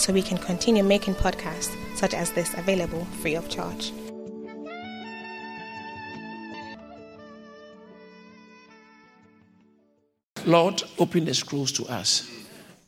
so 0.00 0.12
we 0.12 0.22
can 0.22 0.38
continue 0.38 0.82
making 0.82 1.14
podcasts 1.14 1.76
such 1.94 2.14
as 2.14 2.32
this 2.32 2.54
available 2.54 3.04
free 3.20 3.34
of 3.34 3.48
charge. 3.50 3.92
Lord, 10.46 10.82
open 10.98 11.26
the 11.26 11.34
scrolls 11.34 11.70
to 11.72 11.84
us. 11.86 12.28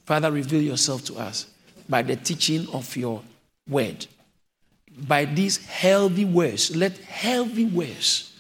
Father, 0.07 0.33
reveal 0.33 0.63
yourself 0.63 1.05
to 1.05 1.17
us 1.17 1.47
by 1.89 2.01
the 2.01 2.17
teaching 2.17 2.67
of 2.73 2.97
your 2.97 3.23
word. 3.69 4.07
By 5.07 5.27
these 5.27 5.65
healthy 5.67 6.25
words, 6.25 6.75
let 6.75 6.97
healthy 6.99 7.67
words 7.67 8.33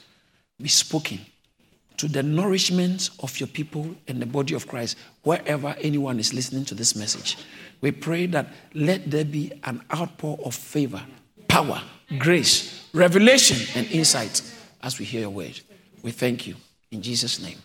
be 0.58 0.68
spoken 0.68 1.20
to 1.98 2.08
the 2.08 2.22
nourishment 2.22 3.10
of 3.20 3.38
your 3.38 3.46
people 3.46 3.94
and 4.08 4.20
the 4.20 4.26
body 4.26 4.54
of 4.54 4.66
Christ, 4.66 4.96
wherever 5.22 5.74
anyone 5.80 6.18
is 6.18 6.32
listening 6.34 6.64
to 6.66 6.74
this 6.74 6.96
message. 6.96 7.36
We 7.80 7.90
pray 7.90 8.26
that 8.26 8.48
let 8.74 9.10
there 9.10 9.24
be 9.24 9.52
an 9.64 9.82
outpour 9.94 10.38
of 10.44 10.54
favor, 10.54 11.02
power, 11.48 11.82
grace, 12.18 12.88
revelation, 12.92 13.58
and 13.74 13.90
insight 13.90 14.42
as 14.82 14.98
we 14.98 15.04
hear 15.04 15.22
your 15.22 15.30
word. 15.30 15.60
We 16.02 16.10
thank 16.10 16.46
you. 16.46 16.56
In 16.90 17.02
Jesus' 17.02 17.40
name. 17.42 17.58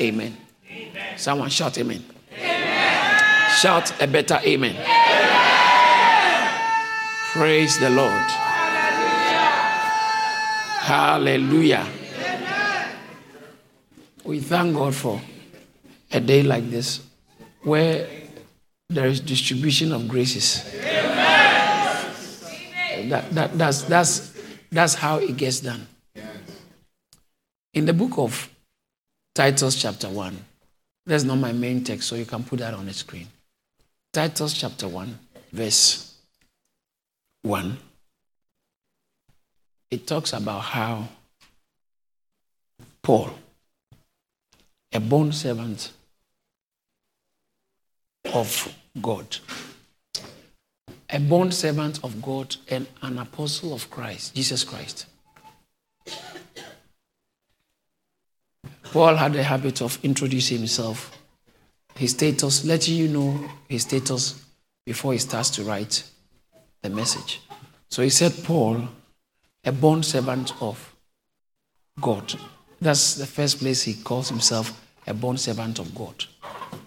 Amen. 0.00 0.36
amen. 0.70 1.18
Someone 1.18 1.50
shout 1.50 1.76
amen. 1.78 2.02
amen. 2.32 3.50
Shout 3.58 4.00
a 4.00 4.06
better 4.06 4.40
amen. 4.44 4.76
amen. 4.76 5.10
Praise 7.32 7.78
the 7.78 7.90
Lord. 7.90 8.10
Hallelujah. 10.80 11.86
Hallelujah. 11.86 11.99
We 14.24 14.40
thank 14.40 14.74
God 14.74 14.94
for 14.94 15.20
a 16.12 16.20
day 16.20 16.42
like 16.42 16.70
this 16.70 17.00
where 17.62 18.08
there 18.88 19.06
is 19.06 19.20
distribution 19.20 19.92
of 19.92 20.08
graces. 20.08 20.64
That, 23.08 23.30
that, 23.30 23.56
that's, 23.58 23.82
that's, 23.82 24.32
that's 24.70 24.94
how 24.94 25.18
it 25.18 25.36
gets 25.36 25.60
done. 25.60 25.86
In 27.72 27.86
the 27.86 27.92
book 27.92 28.18
of 28.18 28.50
Titus, 29.34 29.80
chapter 29.80 30.08
1, 30.08 30.36
that's 31.06 31.24
not 31.24 31.36
my 31.36 31.52
main 31.52 31.82
text, 31.84 32.08
so 32.08 32.16
you 32.16 32.26
can 32.26 32.42
put 32.42 32.58
that 32.58 32.74
on 32.74 32.86
the 32.86 32.92
screen. 32.92 33.28
Titus, 34.12 34.52
chapter 34.52 34.88
1, 34.88 35.18
verse 35.52 36.14
1. 37.42 37.78
It 39.90 40.06
talks 40.06 40.32
about 40.32 40.60
how 40.60 41.08
Paul, 43.02 43.30
a 44.92 45.00
bond 45.00 45.34
servant 45.34 45.92
of 48.34 48.74
God, 49.00 49.36
a 51.08 51.20
bond 51.20 51.54
servant 51.54 52.02
of 52.04 52.20
God, 52.20 52.56
and 52.68 52.86
an 53.02 53.18
apostle 53.18 53.72
of 53.72 53.90
Christ, 53.90 54.34
Jesus 54.34 54.64
Christ. 54.64 55.06
Paul 58.92 59.14
had 59.14 59.36
a 59.36 59.42
habit 59.42 59.80
of 59.82 59.98
introducing 60.02 60.58
himself, 60.58 61.16
his 61.94 62.10
status, 62.10 62.64
letting 62.64 62.96
you 62.96 63.08
know 63.08 63.48
his 63.68 63.82
status 63.82 64.44
before 64.84 65.12
he 65.12 65.18
starts 65.18 65.50
to 65.50 65.62
write 65.62 66.02
the 66.82 66.90
message. 66.90 67.40
So 67.88 68.02
he 68.02 68.10
said, 68.10 68.32
Paul, 68.42 68.88
a 69.64 69.70
bond 69.70 70.04
servant 70.04 70.52
of 70.60 70.92
God. 72.00 72.34
That's 72.80 73.14
the 73.14 73.26
first 73.26 73.58
place 73.58 73.82
he 73.82 73.94
calls 73.94 74.28
himself 74.28 74.72
a 75.06 75.14
bond 75.14 75.40
servant 75.40 75.78
of 75.78 75.94
God. 75.94 76.24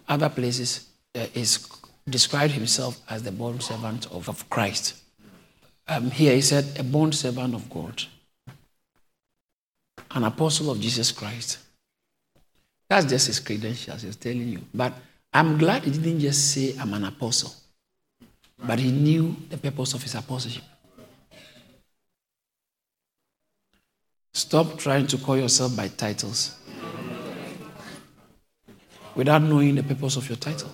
Other 0.07 0.29
places 0.29 0.89
uh, 1.15 1.25
is 1.33 1.67
described 2.09 2.53
himself 2.53 2.99
as 3.09 3.23
the 3.23 3.31
bond 3.31 3.63
servant 3.63 4.05
of, 4.11 4.27
of 4.29 4.49
Christ. 4.49 4.95
Um, 5.87 6.11
here 6.11 6.33
he 6.33 6.41
said, 6.41 6.65
a 6.79 6.83
bond 6.83 7.15
servant 7.15 7.53
of 7.53 7.69
God, 7.69 8.03
an 10.11 10.23
apostle 10.23 10.71
of 10.71 10.79
Jesus 10.79 11.11
Christ. 11.11 11.59
That's 12.89 13.05
just 13.05 13.27
his 13.27 13.39
credentials, 13.39 14.01
he's 14.01 14.15
telling 14.15 14.47
you. 14.47 14.61
But 14.73 14.93
I'm 15.33 15.57
glad 15.57 15.83
he 15.83 15.91
didn't 15.91 16.19
just 16.19 16.53
say, 16.53 16.75
I'm 16.79 16.93
an 16.93 17.05
apostle, 17.05 17.53
but 18.63 18.79
he 18.79 18.91
knew 18.91 19.35
the 19.49 19.57
purpose 19.57 19.93
of 19.93 20.03
his 20.03 20.15
apostleship. 20.15 20.63
Stop 24.33 24.77
trying 24.77 25.07
to 25.07 25.17
call 25.17 25.37
yourself 25.37 25.75
by 25.75 25.87
titles 25.89 26.57
without 29.15 29.41
knowing 29.41 29.75
the 29.75 29.83
purpose 29.83 30.15
of 30.15 30.27
your 30.27 30.37
title. 30.37 30.69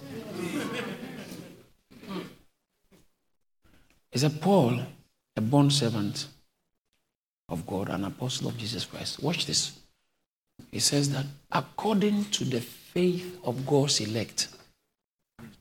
Is 4.12 4.24
a 4.24 4.30
Paul, 4.30 4.80
a 5.36 5.42
bond 5.42 5.72
servant 5.72 6.28
of 7.48 7.66
God, 7.66 7.90
an 7.90 8.06
apostle 8.06 8.48
of 8.48 8.58
Jesus 8.58 8.86
Christ. 8.86 9.22
Watch 9.22 9.46
this. 9.46 9.80
He 10.72 10.80
says 10.80 11.12
that 11.12 11.26
according 11.52 12.26
to 12.26 12.44
the 12.44 12.62
faith 12.62 13.40
of 13.44 13.66
God's 13.66 14.02
elect. 14.02 14.50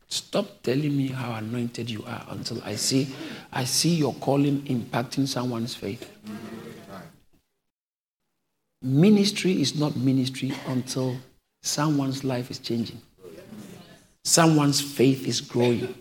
Stop 0.09 0.63
telling 0.63 0.97
me 0.97 1.09
how 1.09 1.35
anointed 1.35 1.91
you 1.91 2.03
are 2.07 2.25
until 2.31 2.63
I 2.65 2.77
see 2.77 3.15
I 3.53 3.65
see 3.65 3.95
your 3.95 4.15
calling 4.15 4.63
impacting 4.63 5.29
someone's 5.29 5.75
faith. 5.75 6.11
Ministry 8.81 9.61
is 9.61 9.79
not 9.79 9.97
ministry 9.97 10.53
until 10.67 11.17
someone's 11.69 12.25
life 12.25 12.51
is 12.51 12.59
changing. 12.59 13.01
Someone's 14.25 14.81
faith 14.81 15.27
is 15.27 15.41
growing. 15.41 15.95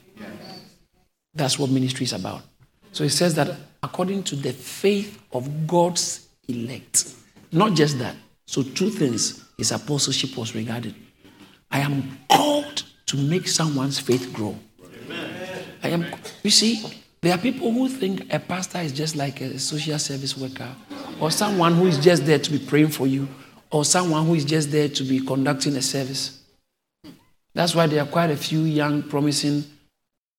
That's 1.33 1.59
what 1.59 1.69
ministry 1.69 2.05
is 2.05 2.13
about. 2.13 2.41
So 2.91 3.03
it 3.03 3.11
says 3.11 3.35
that 3.35 3.55
according 3.83 4.23
to 4.23 4.35
the 4.35 4.53
faith 4.53 5.21
of 5.31 5.67
God's 5.67 6.27
elect. 6.47 7.13
Not 7.51 7.73
just 7.73 7.99
that. 7.99 8.15
So, 8.45 8.63
two 8.63 8.89
things 8.89 9.43
his 9.57 9.71
apostleship 9.71 10.37
was 10.37 10.55
regarded. 10.55 10.95
I 11.69 11.79
am 11.79 12.17
called 12.29 12.83
to 13.07 13.17
make 13.17 13.47
someone's 13.47 13.99
faith 13.99 14.31
grow. 14.33 14.57
I 15.83 15.89
am, 15.89 16.05
you 16.43 16.49
see, 16.49 16.83
there 17.21 17.33
are 17.33 17.37
people 17.37 17.71
who 17.71 17.89
think 17.89 18.33
a 18.33 18.39
pastor 18.39 18.79
is 18.79 18.91
just 18.91 19.15
like 19.15 19.41
a 19.41 19.59
social 19.59 19.99
service 19.99 20.37
worker 20.37 20.69
or 21.19 21.31
someone 21.31 21.73
who 21.73 21.87
is 21.87 21.97
just 21.97 22.25
there 22.25 22.39
to 22.39 22.51
be 22.51 22.59
praying 22.59 22.89
for 22.89 23.07
you 23.07 23.27
or 23.71 23.85
someone 23.85 24.25
who 24.25 24.35
is 24.35 24.45
just 24.45 24.71
there 24.71 24.89
to 24.89 25.03
be 25.03 25.19
conducting 25.19 25.75
a 25.75 25.81
service. 25.81 26.41
That's 27.53 27.73
why 27.75 27.87
there 27.87 28.03
are 28.03 28.07
quite 28.07 28.29
a 28.29 28.37
few 28.37 28.61
young, 28.61 29.03
promising 29.03 29.63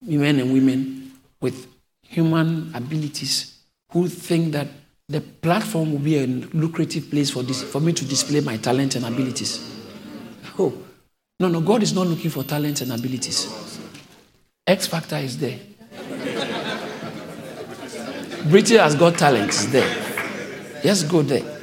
men 0.03 0.39
and 0.39 0.53
women 0.53 1.13
with 1.41 1.67
human 2.03 2.75
abilities 2.75 3.59
who 3.93 4.09
think 4.09 4.53
that 4.53 4.69
the 5.09 5.21
platform 5.21 5.93
will 5.93 5.99
be 5.99 6.19
a 6.19 6.27
lucrative 6.27 7.11
place 7.11 7.31
for, 7.31 7.43
this, 7.43 7.63
for 7.63 7.81
me 7.81 7.93
to 7.93 8.05
display 8.05 8.41
my 8.41 8.57
talent 8.57 8.95
and 8.95 9.05
abilities. 9.05 9.75
Oh, 10.59 10.73
no, 11.41 11.49
no, 11.49 11.61
God 11.61 11.83
is 11.83 11.95
not 11.95 12.07
looking 12.07 12.31
for 12.31 12.45
talent 12.45 12.83
and 12.83 12.93
abilities. 12.93 13.81
X 14.67 14.87
Factor 14.87 15.17
is 15.17 15.39
there. 15.39 15.59
Britain 18.51 18.79
has 18.79 18.95
got 18.95 19.17
talents 19.17 19.67
there. 19.67 20.83
Just 20.83 21.09
go 21.09 21.23
there. 21.23 21.58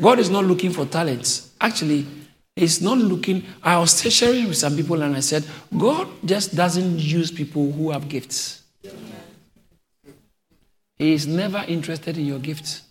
God 0.00 0.18
is 0.18 0.30
not 0.30 0.44
looking 0.44 0.72
for 0.72 0.86
talents. 0.86 1.52
Actually, 1.60 2.06
He's 2.56 2.82
not 2.82 2.98
looking. 2.98 3.44
I 3.62 3.78
was 3.78 4.00
sharing 4.12 4.48
with 4.48 4.56
some 4.56 4.76
people 4.76 5.00
and 5.02 5.16
I 5.16 5.20
said, 5.20 5.44
God 5.76 6.08
just 6.24 6.54
doesn't 6.54 6.98
use 6.98 7.30
people 7.30 7.72
who 7.72 7.90
have 7.90 8.08
gifts. 8.08 8.62
He 10.98 11.14
is 11.14 11.26
never 11.26 11.64
interested 11.66 12.18
in 12.18 12.26
your 12.26 12.38
gifts. 12.38 12.82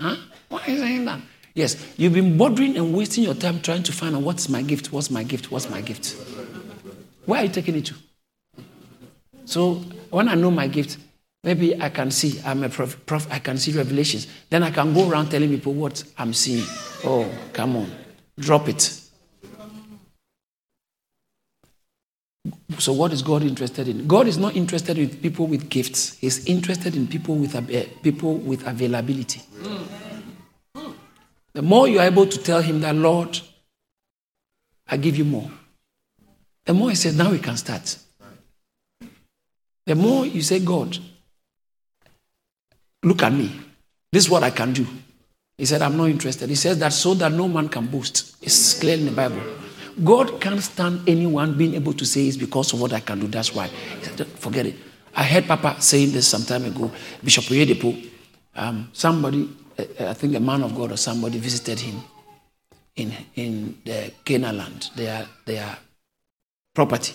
Huh? 0.00 0.16
Why 0.48 0.62
is 0.66 0.80
saying 0.80 1.04
that? 1.06 1.20
Yes, 1.54 1.94
you've 1.96 2.12
been 2.12 2.36
bothering 2.36 2.76
and 2.76 2.94
wasting 2.94 3.24
your 3.24 3.34
time 3.34 3.60
trying 3.60 3.82
to 3.84 3.92
find 3.92 4.14
out 4.14 4.22
what's 4.22 4.48
my 4.48 4.62
gift, 4.62 4.92
what's 4.92 5.10
my 5.10 5.22
gift, 5.22 5.50
what's 5.50 5.70
my 5.70 5.80
gift. 5.80 6.16
Where 7.24 7.40
are 7.40 7.44
you 7.44 7.50
taking 7.50 7.76
it 7.76 7.86
to? 7.86 7.94
So 9.46 9.76
when 10.10 10.28
I 10.28 10.34
know 10.34 10.50
my 10.50 10.68
gift, 10.68 10.98
maybe 11.44 11.80
I 11.80 11.88
can 11.88 12.10
see, 12.10 12.40
I'm 12.44 12.62
a 12.62 12.68
prof, 12.68 13.04
prof, 13.06 13.26
I 13.30 13.38
can 13.38 13.58
see 13.58 13.72
revelations. 13.72 14.26
Then 14.48 14.62
I 14.62 14.70
can 14.70 14.92
go 14.92 15.08
around 15.10 15.30
telling 15.30 15.50
people 15.50 15.72
what 15.72 16.02
I'm 16.18 16.32
seeing. 16.32 16.64
Oh, 17.04 17.30
come 17.52 17.76
on, 17.76 17.90
drop 18.38 18.68
it. 18.68 19.00
So, 22.78 22.92
what 22.92 23.12
is 23.12 23.22
God 23.22 23.42
interested 23.42 23.88
in? 23.88 24.06
God 24.06 24.26
is 24.26 24.38
not 24.38 24.56
interested 24.56 24.96
in 24.96 25.10
people 25.10 25.46
with 25.46 25.68
gifts. 25.68 26.16
He's 26.18 26.46
interested 26.46 26.96
in 26.96 27.06
people 27.06 27.34
with 27.34 27.54
uh, 27.54 27.84
people 28.02 28.36
with 28.36 28.66
availability. 28.66 29.42
The 31.52 31.62
more 31.62 31.88
you 31.88 31.98
are 31.98 32.06
able 32.06 32.26
to 32.26 32.38
tell 32.38 32.62
Him 32.62 32.80
that, 32.80 32.94
Lord, 32.94 33.38
I 34.88 34.96
give 34.96 35.16
you 35.16 35.24
more, 35.24 35.50
the 36.64 36.72
more 36.72 36.90
He 36.90 36.96
says, 36.96 37.16
now 37.16 37.30
we 37.30 37.38
can 37.38 37.56
start. 37.56 37.98
The 39.84 39.94
more 39.94 40.24
you 40.24 40.40
say, 40.40 40.60
God, 40.60 40.96
look 43.02 43.22
at 43.22 43.32
me. 43.32 43.50
This 44.12 44.24
is 44.24 44.30
what 44.30 44.42
I 44.42 44.50
can 44.50 44.72
do. 44.72 44.86
He 45.56 45.66
said, 45.66 45.82
I'm 45.82 45.96
not 45.96 46.08
interested. 46.08 46.48
He 46.48 46.54
says 46.54 46.78
that 46.78 46.92
so 46.92 47.14
that 47.14 47.32
no 47.32 47.46
man 47.46 47.68
can 47.68 47.86
boast. 47.86 48.36
It's 48.42 48.78
clear 48.80 48.96
in 48.96 49.04
the 49.06 49.12
Bible. 49.12 49.42
God 50.02 50.40
can't 50.40 50.60
stand 50.62 51.06
anyone 51.08 51.56
being 51.56 51.74
able 51.74 51.92
to 51.92 52.06
say 52.06 52.26
it's 52.26 52.36
because 52.36 52.72
of 52.72 52.80
what 52.80 52.92
I 52.92 53.00
can 53.00 53.20
do. 53.20 53.26
That's 53.26 53.54
why. 53.54 53.68
Said, 54.02 54.26
Forget 54.26 54.66
it. 54.66 54.76
I 55.14 55.24
heard 55.24 55.46
Papa 55.46 55.76
saying 55.80 56.12
this 56.12 56.28
some 56.28 56.44
time 56.44 56.64
ago. 56.64 56.90
Bishop 57.22 57.44
Oyedepo, 57.44 58.08
um, 58.54 58.88
somebody, 58.92 59.50
uh, 59.78 59.84
I 60.08 60.14
think 60.14 60.34
a 60.34 60.40
man 60.40 60.62
of 60.62 60.74
God 60.74 60.92
or 60.92 60.96
somebody 60.96 61.38
visited 61.38 61.78
him 61.80 62.00
in, 62.96 63.12
in 63.34 63.78
the 63.84 64.12
Canaan 64.24 64.56
land, 64.58 64.90
their, 64.96 65.26
their 65.44 65.76
property. 66.74 67.14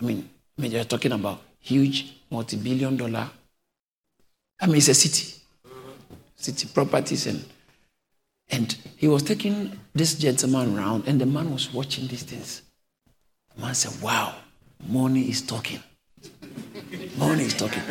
I 0.00 0.04
mean, 0.04 0.28
I 0.58 0.62
mean, 0.62 0.72
they're 0.72 0.84
talking 0.84 1.12
about 1.12 1.40
huge 1.60 2.14
multi 2.30 2.56
billion 2.56 2.96
dollar. 2.96 3.30
I 4.60 4.66
mean, 4.66 4.76
it's 4.76 4.88
a 4.88 4.94
city, 4.94 5.34
city 6.36 6.68
properties 6.72 7.26
and 7.26 7.44
and 8.52 8.76
he 8.96 9.06
was 9.06 9.22
taking 9.22 9.78
this 9.94 10.14
gentleman 10.14 10.76
around, 10.76 11.04
and 11.06 11.20
the 11.20 11.26
man 11.26 11.52
was 11.52 11.72
watching 11.72 12.08
these 12.08 12.24
things. 12.24 12.62
The 13.54 13.62
man 13.62 13.74
said, 13.74 14.02
Wow, 14.02 14.34
money 14.88 15.28
is 15.28 15.42
talking. 15.42 15.80
Money 17.16 17.44
is 17.44 17.54
talking. 17.54 17.82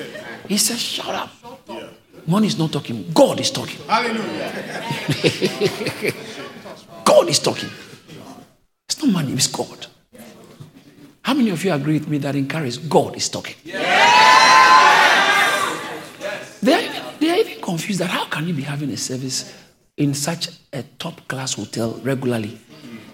He 0.48 0.58
said, 0.58 0.78
Shut 0.78 1.16
up. 1.16 1.32
Money 2.28 2.48
is 2.48 2.60
not 2.60 2.74
talking. 2.74 3.10
God 3.14 3.40
is 3.40 3.52
talking. 3.52 3.80
Hallelujah. 3.88 4.52
God 7.06 7.30
is 7.30 7.40
talking. 7.40 7.70
It's 8.88 9.02
not 9.02 9.14
money, 9.14 9.32
it's 9.34 9.48
God. 9.48 9.88
How 11.22 11.34
many 11.34 11.52
of 11.52 11.64
you 11.64 11.72
agree 11.72 12.00
with 12.00 12.08
me 12.10 12.18
that 12.20 12.36
in 12.36 12.50
Charis, 12.50 12.78
God 12.78 13.16
is 13.16 13.30
talking? 13.30 13.56
Yes. 13.64 13.80
They, 16.62 16.74
are 16.74 16.82
even, 16.82 17.02
they 17.20 17.30
are 17.30 17.36
even 17.38 17.59
confused 17.70 18.00
that 18.00 18.10
how 18.10 18.26
can 18.26 18.48
you 18.48 18.54
be 18.56 18.64
having 18.64 18.90
a 18.90 18.98
service 18.98 19.54
in 20.00 20.14
such 20.14 20.50
a 20.74 20.82
top 20.98 21.28
class 21.28 21.54
hotel 21.54 22.00
regularly. 22.04 22.58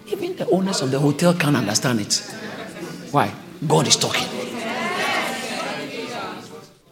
Even 0.06 0.34
the 0.36 0.48
owners 0.48 0.80
of 0.80 0.90
the 0.90 0.98
hotel 0.98 1.34
can't 1.34 1.56
understand 1.56 2.00
it. 2.00 2.14
Why? 3.10 3.34
God 3.66 3.86
is 3.88 3.96
talking. 3.96 4.26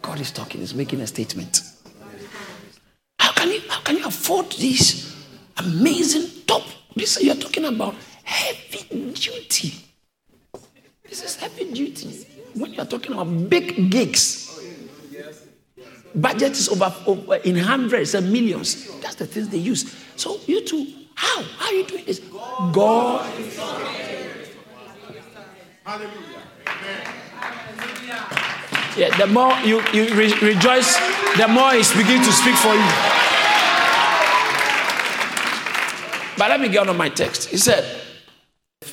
God 0.03 0.21
is 0.21 0.31
talking, 0.33 0.61
He's 0.61 0.75
making 0.75 1.01
a 1.01 1.07
statement. 1.07 1.63
How 3.19 3.33
can 3.33 3.51
you 3.51 3.61
how 3.71 3.81
can 3.81 3.97
you 3.97 4.07
afford 4.07 4.51
this 4.53 5.17
amazing 5.57 6.43
top? 6.47 6.63
This 6.95 7.23
you're 7.23 7.37
talking 7.37 7.65
about 7.65 7.95
heavy 8.25 9.13
duty. 9.15 9.75
This 11.09 11.23
is 11.25 11.37
heavy 11.37 11.73
duty. 11.73 12.27
When 12.55 12.75
you're 12.75 12.85
talking 12.85 13.13
about 13.13 13.49
big 13.49 13.91
gigs, 13.91 14.45
budget 16.15 16.53
is 16.53 16.69
over, 16.69 16.95
over, 17.07 17.37
in 17.37 17.57
hundreds 17.57 18.15
and 18.15 18.33
millions. 18.33 18.89
That's 19.01 19.17
the 19.17 19.27
things 19.27 19.49
they 19.49 19.59
use. 19.59 19.95
So 20.17 20.39
you 20.47 20.65
too, 20.65 20.87
how? 21.15 21.43
How 21.43 21.67
are 21.67 21.73
you 21.73 21.85
doing 21.87 22.05
this? 22.05 22.21
God. 22.73 23.25
Hallelujah. 25.85 26.35
Yeah, 28.97 29.17
the 29.19 29.27
more 29.27 29.53
you, 29.65 29.83
you 29.93 30.15
re- 30.15 30.39
rejoice, 30.41 30.97
the 31.37 31.49
more 31.49 31.73
He's 31.73 31.93
beginning 31.93 32.23
to 32.23 32.33
speak 32.33 32.55
for 32.55 32.75
you. 32.75 32.89
But 36.39 36.51
let 36.51 36.61
me 36.61 36.69
get 36.69 36.89
on 36.89 36.97
my 36.97 37.09
text. 37.09 37.51
He 37.51 37.57
said, 37.57 37.85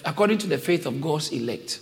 according 0.03 0.39
to 0.39 0.47
the 0.47 0.57
faith 0.57 0.85
of 0.85 0.99
God's 1.01 1.31
elect, 1.31 1.79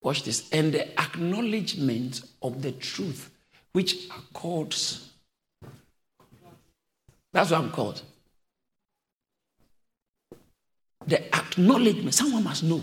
watch 0.00 0.22
this, 0.22 0.48
and 0.50 0.72
the 0.72 1.00
acknowledgement 1.00 2.22
of 2.42 2.62
the 2.62 2.72
truth 2.72 3.30
which 3.72 4.08
are 4.10 4.22
called. 4.32 4.74
That's 7.32 7.50
what 7.50 7.60
I'm 7.60 7.70
called. 7.70 8.02
The 11.06 11.34
acknowledgement, 11.34 12.14
someone 12.14 12.44
must 12.44 12.62
know 12.62 12.82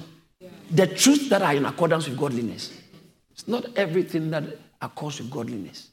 the 0.71 0.87
truth 0.87 1.29
that 1.29 1.41
are 1.41 1.53
in 1.53 1.65
accordance 1.65 2.07
with 2.07 2.17
godliness. 2.17 2.73
It's 3.31 3.47
not 3.47 3.65
everything 3.77 4.31
that 4.31 4.43
accords 4.81 5.19
with 5.19 5.29
godliness. 5.29 5.89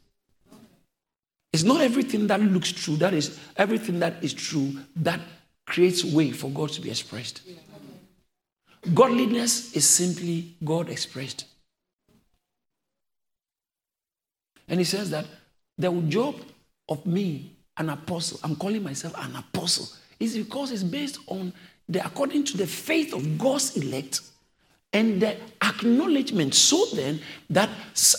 It's 1.53 1.63
not 1.63 1.81
everything 1.81 2.27
that 2.27 2.41
looks 2.41 2.73
true, 2.73 2.97
that 2.97 3.15
is 3.15 3.39
everything 3.57 4.01
that 4.01 4.25
is 4.25 4.35
true 4.35 4.77
that 4.97 5.21
creates 5.67 6.05
way 6.05 6.33
for 6.33 6.51
God 6.51 6.71
to 6.71 6.81
be 6.81 6.91
expressed. 6.91 7.43
Godliness 8.93 9.75
is 9.75 9.89
simply 9.89 10.57
God 10.65 10.89
expressed. 10.89 11.47
And 14.69 14.81
he 14.81 14.85
says 14.85 15.11
that 15.11 15.27
the 15.79 15.91
job 16.09 16.37
of 16.89 17.05
me, 17.07 17.57
an 17.77 17.91
apostle, 17.91 18.39
I'm 18.43 18.57
calling 18.57 18.83
myself 18.83 19.15
an 19.19 19.37
apostle, 19.37 19.89
is 20.21 20.37
because 20.37 20.71
it's 20.71 20.83
based 20.83 21.19
on 21.27 21.53
the 21.89 22.05
according 22.05 22.45
to 22.45 22.57
the 22.57 22.67
faith 22.67 23.13
of 23.13 23.37
God's 23.37 23.77
elect 23.77 24.21
and 24.93 25.21
the 25.21 25.37
acknowledgement. 25.63 26.55
So 26.55 26.87
then 26.95 27.21
that 27.51 27.69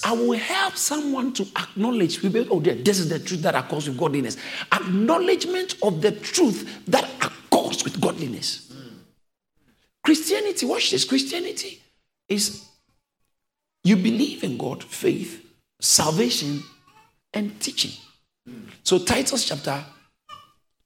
I 0.03 0.12
will 0.12 0.38
help 0.38 0.75
someone 0.75 1.33
to 1.33 1.44
acknowledge, 1.57 2.19
oh, 2.24 2.59
dear, 2.59 2.75
this 2.75 3.00
is 3.00 3.09
the 3.09 3.19
truth 3.19 3.41
that 3.44 3.56
accords 3.56 3.88
with 3.88 3.98
godliness. 3.98 4.38
Acknowledgement 4.71 5.75
of 5.81 6.01
the 6.01 6.12
truth 6.12 6.83
that 6.88 7.09
accords 7.21 7.83
with 7.83 8.00
godliness. 8.01 8.74
Christianity, 10.03 10.65
watch 10.65 10.91
this. 10.91 11.06
Christianity 11.06 11.81
is 12.27 12.68
you 13.83 13.95
believe 13.95 14.44
in 14.44 14.57
God, 14.57 14.83
faith, 14.83 15.44
salvation, 15.80 16.63
and 17.33 17.60
teaching. 17.60 17.92
So, 18.83 19.00
Titus 19.00 19.45
chapter 19.45 19.83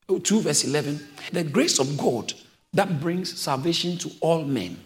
2, 0.08 0.42
verse 0.42 0.64
11 0.64 1.08
the 1.32 1.44
grace 1.44 1.80
of 1.80 1.98
God 1.98 2.34
that 2.74 3.00
brings 3.00 3.40
salvation 3.40 3.98
to 3.98 4.12
all 4.22 4.44
men, 4.44 4.80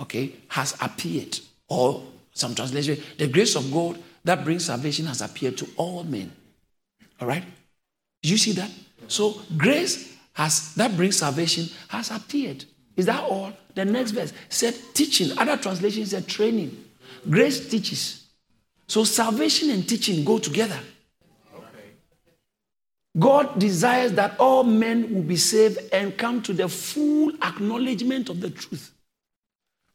okay, 0.00 0.32
has 0.48 0.76
appeared. 0.80 1.38
Or 1.68 2.02
some 2.32 2.54
translation, 2.54 2.98
the 3.18 3.28
grace 3.28 3.54
of 3.56 3.70
God 3.72 3.98
that 4.24 4.44
brings 4.44 4.66
salvation 4.66 5.06
has 5.06 5.20
appeared 5.20 5.56
to 5.58 5.68
all 5.76 6.04
men. 6.04 6.32
All 7.20 7.28
right? 7.28 7.44
You 8.22 8.36
see 8.36 8.52
that? 8.52 8.70
So, 9.08 9.40
grace 9.56 10.16
has 10.34 10.74
that 10.74 10.96
brings 10.96 11.16
salvation 11.16 11.66
has 11.88 12.10
appeared. 12.10 12.64
Is 12.96 13.06
that 13.06 13.22
all? 13.22 13.52
The 13.74 13.84
next 13.84 14.10
verse 14.12 14.32
said 14.48 14.74
teaching. 14.94 15.36
Other 15.38 15.56
translations 15.56 16.10
said 16.10 16.26
training. 16.26 16.84
Grace 17.28 17.68
teaches. 17.68 18.19
So 18.90 19.04
salvation 19.04 19.70
and 19.70 19.88
teaching 19.88 20.24
go 20.24 20.40
together. 20.40 20.80
God 23.16 23.56
desires 23.56 24.14
that 24.14 24.34
all 24.40 24.64
men 24.64 25.14
will 25.14 25.22
be 25.22 25.36
saved 25.36 25.78
and 25.92 26.18
come 26.18 26.42
to 26.42 26.52
the 26.52 26.68
full 26.68 27.32
acknowledgement 27.40 28.28
of 28.28 28.40
the 28.40 28.50
truth. 28.50 28.92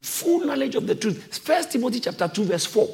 Full 0.00 0.46
knowledge 0.46 0.76
of 0.76 0.86
the 0.86 0.94
truth. 0.94 1.36
First 1.36 1.72
Timothy 1.72 2.00
chapter 2.00 2.26
2, 2.26 2.44
verse 2.44 2.64
4. 2.64 2.88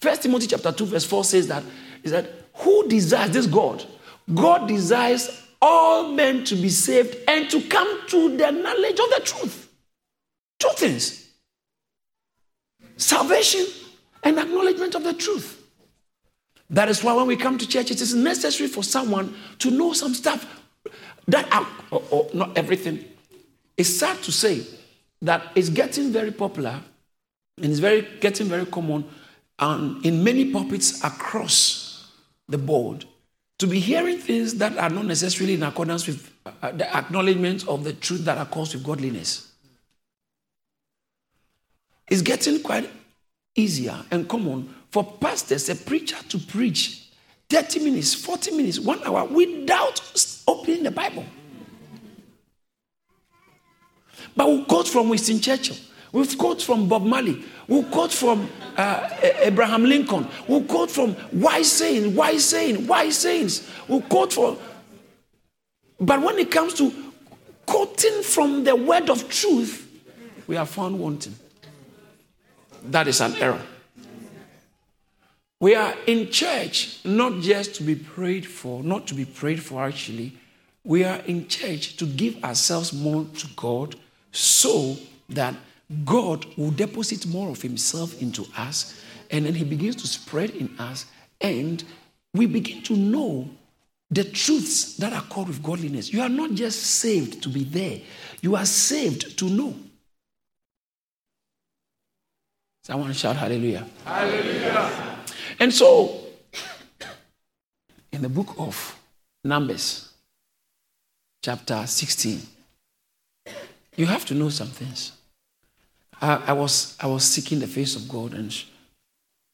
First 0.00 0.22
Timothy 0.22 0.46
chapter 0.46 0.72
2, 0.72 0.86
verse 0.86 1.04
4 1.04 1.24
says 1.24 1.48
that 1.48 1.64
is 2.02 2.12
that 2.12 2.30
who 2.54 2.88
desires 2.88 3.32
this 3.32 3.46
God? 3.46 3.84
God 4.32 4.68
desires 4.68 5.46
all 5.60 6.12
men 6.12 6.44
to 6.44 6.54
be 6.54 6.70
saved 6.70 7.14
and 7.28 7.50
to 7.50 7.60
come 7.68 8.08
to 8.08 8.38
the 8.38 8.50
knowledge 8.50 8.98
of 8.98 9.10
the 9.10 9.20
truth. 9.22 9.70
Two 10.58 10.70
things. 10.76 11.28
Salvation 12.96 13.66
and 14.22 14.38
acknowledgement 14.38 14.94
of 14.94 15.04
the 15.04 15.14
truth. 15.14 15.56
That 16.70 16.88
is 16.88 17.02
why 17.02 17.14
when 17.14 17.26
we 17.26 17.36
come 17.36 17.58
to 17.58 17.66
church, 17.66 17.90
it 17.90 18.00
is 18.00 18.14
necessary 18.14 18.68
for 18.68 18.82
someone 18.82 19.34
to 19.58 19.70
know 19.70 19.92
some 19.92 20.14
stuff 20.14 20.46
that 21.26 21.52
are, 21.52 21.66
or, 21.90 22.02
or 22.10 22.30
not 22.32 22.56
everything. 22.56 23.04
It's 23.76 23.88
sad 23.88 24.22
to 24.22 24.32
say 24.32 24.64
that 25.22 25.50
it's 25.54 25.68
getting 25.68 26.12
very 26.12 26.30
popular 26.30 26.80
and 27.56 27.66
it's 27.66 27.80
very 27.80 28.06
getting 28.20 28.46
very 28.46 28.66
common 28.66 29.04
um, 29.58 30.00
in 30.04 30.24
many 30.24 30.50
pulpits 30.50 31.02
across 31.04 32.10
the 32.48 32.58
board 32.58 33.04
to 33.58 33.66
be 33.66 33.78
hearing 33.78 34.18
things 34.18 34.54
that 34.54 34.76
are 34.78 34.88
not 34.88 35.04
necessarily 35.04 35.54
in 35.54 35.62
accordance 35.62 36.06
with 36.06 36.32
uh, 36.46 36.72
the 36.72 36.96
acknowledgement 36.96 37.66
of 37.68 37.84
the 37.84 37.92
truth 37.92 38.24
that 38.24 38.38
accords 38.38 38.72
with 38.72 38.82
godliness. 38.82 39.52
It's 42.08 42.22
getting 42.22 42.62
quite 42.62 42.90
easier 43.60 43.96
and 44.10 44.28
common 44.28 44.74
for 44.90 45.04
pastors, 45.04 45.68
a 45.68 45.76
preacher 45.76 46.16
to 46.28 46.38
preach 46.38 47.08
30 47.48 47.80
minutes, 47.80 48.14
40 48.14 48.56
minutes, 48.56 48.78
one 48.78 49.02
hour 49.04 49.24
without 49.26 50.00
opening 50.46 50.82
the 50.82 50.90
Bible. 50.90 51.24
But 54.36 54.48
we 54.48 54.64
quote 54.64 54.88
from 54.88 55.08
Winston 55.08 55.40
Churchill 55.40 55.76
We've 56.12 56.36
quote 56.36 56.60
from 56.60 56.88
Bob 56.88 57.04
Marley. 57.04 57.44
We'll 57.68 57.84
quote 57.84 58.12
from 58.12 58.48
uh, 58.76 59.08
Abraham 59.22 59.84
Lincoln. 59.84 60.26
We'll 60.48 60.64
quote 60.64 60.90
from 60.90 61.14
wise 61.32 61.70
saying, 61.70 62.16
wise 62.16 62.44
saying, 62.44 62.86
wise 62.86 63.18
sayings. 63.18 63.70
We'll 63.86 64.02
quote 64.02 64.32
from. 64.32 64.58
But 66.00 66.20
when 66.22 66.38
it 66.38 66.50
comes 66.50 66.74
to 66.74 66.92
quoting 67.64 68.22
from 68.22 68.64
the 68.64 68.74
word 68.74 69.08
of 69.08 69.28
truth, 69.28 69.86
we 70.48 70.56
are 70.56 70.66
found 70.66 70.98
wanting. 70.98 71.36
That 72.84 73.08
is 73.08 73.20
an 73.20 73.34
error. 73.36 73.60
We 75.60 75.74
are 75.74 75.94
in 76.06 76.30
church 76.30 77.00
not 77.04 77.40
just 77.42 77.74
to 77.76 77.82
be 77.82 77.94
prayed 77.94 78.46
for, 78.46 78.82
not 78.82 79.06
to 79.08 79.14
be 79.14 79.26
prayed 79.26 79.62
for 79.62 79.84
actually. 79.84 80.32
We 80.84 81.04
are 81.04 81.18
in 81.26 81.48
church 81.48 81.98
to 81.98 82.06
give 82.06 82.42
ourselves 82.42 82.94
more 82.94 83.26
to 83.26 83.46
God 83.56 83.96
so 84.32 84.96
that 85.28 85.54
God 86.04 86.46
will 86.56 86.70
deposit 86.70 87.26
more 87.26 87.50
of 87.50 87.60
Himself 87.60 88.20
into 88.22 88.46
us 88.56 89.02
and 89.30 89.44
then 89.44 89.54
He 89.54 89.64
begins 89.64 89.96
to 89.96 90.06
spread 90.06 90.50
in 90.50 90.74
us 90.78 91.04
and 91.40 91.84
we 92.32 92.46
begin 92.46 92.82
to 92.82 92.96
know 92.96 93.50
the 94.10 94.24
truths 94.24 94.96
that 94.96 95.12
are 95.12 95.22
called 95.22 95.48
with 95.48 95.62
godliness. 95.62 96.12
You 96.12 96.22
are 96.22 96.28
not 96.28 96.52
just 96.52 96.80
saved 96.80 97.42
to 97.42 97.48
be 97.48 97.64
there, 97.64 98.00
you 98.40 98.56
are 98.56 98.66
saved 98.66 99.38
to 99.38 99.44
know. 99.44 99.74
Someone 102.82 103.12
shout 103.12 103.36
hallelujah. 103.36 103.86
Hallelujah. 104.04 105.18
And 105.58 105.72
so, 105.72 106.20
in 108.12 108.22
the 108.22 108.28
book 108.28 108.54
of 108.58 108.98
Numbers, 109.44 110.12
chapter 111.42 111.86
16, 111.86 112.40
you 113.96 114.06
have 114.06 114.24
to 114.26 114.34
know 114.34 114.48
some 114.48 114.68
things. 114.68 115.12
I, 116.20 116.36
I, 116.48 116.52
was, 116.52 116.96
I 117.00 117.06
was 117.06 117.24
seeking 117.24 117.60
the 117.60 117.66
face 117.66 117.96
of 117.96 118.08
God 118.08 118.34
and 118.34 118.54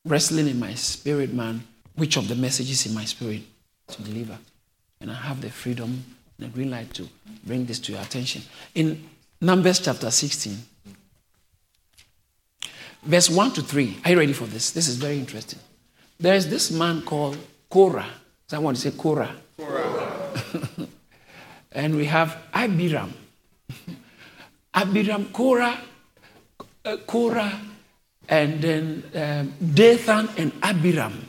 wrestling 0.04 0.48
in 0.48 0.58
my 0.58 0.74
spirit, 0.74 1.32
man, 1.32 1.64
which 1.94 2.16
of 2.16 2.28
the 2.28 2.34
messages 2.34 2.86
in 2.86 2.94
my 2.94 3.04
spirit 3.04 3.42
to 3.88 4.02
deliver. 4.02 4.38
And 5.00 5.10
I 5.10 5.14
have 5.14 5.40
the 5.40 5.50
freedom 5.50 6.04
and 6.38 6.46
the 6.46 6.54
green 6.54 6.70
light 6.70 6.92
to 6.94 7.08
bring 7.44 7.66
this 7.66 7.78
to 7.80 7.92
your 7.92 8.02
attention. 8.02 8.42
In 8.74 9.08
Numbers 9.40 9.80
chapter 9.80 10.10
16, 10.10 10.56
verse 13.06 13.30
1 13.30 13.52
to 13.52 13.62
3. 13.62 13.98
Are 14.04 14.10
you 14.10 14.18
ready 14.18 14.32
for 14.32 14.46
this? 14.46 14.70
This 14.70 14.88
is 14.88 14.96
very 14.96 15.18
interesting. 15.18 15.58
There 16.18 16.34
is 16.34 16.48
this 16.48 16.70
man 16.70 17.02
called 17.02 17.38
Korah. 17.70 18.08
Someone 18.48 18.76
say 18.76 18.90
Korah. 18.90 19.34
Korah. 19.56 20.42
and 21.72 21.96
we 21.96 22.06
have 22.06 22.36
Abiram. 22.52 23.12
Abiram, 24.74 25.32
Korah, 25.32 25.78
uh, 26.84 26.96
Korah, 27.06 27.60
and 28.28 28.60
then 28.60 29.02
um, 29.14 29.54
Dathan 29.74 30.28
and 30.36 30.52
Abiram, 30.62 31.28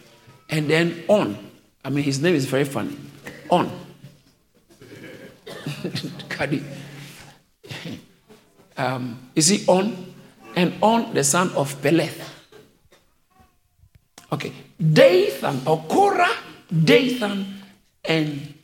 and 0.49 0.69
then 0.69 1.03
On. 1.07 1.37
I 1.85 1.89
mean, 1.89 2.03
his 2.03 2.19
name 2.21 2.35
is 2.35 2.45
very 2.45 2.65
funny. 2.65 2.97
On. 3.49 3.71
Kadi. 6.29 6.63
um, 8.75 9.29
is 9.35 9.47
he 9.47 9.65
On? 9.67 10.13
And 10.57 10.73
On, 10.81 11.13
the 11.13 11.23
son 11.23 11.51
of 11.51 11.79
Peleth. 11.83 12.19
Okay. 14.33 14.51
Dathan, 14.81 15.61
or 15.67 15.83
Korah, 15.87 16.35
Dathan, 16.83 17.61
and 18.03 18.55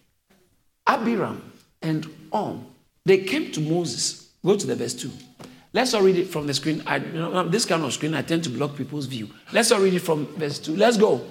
Abiram, 0.88 1.54
and 1.84 2.08
On. 2.32 2.66
They 3.06 3.20
came 3.20 3.52
to 3.52 3.62
Moses. 3.62 4.30
Go 4.44 4.58
to 4.58 4.66
the 4.66 4.76
verse 4.76 4.96
2. 4.96 5.12
Let's 5.72 5.94
all 5.94 6.02
read 6.02 6.18
it 6.18 6.30
from 6.30 6.48
the 6.48 6.56
screen. 6.56 6.82
I, 6.88 6.98
you 6.98 7.14
know, 7.14 7.48
this 7.48 7.66
kind 7.66 7.84
of 7.84 7.94
screen, 7.94 8.16
I 8.16 8.24
tend 8.24 8.44
to 8.46 8.50
block 8.50 8.76
people's 8.76 9.06
view. 9.06 9.30
Let's 9.52 9.72
all 9.72 9.80
read 9.80 9.94
it 9.94 10.00
from 10.00 10.26
verse 10.36 10.58
2. 10.58 10.76
Let's 10.76 10.98
go. 10.98 11.22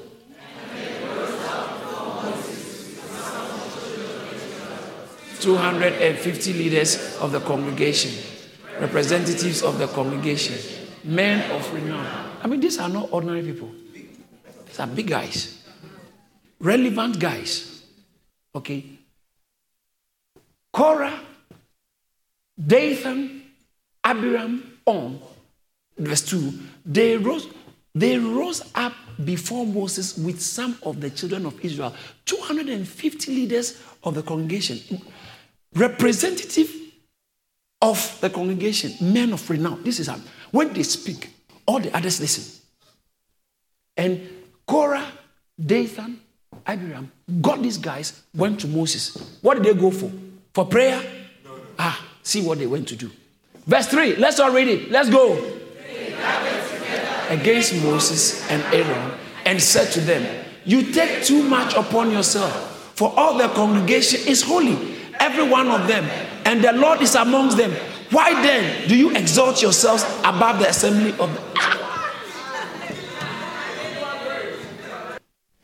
250 5.41 6.53
leaders 6.53 7.17
of 7.19 7.33
the 7.33 7.41
congregation, 7.41 8.13
representatives 8.83 9.63
of 9.63 9.79
the 9.79 9.87
congregation, 9.87 10.57
men 11.05 11.49
of 11.53 11.73
renown. 11.73 12.05
I 12.43 12.49
mean, 12.49 12.59
these 12.59 12.79
are 12.81 12.89
not 12.89 13.13
ordinary 13.13 13.43
people, 13.43 13.71
these 14.67 14.81
are 14.81 14.89
big 14.89 15.07
guys, 15.07 15.63
relevant 16.59 17.19
guys. 17.19 17.85
Okay? 18.55 18.85
Korah, 20.73 21.21
Dathan, 22.59 23.43
Abiram, 24.03 24.79
on, 24.85 25.21
verse 25.97 26.23
2, 26.23 26.53
they 26.85 27.17
rose, 27.17 27.47
they 27.95 28.19
rose 28.19 28.63
up 28.75 28.95
before 29.25 29.65
Moses 29.65 30.19
with 30.19 30.41
some 30.41 30.77
of 30.83 31.01
the 31.01 31.11
children 31.11 31.47
of 31.47 31.65
Israel, 31.65 31.95
250 32.27 33.33
leaders 33.33 33.81
of 34.03 34.15
the 34.17 34.23
congregation 34.23 35.01
representative 35.75 36.82
of 37.83 38.19
the 38.21 38.31
congregation, 38.31 38.93
men 39.13 39.33
of 39.33 39.51
renown. 39.51 39.83
This 39.83 39.99
is 39.99 40.07
how, 40.07 40.17
when 40.53 40.73
they 40.73 40.85
speak, 40.85 41.29
all 41.67 41.81
the 41.81 41.95
others 41.95 42.21
listen. 42.21 42.61
And 43.97 44.21
Korah, 44.67 45.07
Dathan, 45.61 46.21
Abiram 46.65 47.11
got 47.41 47.61
these 47.61 47.77
guys, 47.77 48.23
went 48.35 48.61
to 48.61 48.69
Moses. 48.69 49.39
What 49.43 49.55
did 49.55 49.65
they 49.65 49.79
go 49.79 49.91
for? 49.91 50.11
For 50.55 50.65
prayer? 50.65 51.03
Ah, 51.79 52.07
see 52.23 52.41
what 52.41 52.59
they 52.59 52.67
went 52.67 52.87
to 52.89 52.97
do. 52.97 53.11
Verse 53.67 53.89
3, 53.89 54.17
let's 54.17 54.39
all 54.39 54.53
read 54.53 54.69
it. 54.69 54.91
Let's 54.91 55.11
go. 55.11 55.59
Against 57.29 57.75
Moses 57.83 58.49
and 58.51 58.63
Aaron, 58.75 59.19
and 59.45 59.61
said 59.61 59.91
to 59.93 60.01
them, 60.01 60.45
You 60.65 60.93
take 60.93 61.25
too 61.25 61.43
much 61.43 61.75
upon 61.75 62.11
yourself, 62.11 62.93
for 62.95 63.13
all 63.17 63.37
the 63.39 63.49
congregation 63.49 64.21
is 64.29 64.43
holy 64.43 64.92
every 65.23 65.49
one 65.49 65.69
of 65.69 65.87
them, 65.87 66.05
and 66.45 66.63
the 66.63 66.73
Lord 66.73 67.01
is 67.01 67.15
amongst 67.15 67.57
them. 67.57 67.73
Why 68.11 68.35
then 68.43 68.89
do 68.89 68.97
you 68.97 69.11
exalt 69.17 69.63
yourselves 69.63 70.05
above 70.25 70.59
the 70.59 70.69
assembly 70.69 71.13
of 71.13 71.33
the. 71.33 71.41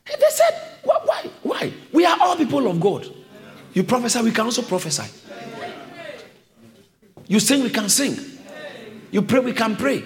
They 0.07 0.31
said, 0.31 0.55
why? 0.83 1.31
Why? 1.43 1.73
We 1.93 2.07
are 2.07 2.17
all 2.21 2.37
people 2.37 2.67
of 2.71 2.81
God. 2.81 3.07
You 3.75 3.83
prophesy, 3.85 4.23
we 4.23 4.31
can 4.31 4.47
also 4.47 4.63
prophesy. 4.63 5.05
You 7.27 7.41
sing, 7.41 7.63
we 7.63 7.71
can 7.71 7.89
sing. 7.89 8.17
You 9.11 9.23
pray, 9.23 9.41
we 9.41 9.53
can 9.53 9.77
pray. 9.77 10.05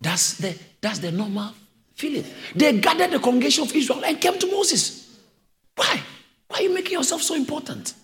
That's 0.00 0.38
the, 0.38 0.58
that's 0.80 0.98
the 0.98 1.12
normal 1.12 1.54
feeling. 1.94 2.24
They 2.54 2.78
gathered 2.78 3.12
the 3.12 3.18
congregation 3.20 3.64
of 3.64 3.74
Israel 3.74 4.04
and 4.04 4.20
came 4.20 4.38
to 4.38 4.46
Moses. 4.50 5.18
Why? 5.76 6.00
Why 6.48 6.58
are 6.58 6.62
you 6.62 6.74
making 6.74 6.92
yourself 6.92 7.22
so 7.22 7.34
important? 7.34 7.94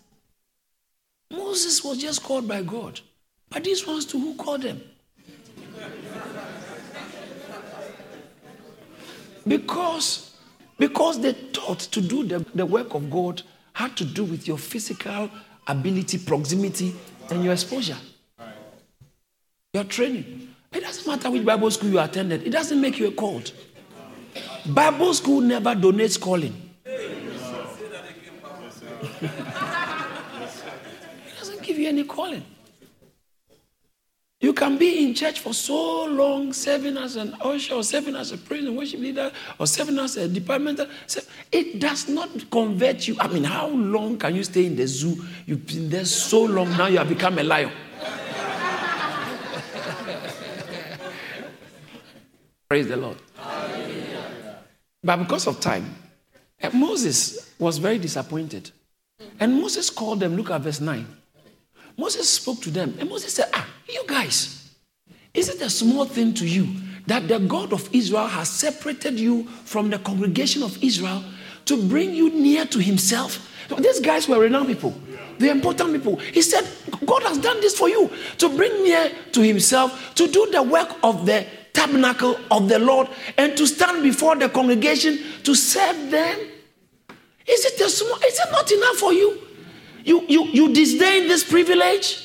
Moses 1.31 1.83
was 1.83 1.99
just 1.99 2.23
called 2.23 2.47
by 2.47 2.63
God. 2.63 3.01
But 3.51 3.65
these 3.65 3.87
ones 3.87 4.05
to 4.07 4.19
who 4.19 4.35
called 4.35 4.63
them? 4.63 4.83
because, 9.47 10.35
because 10.79 11.21
they 11.21 11.33
thought 11.33 11.81
to 11.81 12.01
do 12.01 12.25
the, 12.25 12.45
the 12.55 12.67
work 12.67 12.95
of 12.95 13.11
God 13.11 13.43
had 13.73 13.97
to 13.97 14.05
do 14.05 14.25
with 14.25 14.47
your 14.47 14.59
physical 14.59 15.31
ability, 15.67 16.19
proximity, 16.19 16.95
and 17.31 17.45
your 17.45 17.53
exposure. 17.53 17.97
Your 19.73 19.85
training. 19.85 20.55
It 20.73 20.81
doesn't 20.81 21.07
matter 21.07 21.31
which 21.31 21.45
Bible 21.45 21.71
school 21.71 21.91
you 21.91 22.01
attended, 22.01 22.47
it 22.47 22.51
doesn't 22.51 22.81
make 22.81 22.99
you 22.99 23.09
a 23.09 23.13
called. 23.13 23.53
Bible 24.67 25.15
school 25.15 25.41
never 25.41 25.75
donates 25.75 26.21
calling. 26.21 26.64
Give 31.65 31.79
you 31.79 31.89
any 31.89 32.05
calling. 32.05 32.45
You 34.41 34.53
can 34.53 34.77
be 34.77 35.07
in 35.07 35.15
church 35.15 35.39
for 35.41 35.55
so 35.55 36.05
long, 36.05 36.53
serving 36.53 36.99
as 36.99 37.17
an 37.17 37.35
usher, 37.41 37.77
or 37.77 37.83
serving 37.83 38.15
as 38.15 38.31
a 38.31 38.37
praise 38.37 38.67
and 38.67 38.77
worship 38.77 39.01
leader, 39.01 39.33
or 39.59 39.67
serving 39.67 39.99
as 39.99 40.19
a 40.19 40.29
departmental. 40.29 40.87
It 41.51 41.81
does 41.81 42.11
not 42.11 42.29
convert 42.51 43.09
you. 43.09 43.17
I 43.19 43.29
mean, 43.29 43.45
how 43.45 43.69
long 43.69 44.19
can 44.19 44.37
you 44.37 44.45
stay 44.45 44.67
in 44.67 44.77
the 44.77 44.87
zoo? 44.87 45.25
You've 45.47 45.67
been 45.67 45.89
there 45.89 46.05
so 46.05 46.45
long, 46.45 46.69
now 46.77 46.89
you 46.89 46.99
have 46.99 47.09
become 47.09 47.39
a 47.39 47.43
lion. 47.43 47.71
praise 52.69 52.87
the 52.87 52.99
Lord. 52.99 53.17
But 55.03 55.17
because 55.17 55.47
of 55.47 55.59
time, 55.61 55.95
eh, 56.61 56.69
Moses 56.75 57.55
was 57.59 57.79
very 57.79 57.97
disappointed. 57.99 58.71
And 59.41 59.61
Moses 59.61 59.91
called 59.91 60.21
them, 60.21 60.37
look 60.37 60.51
at 60.51 60.61
verse 60.61 60.81
9. 60.81 61.07
Moses 61.97 62.29
spoke 62.29 62.61
to 62.63 62.71
them, 62.71 62.95
and 62.99 63.09
Moses 63.09 63.35
said, 63.35 63.49
Ah, 63.53 63.67
you 63.89 64.03
guys, 64.07 64.75
is 65.33 65.49
it 65.49 65.61
a 65.61 65.71
small 65.71 66.05
thing 66.05 66.35
to 66.35 66.47
you 66.47 66.69
that 67.07 67.29
the 67.29 67.39
God 67.39 67.73
of 67.73 67.89
Israel 67.93 68.27
has 68.27 68.49
separated 68.49 69.19
you 69.19 69.45
from 69.65 69.91
the 69.91 69.99
congregation 69.99 70.63
of 70.63 70.83
Israel 70.83 71.23
to 71.67 71.89
bring 71.89 72.15
you 72.15 72.31
near 72.31 72.65
to 72.67 72.79
himself? 72.79 73.51
These 73.79 74.01
guys 74.01 74.29
were 74.29 74.41
renowned 74.41 74.69
people. 74.69 74.95
the 75.39 75.51
important 75.51 75.93
people. 75.93 76.17
He 76.17 76.43
said, 76.43 76.69
God 77.05 77.23
has 77.25 77.39
done 77.39 77.61
this 77.61 77.77
for 77.77 77.89
you 77.89 78.11
to 78.39 78.49
bring 78.49 78.73
near 78.83 79.11
to 79.33 79.41
Himself, 79.41 80.15
to 80.15 80.29
do 80.29 80.49
the 80.51 80.63
work 80.63 80.91
of 81.03 81.27
the 81.27 81.47
tabernacle 81.73 82.37
of 82.51 82.69
the 82.69 82.79
Lord, 82.79 83.09
and 83.37 83.57
to 83.57 83.67
stand 83.67 84.03
before 84.03 84.37
the 84.37 84.49
congregation 84.49 85.19
to 85.43 85.55
serve 85.55 86.11
them. 86.11 86.39
Is 87.47 87.65
it, 87.65 87.81
a 87.81 87.89
small, 87.91 88.17
is 88.27 88.39
it 88.39 88.51
not 88.51 88.71
enough 88.71 88.97
for 88.97 89.13
you? 89.13 89.39
You, 90.05 90.25
you, 90.29 90.45
you 90.47 90.75
disdain 90.75 91.29
this 91.29 91.45
privilege? 91.45 92.21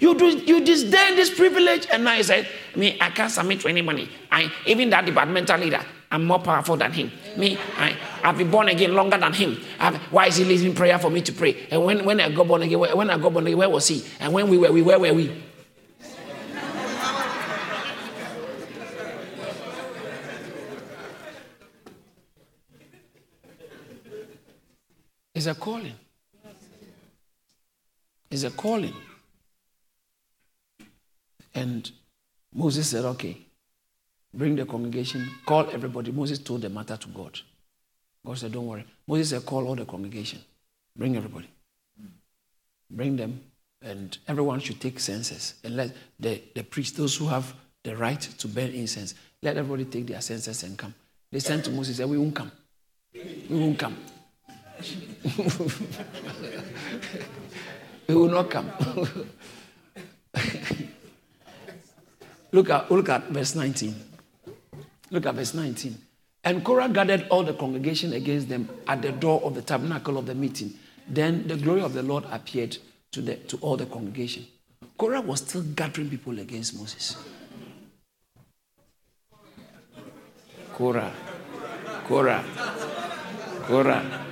You, 0.00 0.16
do, 0.16 0.36
you 0.36 0.64
disdain 0.64 1.14
this 1.14 1.30
privilege, 1.30 1.86
and 1.92 2.02
now 2.02 2.14
you 2.14 2.24
say, 2.24 2.48
Me, 2.74 2.98
I 3.00 3.10
can't 3.10 3.30
submit 3.30 3.60
to 3.60 3.68
anybody. 3.68 4.10
I, 4.30 4.50
even 4.66 4.90
that 4.90 5.04
departmental 5.06 5.58
leader, 5.58 5.80
I'm 6.10 6.24
more 6.26 6.40
powerful 6.40 6.76
than 6.76 6.92
him. 6.92 7.12
Me, 7.36 7.56
I, 7.76 7.96
I've 8.22 8.36
been 8.36 8.50
born 8.50 8.68
again 8.68 8.94
longer 8.94 9.16
than 9.16 9.32
him. 9.32 9.58
I've, 9.78 9.96
why 10.12 10.26
is 10.26 10.36
he 10.36 10.44
leading 10.44 10.74
prayer 10.74 10.98
for 10.98 11.08
me 11.08 11.22
to 11.22 11.32
pray? 11.32 11.66
And 11.70 11.84
when, 11.84 12.04
when 12.04 12.20
I 12.20 12.30
got 12.30 12.48
born 12.48 12.62
again, 12.62 12.80
when 12.80 13.10
I 13.10 13.16
got 13.16 13.32
born 13.32 13.46
again, 13.46 13.58
where 13.58 13.70
was 13.70 13.86
he? 13.86 14.04
And 14.18 14.32
when 14.32 14.48
we 14.48 14.58
were, 14.58 14.72
we, 14.72 14.82
where 14.82 14.98
were 14.98 15.14
we? 15.14 15.42
It's 25.34 25.46
a 25.46 25.54
calling. 25.54 25.94
It's 28.30 28.44
a 28.44 28.50
calling. 28.50 28.94
And 31.54 31.90
Moses 32.54 32.88
said, 32.88 33.04
Okay, 33.04 33.36
bring 34.32 34.56
the 34.56 34.64
congregation, 34.64 35.28
call 35.46 35.68
everybody. 35.70 36.12
Moses 36.12 36.38
told 36.38 36.62
the 36.62 36.68
matter 36.68 36.96
to 36.96 37.08
God. 37.08 37.38
God 38.24 38.38
said, 38.38 38.52
Don't 38.52 38.66
worry. 38.66 38.84
Moses 39.06 39.30
said, 39.30 39.46
Call 39.46 39.66
all 39.66 39.74
the 39.74 39.84
congregation, 39.84 40.40
bring 40.96 41.16
everybody. 41.16 41.48
Bring 42.90 43.16
them, 43.16 43.40
and 43.80 44.16
everyone 44.28 44.60
should 44.60 44.80
take 44.80 45.00
census. 45.00 45.54
And 45.64 45.76
let 45.76 45.96
the, 46.20 46.42
the 46.54 46.62
priests, 46.62 46.96
those 46.96 47.16
who 47.16 47.26
have 47.28 47.54
the 47.84 47.96
right 47.96 48.20
to 48.20 48.48
burn 48.48 48.70
incense, 48.70 49.14
let 49.42 49.56
everybody 49.56 49.86
take 49.86 50.06
their 50.06 50.20
census 50.20 50.62
and 50.62 50.76
come. 50.76 50.94
They 51.30 51.38
sent 51.38 51.64
to 51.64 51.70
Moses, 51.70 51.96
said, 51.96 52.08
We 52.08 52.18
won't 52.18 52.34
come. 52.34 52.52
We 53.14 53.58
won't 53.58 53.78
come. 53.78 53.96
we 58.08 58.14
will 58.14 58.28
not 58.28 58.50
come. 58.50 58.70
look, 62.52 62.70
at, 62.70 62.90
look 62.90 63.08
at 63.08 63.28
verse 63.28 63.54
19. 63.54 63.94
Look 65.10 65.26
at 65.26 65.34
verse 65.34 65.54
19. 65.54 65.96
And 66.44 66.64
Korah 66.64 66.88
gathered 66.88 67.26
all 67.28 67.44
the 67.44 67.54
congregation 67.54 68.12
against 68.12 68.48
them 68.48 68.68
at 68.88 69.00
the 69.02 69.12
door 69.12 69.40
of 69.42 69.54
the 69.54 69.62
tabernacle 69.62 70.18
of 70.18 70.26
the 70.26 70.34
meeting. 70.34 70.74
Then 71.06 71.46
the 71.46 71.56
glory 71.56 71.82
of 71.82 71.92
the 71.92 72.02
Lord 72.02 72.24
appeared 72.30 72.78
to, 73.12 73.22
the, 73.22 73.36
to 73.36 73.56
all 73.58 73.76
the 73.76 73.86
congregation. 73.86 74.46
Korah 74.98 75.20
was 75.20 75.40
still 75.40 75.62
gathering 75.62 76.10
people 76.10 76.38
against 76.38 76.76
Moses. 76.78 77.16
Korah, 80.72 81.12
Korah, 82.06 82.44
Korah. 83.66 84.26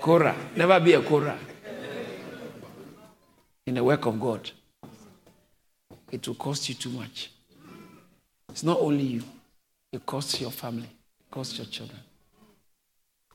Korah. 0.00 0.36
Never 0.56 0.80
be 0.80 0.94
a 0.94 1.02
Korah. 1.02 1.38
In 3.66 3.74
the 3.74 3.84
work 3.84 4.06
of 4.06 4.18
God, 4.18 4.50
it 6.10 6.26
will 6.26 6.34
cost 6.34 6.68
you 6.68 6.74
too 6.74 6.90
much. 6.90 7.30
It's 8.48 8.64
not 8.64 8.80
only 8.80 9.04
you, 9.04 9.22
it 9.92 10.04
costs 10.04 10.40
your 10.40 10.50
family, 10.50 10.88
it 10.88 11.30
costs 11.30 11.56
your 11.58 11.66
children. 11.66 12.00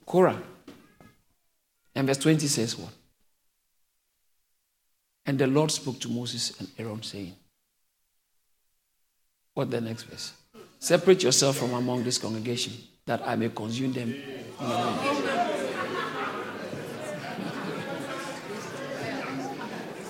Korah. 0.06 0.42
And 1.94 2.08
verse 2.08 2.18
20 2.18 2.46
says 2.48 2.78
what? 2.78 2.92
And 5.26 5.40
the 5.40 5.48
Lord 5.48 5.72
spoke 5.72 6.00
to 6.02 6.10
Moses 6.10 6.60
and 6.60 6.70
Aaron, 6.78 7.02
saying, 7.02 7.36
What 9.54 9.72
the 9.72 9.82
next 9.82 10.04
verse? 10.04 10.34
Separate 10.80 11.24
yourself 11.24 11.58
from 11.58 11.74
among 11.74 12.04
this 12.04 12.18
congregation, 12.18 12.74
that 13.06 13.26
I 13.26 13.36
may 13.36 13.50
consume 13.50 13.94
them 13.94 14.14
in 14.14 14.46
a 14.60 14.68
moment. 14.68 15.56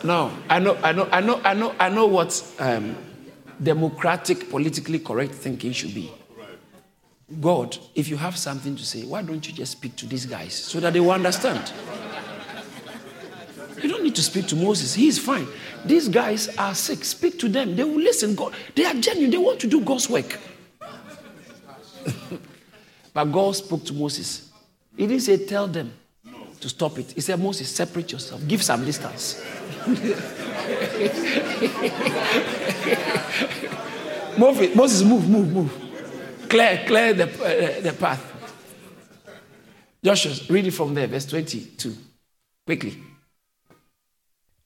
No, 0.03 0.31
I 0.49 0.59
know, 0.59 0.77
I 0.83 0.91
know, 0.91 1.09
I 1.11 1.21
know, 1.21 1.41
I 1.43 1.53
know, 1.53 1.75
I 1.79 1.89
know 1.89 2.05
what 2.05 2.43
um, 2.59 2.95
democratic, 3.61 4.49
politically 4.49 4.99
correct 4.99 5.33
thinking 5.33 5.71
should 5.71 5.95
be. 5.95 6.11
God, 7.41 7.77
if 7.95 8.07
you 8.07 8.17
have 8.17 8.37
something 8.37 8.75
to 8.75 8.85
say, 8.85 9.03
why 9.03 9.23
don't 9.23 9.47
you 9.47 9.53
just 9.53 9.71
speak 9.71 9.95
to 9.97 10.05
these 10.05 10.25
guys 10.25 10.53
so 10.53 10.79
that 10.79 10.93
they 10.93 10.99
will 10.99 11.11
understand? 11.11 11.71
You 13.81 13.89
don't 13.89 14.03
need 14.03 14.15
to 14.15 14.23
speak 14.23 14.47
to 14.47 14.55
Moses. 14.55 14.93
He 14.93 15.07
is 15.07 15.17
fine. 15.19 15.47
These 15.83 16.07
guys 16.07 16.55
are 16.57 16.73
sick. 16.73 17.03
Speak 17.03 17.39
to 17.39 17.49
them. 17.49 17.75
They 17.75 17.83
will 17.83 17.99
listen. 17.99 18.35
God, 18.35 18.53
they 18.73 18.85
are 18.85 18.93
genuine. 18.93 19.31
They 19.31 19.37
want 19.37 19.59
to 19.61 19.67
do 19.67 19.81
God's 19.81 20.09
work. 20.09 20.39
but 23.13 23.25
God 23.25 23.55
spoke 23.55 23.83
to 23.85 23.93
Moses. 23.93 24.51
He 24.95 25.07
didn't 25.07 25.23
say, 25.23 25.45
Tell 25.45 25.67
them 25.67 25.93
to 26.59 26.69
stop 26.69 26.97
it. 26.97 27.11
He 27.11 27.21
said, 27.21 27.39
Moses, 27.39 27.69
separate 27.69 28.11
yourself. 28.11 28.45
Give 28.47 28.61
some 28.63 28.83
distance. 28.85 29.43
move 34.37 34.61
it. 34.61 34.75
Moses, 34.75 35.03
move, 35.03 35.29
move, 35.29 35.51
move. 35.51 35.81
Clear, 36.49 36.83
clear 36.85 37.13
the, 37.13 37.25
uh, 37.25 37.81
the 37.81 37.93
path. 37.93 38.31
Joshua, 40.03 40.33
read 40.49 40.67
it 40.67 40.71
from 40.71 40.93
there, 40.93 41.07
verse 41.07 41.25
22. 41.25 41.95
Quickly. 42.65 42.97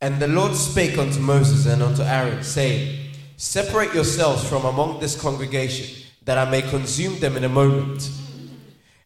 And 0.02 0.20
the 0.20 0.28
Lord 0.28 0.56
spake 0.56 0.98
unto 0.98 1.20
Moses 1.20 1.66
and 1.66 1.82
unto 1.82 2.04
Aaron, 2.04 2.44
saying, 2.44 3.14
Separate 3.38 3.94
yourselves 3.94 4.48
from 4.48 4.66
among 4.66 5.00
this 5.00 5.20
congregation, 5.20 6.06
that 6.26 6.38
I 6.38 6.50
may 6.50 6.62
consume 6.62 7.20
them 7.20 7.38
in 7.38 7.44
a 7.46 7.50
moment. 7.50 8.10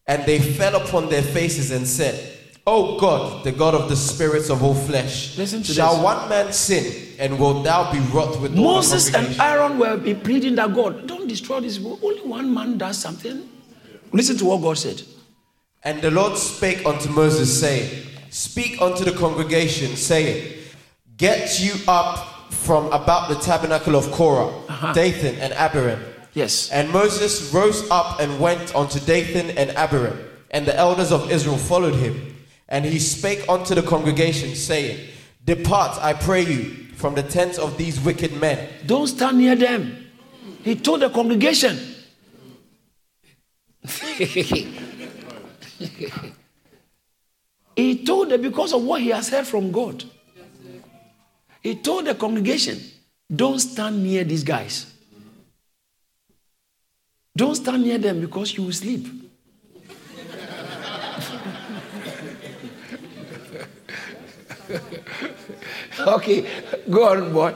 And 0.06 0.24
they 0.24 0.38
fell 0.38 0.74
upon 0.74 1.08
their 1.08 1.22
faces 1.22 1.70
and 1.70 1.86
said, 1.86 2.33
O 2.66 2.98
God, 2.98 3.44
the 3.44 3.52
God 3.52 3.74
of 3.74 3.90
the 3.90 3.96
spirits 3.96 4.48
of 4.48 4.62
all 4.62 4.74
flesh, 4.74 5.36
Listen 5.36 5.62
to 5.62 5.72
shall 5.72 5.96
this. 5.96 6.04
one 6.04 6.28
man 6.30 6.50
sin, 6.52 7.12
and 7.18 7.38
wilt 7.38 7.62
thou 7.62 7.92
be 7.92 7.98
wroth 8.12 8.40
with 8.40 8.54
Moses 8.56 9.14
and? 9.14 9.38
Aaron 9.38 9.78
were 9.78 9.98
be 9.98 10.14
pleading 10.14 10.54
that 10.54 10.72
God, 10.74 11.06
don't 11.06 11.28
destroy 11.28 11.60
this. 11.60 11.78
Only 11.78 12.22
one 12.22 12.54
man 12.54 12.78
does 12.78 12.96
something. 12.96 13.48
Listen 14.12 14.38
to 14.38 14.46
what 14.46 14.62
God 14.62 14.78
said. 14.78 15.02
And 15.82 16.00
the 16.00 16.10
Lord 16.10 16.38
spake 16.38 16.86
unto 16.86 17.10
Moses, 17.10 17.60
saying, 17.60 18.06
Speak 18.30 18.80
unto 18.80 19.04
the 19.04 19.12
congregation, 19.12 19.94
saying, 19.96 20.54
Get 21.18 21.60
you 21.60 21.74
up 21.86 22.50
from 22.50 22.86
about 22.92 23.28
the 23.28 23.34
tabernacle 23.36 23.94
of 23.94 24.10
Korah, 24.10 24.48
Uh-huh. 24.68 24.92
Dathan, 24.94 25.36
and 25.36 25.52
Abiram. 25.52 26.00
Yes. 26.32 26.70
And 26.70 26.90
Moses 26.90 27.52
rose 27.52 27.88
up 27.90 28.20
and 28.20 28.40
went 28.40 28.74
unto 28.74 28.98
Dathan 29.00 29.50
and 29.58 29.70
Abiram, 29.76 30.18
and 30.50 30.64
the 30.64 30.74
elders 30.74 31.12
of 31.12 31.30
Israel 31.30 31.58
followed 31.58 31.94
him. 31.96 32.33
And 32.74 32.84
he 32.84 32.98
spake 32.98 33.48
unto 33.48 33.72
the 33.76 33.82
congregation, 33.82 34.56
saying, 34.56 34.98
Depart, 35.44 35.96
I 36.02 36.12
pray 36.12 36.42
you, 36.42 36.70
from 36.96 37.14
the 37.14 37.22
tents 37.22 37.56
of 37.56 37.78
these 37.78 38.00
wicked 38.00 38.40
men. 38.40 38.68
Don't 38.84 39.06
stand 39.06 39.38
near 39.38 39.54
them. 39.54 40.08
He 40.64 40.74
told 40.74 41.02
the 41.02 41.08
congregation. 41.08 41.78
he 47.76 48.04
told 48.04 48.30
them 48.30 48.42
because 48.42 48.72
of 48.72 48.82
what 48.82 49.02
he 49.02 49.10
has 49.10 49.28
heard 49.28 49.46
from 49.46 49.70
God. 49.70 50.02
He 51.62 51.76
told 51.76 52.06
the 52.06 52.16
congregation, 52.16 52.80
don't 53.32 53.60
stand 53.60 54.02
near 54.02 54.24
these 54.24 54.42
guys. 54.42 54.92
Don't 57.36 57.54
stand 57.54 57.84
near 57.84 57.98
them 57.98 58.20
because 58.20 58.56
you 58.56 58.64
will 58.64 58.72
sleep. 58.72 59.23
okay, 66.06 66.46
go 66.90 67.08
on, 67.08 67.32
boy. 67.32 67.54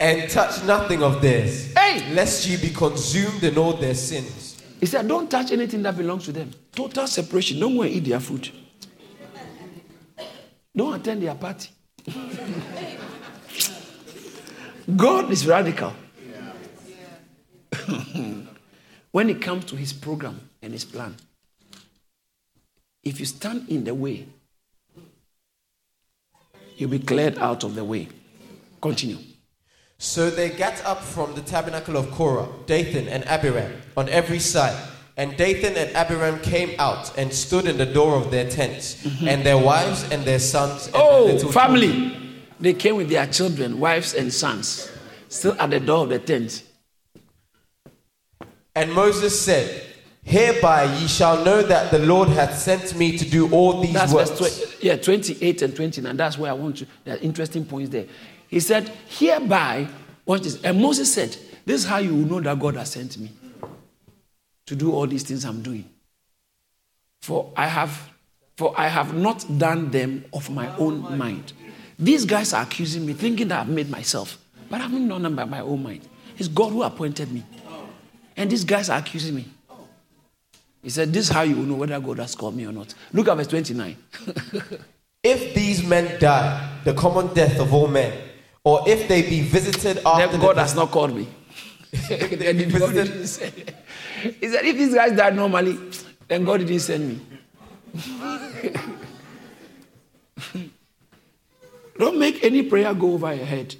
And 0.00 0.30
touch 0.30 0.64
nothing 0.64 1.02
of 1.02 1.20
theirs, 1.22 1.72
Hey! 1.74 2.12
lest 2.14 2.46
ye 2.46 2.56
be 2.56 2.70
consumed 2.70 3.42
in 3.42 3.56
all 3.58 3.74
their 3.74 3.94
sins. 3.94 4.62
He 4.80 4.86
said, 4.86 5.06
Don't 5.08 5.30
touch 5.30 5.52
anything 5.52 5.82
that 5.82 5.96
belongs 5.96 6.24
to 6.26 6.32
them. 6.32 6.50
Total 6.72 7.06
separation. 7.06 7.60
Don't 7.60 7.76
go 7.76 7.82
and 7.82 7.92
eat 7.92 8.04
their 8.04 8.20
food. 8.20 8.50
Don't 10.76 10.94
attend 10.94 11.22
their 11.22 11.34
party. 11.34 11.70
God 14.96 15.30
is 15.30 15.46
radical. 15.46 15.92
when 19.12 19.30
it 19.30 19.40
comes 19.40 19.64
to 19.66 19.76
his 19.76 19.92
program 19.92 20.50
and 20.60 20.72
his 20.72 20.84
plan, 20.84 21.14
if 23.02 23.20
you 23.20 23.26
stand 23.26 23.68
in 23.68 23.84
the 23.84 23.94
way, 23.94 24.26
you'll 26.76 26.90
be 26.90 26.98
cleared 26.98 27.38
out 27.38 27.64
of 27.64 27.74
the 27.74 27.84
way. 27.84 28.08
Continue. 28.80 29.18
So 29.98 30.28
they 30.30 30.50
gat 30.50 30.84
up 30.84 31.00
from 31.02 31.34
the 31.34 31.40
tabernacle 31.40 31.96
of 31.96 32.10
Korah, 32.10 32.48
Dathan, 32.66 33.08
and 33.08 33.24
Abiram 33.26 33.72
on 33.96 34.08
every 34.08 34.38
side, 34.38 34.76
And 35.16 35.36
Dathan 35.36 35.76
and 35.76 35.94
Abiram 35.94 36.40
came 36.40 36.74
out 36.78 37.16
and 37.16 37.32
stood 37.32 37.66
in 37.66 37.78
the 37.78 37.86
door 37.86 38.16
of 38.16 38.32
their 38.32 38.50
tents, 38.50 38.96
mm-hmm. 38.96 39.28
and 39.28 39.46
their 39.46 39.56
wives 39.58 40.02
and 40.10 40.24
their 40.24 40.40
sons. 40.40 40.86
And 40.86 40.96
Oh, 40.96 41.26
little 41.26 41.52
family. 41.52 41.92
children. 41.92 42.42
They 42.58 42.74
came 42.74 42.96
with 42.96 43.08
their 43.10 43.26
children, 43.28 43.78
wives, 43.78 44.14
and 44.14 44.32
sons, 44.32 44.90
still 45.28 45.54
at 45.60 45.70
the 45.70 45.78
door 45.78 46.02
of 46.04 46.08
the 46.08 46.18
tent. 46.18 46.64
And 48.74 48.92
Moses 48.92 49.40
said, 49.40 49.93
Hereby 50.24 50.84
ye 50.84 51.06
shall 51.06 51.44
know 51.44 51.62
that 51.62 51.90
the 51.90 51.98
Lord 51.98 52.30
hath 52.30 52.58
sent 52.58 52.96
me 52.96 53.16
to 53.18 53.28
do 53.28 53.50
all 53.52 53.80
these 53.82 53.92
That's 53.92 54.12
works. 54.12 54.30
verse 54.30 54.76
20, 54.78 54.86
yeah, 54.86 54.96
28 54.96 55.62
and 55.62 55.76
29. 55.76 56.16
That's 56.16 56.38
where 56.38 56.50
I 56.50 56.54
want 56.54 56.78
to. 56.78 56.86
There 57.04 57.14
are 57.14 57.20
interesting 57.20 57.64
points 57.66 57.90
there. 57.90 58.06
He 58.48 58.60
said, 58.60 58.90
Hereby, 59.08 59.86
watch 60.24 60.42
this. 60.42 60.62
And 60.62 60.80
Moses 60.80 61.12
said, 61.12 61.36
This 61.66 61.82
is 61.82 61.86
how 61.86 61.98
you 61.98 62.14
will 62.14 62.24
know 62.26 62.40
that 62.40 62.58
God 62.58 62.74
has 62.76 62.92
sent 62.92 63.18
me 63.18 63.30
to 64.66 64.74
do 64.74 64.92
all 64.92 65.06
these 65.06 65.24
things 65.24 65.44
I'm 65.44 65.62
doing. 65.62 65.88
For 67.20 67.52
I 67.56 67.66
have 67.66 68.10
for 68.56 68.72
I 68.78 68.88
have 68.88 69.14
not 69.14 69.44
done 69.58 69.90
them 69.90 70.24
of 70.32 70.48
my 70.48 70.74
own 70.76 71.18
mind. 71.18 71.52
These 71.98 72.24
guys 72.24 72.52
are 72.52 72.62
accusing 72.62 73.04
me, 73.04 73.12
thinking 73.12 73.48
that 73.48 73.60
I've 73.60 73.68
made 73.68 73.90
myself, 73.90 74.38
but 74.70 74.80
I 74.80 74.84
haven't 74.84 75.08
done 75.08 75.22
them 75.22 75.36
by 75.36 75.44
my 75.44 75.60
own 75.60 75.82
mind. 75.82 76.08
It's 76.38 76.48
God 76.48 76.70
who 76.70 76.82
appointed 76.82 77.30
me. 77.32 77.44
And 78.36 78.50
these 78.50 78.64
guys 78.64 78.90
are 78.90 78.98
accusing 78.98 79.34
me. 79.34 79.46
He 80.84 80.90
said, 80.90 81.12
This 81.12 81.26
is 81.28 81.32
how 81.34 81.42
you 81.42 81.56
will 81.56 81.64
know 81.64 81.74
whether 81.76 81.98
God 81.98 82.18
has 82.18 82.34
called 82.36 82.54
me 82.54 82.66
or 82.66 82.72
not. 82.72 82.94
Look 83.12 83.26
at 83.28 83.36
verse 83.36 83.48
29. 83.48 83.96
If 85.24 85.54
these 85.54 85.82
men 85.82 86.20
die, 86.20 86.80
the 86.84 86.92
common 86.92 87.32
death 87.32 87.58
of 87.58 87.72
all 87.72 87.88
men, 87.88 88.12
or 88.62 88.86
if 88.86 89.08
they 89.08 89.22
be 89.22 89.40
visited 89.40 89.96
after 90.04 90.26
Then 90.26 90.38
the 90.38 90.46
God 90.46 90.58
has 90.58 90.74
not 90.74 90.90
called 90.90 91.16
me. 91.16 91.26
Did 92.08 92.70
God 92.78 92.92
didn't 92.92 93.26
say- 93.26 93.50
he 94.22 94.48
said, 94.48 94.66
if 94.66 94.76
these 94.76 94.94
guys 94.94 95.12
die 95.16 95.30
normally, 95.30 95.78
then 96.28 96.44
God 96.44 96.58
didn't 96.58 96.80
send 96.80 97.08
me. 97.08 97.20
Don't 101.98 102.18
make 102.18 102.44
any 102.44 102.62
prayer 102.62 102.92
go 102.92 103.14
over 103.14 103.32
your 103.34 103.46
head. 103.46 103.74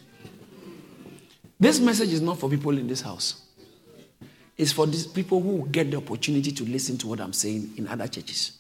This 1.61 1.79
message 1.79 2.13
is 2.13 2.21
not 2.23 2.39
for 2.39 2.49
people 2.49 2.77
in 2.79 2.87
this 2.87 3.03
house. 3.03 3.43
It's 4.57 4.73
for 4.73 4.87
these 4.87 5.07
people 5.07 5.41
who 5.41 5.67
get 5.71 5.91
the 5.91 5.97
opportunity 5.97 6.53
to 6.53 6.65
listen 6.65 6.97
to 6.99 7.09
what 7.09 7.21
I'm 7.21 7.33
saying 7.33 7.75
in 7.77 7.89
other 7.89 8.07
churches. 8.07 8.53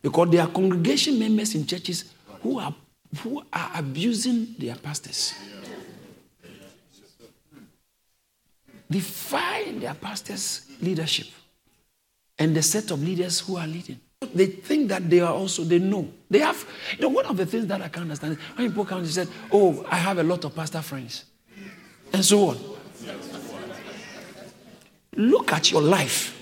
Because 0.00 0.30
there 0.30 0.42
are 0.42 0.48
congregation 0.48 1.18
members 1.18 1.54
in 1.54 1.64
churches 1.64 2.12
who 2.42 2.58
are, 2.58 2.74
who 3.20 3.42
are 3.52 3.70
abusing 3.76 4.54
their 4.58 4.74
pastors. 4.74 5.34
Defying 8.90 9.80
their 9.80 9.94
pastors' 9.94 10.66
leadership 10.80 11.28
and 12.38 12.54
the 12.56 12.62
set 12.62 12.90
of 12.90 13.02
leaders 13.02 13.40
who 13.40 13.56
are 13.56 13.66
leading. 13.66 14.00
They 14.34 14.46
think 14.46 14.88
that 14.88 15.08
they 15.08 15.20
are 15.20 15.32
also, 15.32 15.62
they 15.62 15.78
know. 15.78 16.08
They 16.28 16.40
have, 16.40 16.64
you 16.96 17.02
know, 17.02 17.08
one 17.08 17.26
of 17.26 17.36
the 17.36 17.46
things 17.46 17.66
that 17.66 17.80
I 17.80 17.88
can't 17.88 18.02
understand 18.02 18.32
is 18.34 18.38
when 18.56 18.68
people 18.68 18.84
come 18.84 18.98
and 18.98 19.08
say, 19.08 19.26
Oh, 19.52 19.86
I 19.88 19.96
have 19.96 20.18
a 20.18 20.22
lot 20.22 20.44
of 20.44 20.54
pastor 20.54 20.82
friends, 20.82 21.24
and 22.12 22.24
so 22.24 22.50
on. 22.50 22.71
Look 25.16 25.52
at 25.52 25.70
your 25.70 25.82
life 25.82 26.38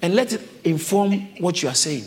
and 0.00 0.14
let 0.14 0.32
it 0.32 0.40
inform 0.64 1.12
what 1.38 1.62
you 1.62 1.68
are 1.68 1.74
saying. 1.74 2.04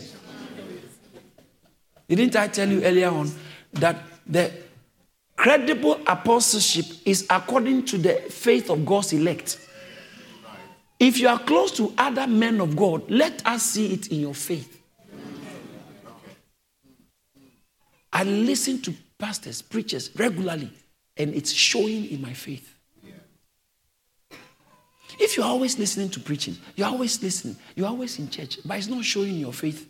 Didn't 2.08 2.36
I 2.36 2.48
tell 2.48 2.68
you 2.68 2.82
earlier 2.82 3.08
on 3.10 3.30
that 3.74 4.02
the 4.26 4.52
credible 5.36 6.00
apostleship 6.06 6.86
is 7.04 7.26
according 7.28 7.84
to 7.86 7.98
the 7.98 8.14
faith 8.30 8.70
of 8.70 8.84
God's 8.84 9.12
elect? 9.12 9.58
If 10.98 11.18
you 11.18 11.28
are 11.28 11.38
close 11.38 11.70
to 11.72 11.92
other 11.96 12.26
men 12.26 12.60
of 12.60 12.74
God, 12.76 13.08
let 13.10 13.46
us 13.46 13.62
see 13.62 13.92
it 13.92 14.08
in 14.08 14.20
your 14.20 14.34
faith. 14.34 14.80
I 18.12 18.24
listen 18.24 18.80
to 18.82 18.94
pastors, 19.18 19.62
preachers 19.62 20.10
regularly, 20.16 20.70
and 21.16 21.34
it's 21.34 21.52
showing 21.52 22.06
in 22.06 22.20
my 22.20 22.32
faith. 22.32 22.74
If 25.18 25.36
you're 25.36 25.46
always 25.46 25.78
listening 25.78 26.10
to 26.10 26.20
preaching, 26.20 26.56
you're 26.76 26.86
always 26.86 27.22
listening, 27.22 27.56
you're 27.74 27.88
always 27.88 28.18
in 28.18 28.30
church, 28.30 28.58
but 28.64 28.78
it's 28.78 28.86
not 28.86 29.04
showing 29.04 29.34
your 29.36 29.52
faith, 29.52 29.88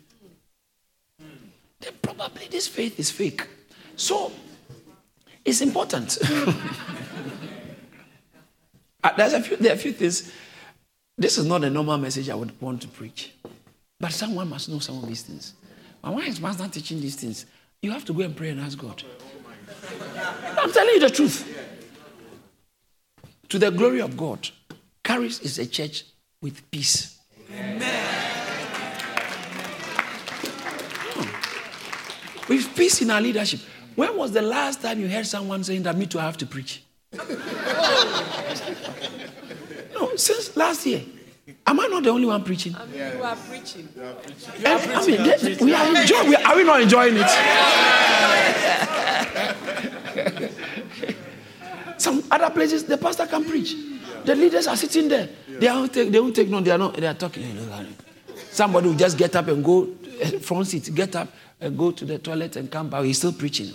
then 1.79 1.93
probably 2.01 2.47
this 2.47 2.67
faith 2.67 2.99
is 2.99 3.11
fake. 3.11 3.47
So 3.95 4.31
it's 5.45 5.61
important. 5.61 6.17
Uh, 9.01 9.11
There's 9.15 9.31
a 9.31 9.41
few, 9.41 9.55
there 9.55 9.71
are 9.71 9.75
a 9.75 9.77
few 9.77 9.93
things. 9.93 10.29
This 11.17 11.37
is 11.37 11.45
not 11.45 11.63
a 11.63 11.69
normal 11.69 11.97
message 11.97 12.29
I 12.29 12.35
would 12.35 12.59
want 12.59 12.81
to 12.81 12.89
preach. 12.89 13.33
But 13.97 14.11
someone 14.11 14.49
must 14.49 14.67
know 14.67 14.79
some 14.79 14.97
of 15.01 15.07
these 15.07 15.21
things. 15.21 15.53
And 16.03 16.15
why 16.15 16.23
is 16.23 16.39
Pastor 16.39 16.67
teaching 16.67 16.99
these 16.99 17.15
things? 17.15 17.45
You 17.81 17.91
have 17.91 18.03
to 18.05 18.13
go 18.13 18.23
and 18.23 18.35
pray 18.35 18.49
and 18.49 18.59
ask 18.59 18.77
God. 18.77 19.01
I'm 20.57 20.71
telling 20.71 20.95
you 20.95 20.99
the 20.99 21.09
truth. 21.09 21.47
To 23.47 23.57
the 23.57 23.71
glory 23.71 24.01
of 24.01 24.17
God, 24.17 24.49
Charis 25.09 25.39
is 25.39 25.57
a 25.57 25.65
church 25.65 26.03
with 26.39 26.69
peace. 26.69 27.17
Amen. 27.51 27.81
With 32.47 32.75
peace 32.75 33.01
in 33.01 33.09
our 33.09 33.19
leadership. 33.19 33.59
When 33.95 34.15
was 34.15 34.33
the 34.33 34.43
last 34.43 34.83
time 34.83 34.99
you 34.99 35.07
heard 35.07 35.25
someone 35.25 35.63
saying 35.63 35.81
that 35.81 35.97
me 35.97 36.05
too 36.05 36.19
I 36.19 36.25
have 36.25 36.37
to 36.37 36.45
preach? 36.45 36.83
no, 37.13 37.25
since 40.15 40.55
last 40.55 40.85
year. 40.85 41.01
Am 41.65 41.79
I 41.79 41.87
not 41.87 42.03
the 42.03 42.11
only 42.11 42.27
one 42.27 42.43
preaching? 42.43 42.75
You 42.95 43.23
are 43.23 43.35
preaching. 43.35 43.89
And, 43.97 44.91
I 44.91 45.07
mean, 45.07 45.23
that- 45.23 45.57
we 45.59 45.73
are 45.73 46.01
enjoying. 46.01 46.29
We, 46.29 46.35
are 46.35 46.55
we 46.55 46.63
not 46.63 46.81
enjoying 46.81 47.15
it? 47.17 47.27
Some 51.97 52.23
other 52.29 52.51
places, 52.51 52.83
the 52.83 52.95
pastor 52.95 53.25
can 53.25 53.43
preach. 53.43 53.75
The 54.29 54.35
leaders 54.35 54.67
are 54.67 54.77
sitting 54.77 55.07
there. 55.07 55.27
They 55.47 55.65
don't 55.65 55.91
take. 55.91 56.11
They 56.11 56.19
won't 56.19 56.35
take 56.35 56.49
no. 56.49 56.61
They 56.61 56.69
are 56.69 56.77
not. 56.77 56.93
They 56.93 57.07
are 57.07 57.15
talking. 57.15 57.43
Somebody 58.51 58.89
will 58.89 58.95
just 58.95 59.17
get 59.17 59.35
up 59.35 59.47
and 59.47 59.65
go 59.65 59.89
eh, 60.19 60.37
front 60.37 60.67
seat. 60.67 60.93
Get 60.93 61.15
up 61.15 61.29
and 61.59 61.75
go 61.75 61.89
to 61.89 62.05
the 62.05 62.19
toilet 62.19 62.55
and 62.55 62.69
come 62.69 62.91
back. 62.91 63.05
He's 63.05 63.17
still 63.17 63.33
preaching. 63.33 63.71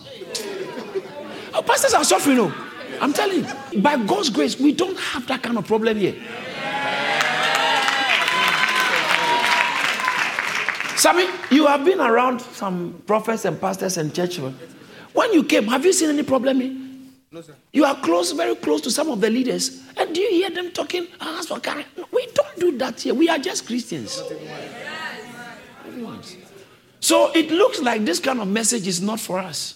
Our 1.53 1.63
pastors 1.65 1.93
are 1.95 2.05
suffering. 2.05 2.37
No, 2.37 2.55
I'm 3.01 3.13
telling 3.13 3.45
you. 3.73 3.81
By 3.83 3.97
God's 3.97 4.31
grace, 4.31 4.57
we 4.57 4.73
don't 4.73 4.97
have 4.97 5.27
that 5.27 5.43
kind 5.43 5.59
of 5.59 5.67
problem 5.67 5.97
here. 5.97 6.15
Sammy, 10.97 11.27
you 11.51 11.67
have 11.67 11.85
been 11.85 11.99
around 12.01 12.41
some 12.41 13.03
prophets 13.09 13.45
and 13.45 13.61
pastors 13.61 13.97
and 13.97 14.15
churchmen. 14.15 14.57
When 15.15 15.33
you 15.33 15.43
came, 15.43 15.65
have 15.67 15.85
you 15.85 15.93
seen 15.93 16.11
any 16.11 16.23
problem 16.23 16.61
here? 16.61 16.84
No, 17.35 17.41
sir. 17.41 17.57
You 17.73 17.85
are 17.85 17.97
close, 17.97 18.31
very 18.31 18.55
close 18.55 18.81
to 18.83 18.93
some 18.93 19.11
of 19.11 19.21
the 19.21 19.29
leaders. 19.29 19.83
And 19.97 20.15
do 20.15 20.21
you 20.21 20.31
hear 20.31 20.51
them 20.51 20.71
talking? 20.71 21.09
"Ah, 21.21 21.41
as 21.41 21.49
for 21.49 21.59
Karen?" 21.59 21.85
No, 21.97 22.07
we 22.13 22.29
don't 22.33 22.61
do 22.61 22.79
that 22.79 23.01
here. 23.01 23.13
We 23.13 23.29
are 23.29 23.41
just 23.41 23.67
Christians. 23.67 24.23
Everyone's. 25.85 26.37
So 27.01 27.33
it 27.33 27.51
looks 27.51 27.81
like 27.81 28.05
this 28.05 28.21
kind 28.21 28.41
of 28.41 28.47
message 28.47 28.87
is 28.87 29.01
not 29.03 29.19
for 29.19 29.41
us. 29.41 29.75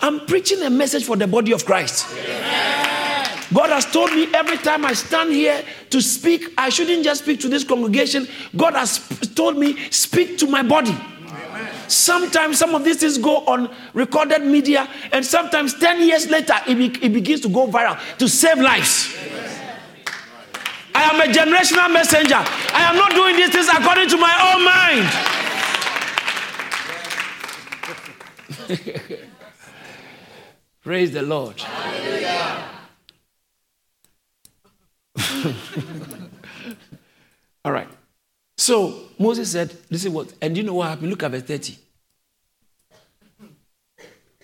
I'm 0.00 0.24
preaching 0.24 0.62
a 0.62 0.70
message 0.70 1.04
for 1.04 1.16
the 1.16 1.26
body 1.26 1.52
of 1.52 1.66
Christ. 1.66 2.06
God 3.52 3.68
has 3.68 3.84
told 3.84 4.12
me 4.12 4.28
every 4.32 4.56
time 4.56 4.86
I 4.86 4.94
stand 4.94 5.32
here 5.32 5.62
to 5.90 6.00
speak, 6.00 6.54
I 6.56 6.70
shouldn't 6.70 7.04
just 7.04 7.24
speak 7.24 7.40
to 7.40 7.48
this 7.48 7.62
congregation. 7.62 8.26
God 8.56 8.72
has 8.72 9.00
told 9.34 9.58
me, 9.58 9.76
speak 9.90 10.38
to 10.38 10.46
my 10.46 10.62
body. 10.62 10.96
Sometimes 11.88 12.58
some 12.58 12.74
of 12.74 12.84
these 12.84 12.98
things 13.00 13.18
go 13.18 13.38
on 13.46 13.74
recorded 13.94 14.42
media, 14.44 14.88
and 15.12 15.24
sometimes 15.24 15.74
10 15.78 16.06
years 16.06 16.28
later, 16.30 16.54
it, 16.66 16.74
be- 16.74 17.04
it 17.04 17.12
begins 17.12 17.40
to 17.40 17.48
go 17.48 17.66
viral 17.66 17.98
to 18.18 18.28
save 18.28 18.58
lives. 18.58 19.14
I 20.94 21.02
am 21.02 21.20
a 21.20 21.32
generational 21.32 21.92
messenger. 21.92 22.34
I 22.34 22.90
am 22.90 22.96
not 22.96 23.10
doing 23.12 23.36
these 23.36 23.50
things 23.50 23.68
according 23.68 24.08
to 24.08 24.16
my 24.16 24.54
own 24.54 24.64
mind. 24.64 25.08
Praise 30.82 31.12
the 31.12 31.22
Lord. 31.22 31.62
All 37.64 37.72
right. 37.72 37.88
So 38.56 39.07
Moses 39.18 39.52
said, 39.52 39.70
This 39.88 40.04
is 40.04 40.10
what, 40.10 40.32
and 40.40 40.56
you 40.56 40.62
know 40.62 40.74
what 40.74 40.88
happened? 40.88 41.10
Look 41.10 41.22
at 41.22 41.30
verse 41.30 41.42
30. 41.42 41.78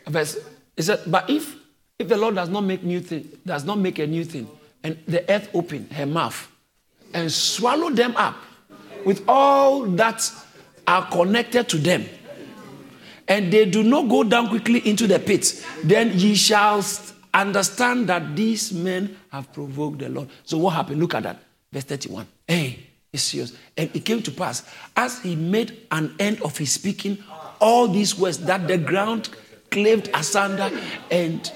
Verse, 0.07 0.39
he 0.77 0.83
said, 0.83 1.01
But 1.07 1.31
if 1.31 1.57
if 1.99 2.09
the 2.09 2.17
Lord 2.17 2.35
does 2.35 2.49
not 2.49 2.63
make 2.63 2.83
new 2.83 3.01
thing, 3.01 3.29
does 3.47 3.65
not 3.65 3.79
make 3.79 3.99
a 3.99 4.07
new 4.07 4.25
thing, 4.25 4.49
and 4.83 4.99
the 5.07 5.31
earth 5.31 5.49
open 5.55 5.89
her 5.91 6.07
mouth 6.07 6.51
and 7.13 7.31
swallow 7.31 7.91
them 7.91 8.17
up 8.17 8.37
with 9.05 9.23
all 9.29 9.85
that 9.85 10.29
are 10.87 11.09
connected 11.11 11.69
to 11.69 11.79
them, 11.79 12.05
and 13.29 13.53
they 13.53 13.65
do 13.65 13.83
not 13.85 14.09
go 14.09 14.25
down 14.25 14.49
quickly 14.49 14.87
into 14.89 15.07
the 15.07 15.19
pit, 15.19 15.65
then 15.85 16.11
ye 16.19 16.35
shall 16.35 16.85
understand 17.33 18.09
that 18.09 18.35
these 18.35 18.73
men 18.73 19.17
have 19.31 19.53
provoked 19.53 20.01
the 20.01 20.09
Lord. 20.09 20.29
So 20.45 20.59
what 20.59 20.75
happened? 20.75 21.01
Look 21.01 21.15
at 21.15 21.23
that. 21.23 21.43
Verse 21.73 21.85
31. 21.85 22.27
Hey, 22.47 22.79
it's 23.15 23.23
serious. 23.23 23.57
And 23.77 23.95
it 23.95 24.05
came 24.05 24.23
to 24.23 24.31
pass, 24.33 24.69
as 24.97 25.21
he 25.21 25.37
made 25.37 25.87
an 25.93 26.15
end 26.19 26.43
of 26.43 26.59
his 26.59 26.73
speaking, 26.73 27.23
all 27.61 27.87
these 27.87 28.19
words 28.19 28.39
that 28.39 28.67
the 28.67 28.77
ground 28.77 29.31
claved 29.71 30.11
asunder 30.13 30.71
and 31.11 31.51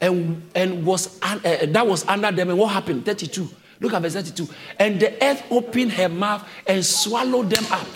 and, 0.00 0.50
and 0.54 0.84
was 0.86 1.18
uh, 1.22 1.38
that 1.42 1.86
was 1.86 2.06
under 2.06 2.30
them. 2.32 2.50
And 2.50 2.58
what 2.58 2.72
happened? 2.72 3.04
32. 3.04 3.48
Look 3.80 3.92
at 3.92 4.02
verse 4.02 4.14
32. 4.14 4.48
And 4.78 5.00
the 5.00 5.24
earth 5.24 5.42
opened 5.50 5.92
her 5.92 6.08
mouth 6.08 6.48
and 6.66 6.84
swallowed 6.86 7.50
them 7.50 7.64
up. 7.72 7.86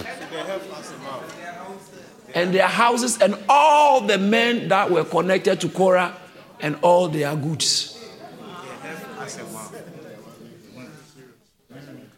And 2.35 2.53
their 2.53 2.67
houses 2.67 3.21
and 3.23 3.37
all 3.49 4.01
the 4.01 4.19
men 4.19 4.69
that 4.69 4.91
were 4.91 5.05
connected 5.05 5.61
to 5.61 5.69
Korah 5.69 6.17
and 6.61 6.77
all 6.83 7.09
their 7.09 7.35
goods. 7.37 7.96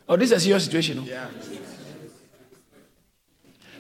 Oh, 0.09 0.17
this 0.17 0.31
is 0.31 0.39
a 0.39 0.41
serious 0.41 0.65
situation. 0.65 1.05
No? 1.05 1.29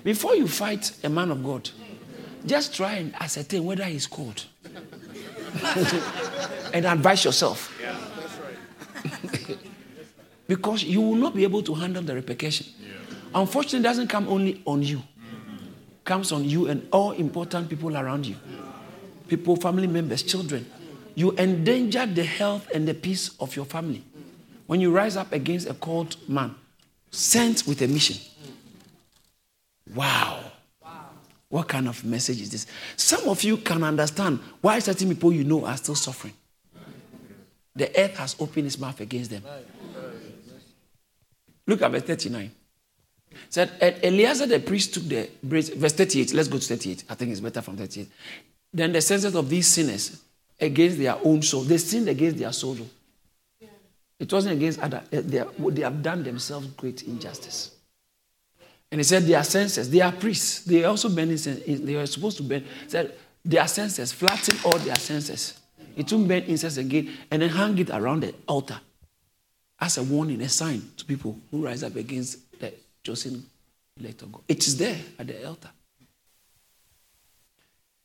Before 0.04 0.34
you 0.34 0.46
fight 0.46 0.92
a 1.02 1.08
man 1.08 1.30
of 1.30 1.42
God, 1.42 1.70
just 2.44 2.74
try 2.74 2.94
and 2.94 3.14
ascertain 3.20 3.64
whether 3.64 3.84
he's 3.84 4.06
called. 4.06 4.44
and 6.72 6.86
advise 6.86 7.24
yourself. 7.24 7.74
because 10.46 10.82
you 10.84 11.00
will 11.00 11.14
not 11.14 11.34
be 11.34 11.42
able 11.44 11.62
to 11.62 11.74
handle 11.74 12.02
the 12.02 12.14
repercussion. 12.14 12.66
Yeah. 12.80 12.88
Unfortunately, 13.34 13.80
it 13.80 13.82
doesn't 13.82 14.08
come 14.08 14.28
only 14.28 14.62
on 14.64 14.82
you. 14.82 14.98
It 14.98 16.04
comes 16.04 16.32
on 16.32 16.44
you 16.44 16.68
and 16.68 16.86
all 16.90 17.12
important 17.12 17.68
people 17.68 17.96
around 17.96 18.26
you. 18.26 18.36
People, 19.28 19.56
family 19.56 19.86
members, 19.86 20.22
children. 20.22 20.70
You 21.14 21.32
endanger 21.36 22.06
the 22.06 22.24
health 22.24 22.68
and 22.72 22.86
the 22.86 22.94
peace 22.94 23.30
of 23.40 23.54
your 23.56 23.64
family. 23.64 24.04
When 24.68 24.82
you 24.82 24.92
rise 24.92 25.16
up 25.16 25.32
against 25.32 25.66
a 25.66 25.72
called 25.72 26.16
man, 26.28 26.54
sent 27.10 27.66
with 27.66 27.80
a 27.80 27.88
mission. 27.88 28.18
Wow. 29.94 30.40
What 31.48 31.68
kind 31.68 31.88
of 31.88 32.04
message 32.04 32.42
is 32.42 32.50
this? 32.50 32.66
Some 32.94 33.30
of 33.30 33.42
you 33.42 33.56
can 33.56 33.82
understand 33.82 34.40
why 34.60 34.78
certain 34.80 35.08
people 35.08 35.32
you 35.32 35.42
know 35.42 35.64
are 35.64 35.78
still 35.78 35.94
suffering. 35.94 36.34
The 37.74 37.88
earth 37.98 38.18
has 38.18 38.36
opened 38.38 38.66
its 38.66 38.78
mouth 38.78 39.00
against 39.00 39.30
them. 39.30 39.42
Look 41.66 41.80
at 41.80 41.90
verse 41.90 42.02
39. 42.02 42.50
said, 43.48 43.70
Eleazar 44.02 44.44
the 44.44 44.60
priest 44.60 44.92
took 44.92 45.04
the 45.04 45.30
verse 45.42 45.70
38. 45.94 46.34
Let's 46.34 46.48
go 46.48 46.58
to 46.58 46.66
38. 46.66 47.04
I 47.08 47.14
think 47.14 47.30
it's 47.30 47.40
better 47.40 47.62
from 47.62 47.78
38. 47.78 48.06
Then 48.74 48.92
the 48.92 49.00
senses 49.00 49.34
of 49.34 49.48
these 49.48 49.66
sinners 49.66 50.20
against 50.60 50.98
their 50.98 51.16
own 51.24 51.40
soul. 51.40 51.62
They 51.62 51.78
sinned 51.78 52.10
against 52.10 52.36
their 52.36 52.52
soul. 52.52 52.76
It 54.18 54.32
wasn't 54.32 54.56
against 54.56 54.80
other. 54.80 55.02
Eh, 55.12 55.20
they, 55.24 55.44
they 55.70 55.82
have 55.82 56.02
done 56.02 56.22
themselves 56.22 56.66
great 56.68 57.02
injustice. 57.02 57.72
And 58.90 59.00
he 59.00 59.04
said, 59.04 59.24
their 59.24 59.44
senses, 59.44 59.90
they 59.90 60.00
are 60.00 60.12
priests. 60.12 60.64
They 60.64 60.84
are 60.84 60.88
also 60.88 61.08
burn 61.08 61.30
incense. 61.30 61.60
Eh, 61.66 61.78
they 61.80 61.94
are 61.94 62.06
supposed 62.06 62.36
to 62.38 62.42
burn. 62.42 62.64
Said, 62.86 63.14
their 63.44 63.68
senses, 63.68 64.12
flatten 64.12 64.56
all 64.64 64.78
their 64.78 64.96
senses. 64.96 65.60
It 65.96 66.10
will 66.12 66.24
burn 66.24 66.42
incense 66.44 66.76
again 66.76 67.10
and 67.30 67.42
then 67.42 67.50
hang 67.50 67.76
it 67.78 67.90
around 67.90 68.20
the 68.20 68.34
altar 68.46 68.80
as 69.80 69.98
a 69.98 70.02
warning, 70.02 70.40
a 70.42 70.48
sign 70.48 70.82
to 70.96 71.04
people 71.04 71.38
who 71.50 71.64
rise 71.64 71.82
up 71.82 71.94
against 71.96 72.58
the 72.58 72.72
chosen 73.02 73.44
elect 73.98 74.22
of 74.22 74.32
God. 74.32 74.42
It 74.48 74.66
is 74.66 74.76
there 74.76 74.96
at 75.18 75.26
the 75.26 75.46
altar. 75.46 75.70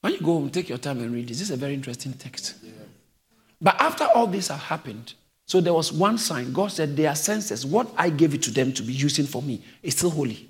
When 0.02 0.14
you 0.14 0.20
go 0.20 0.34
home, 0.34 0.50
take 0.50 0.70
your 0.70 0.78
time 0.78 1.00
and 1.00 1.14
read 1.14 1.30
this. 1.30 1.40
This 1.40 1.50
is 1.50 1.52
a 1.52 1.58
very 1.58 1.74
interesting 1.74 2.14
text. 2.14 2.56
Yeah. 2.62 2.72
But 3.62 3.80
after 3.80 4.06
all 4.06 4.28
this 4.28 4.50
have 4.50 4.60
happened, 4.60 5.14
so 5.46 5.60
there 5.62 5.74
was 5.74 5.92
one 5.92 6.18
sign. 6.18 6.54
God 6.54 6.72
said, 6.72 6.96
Their 6.96 7.16
senses, 7.16 7.66
what 7.66 7.90
I 7.98 8.10
gave 8.10 8.34
it 8.34 8.44
to 8.44 8.52
them 8.52 8.74
to 8.74 8.84
be 8.84 8.94
using 8.94 9.26
for 9.26 9.42
me, 9.42 9.64
is 9.82 9.96
still 9.96 10.10
holy. 10.10 10.50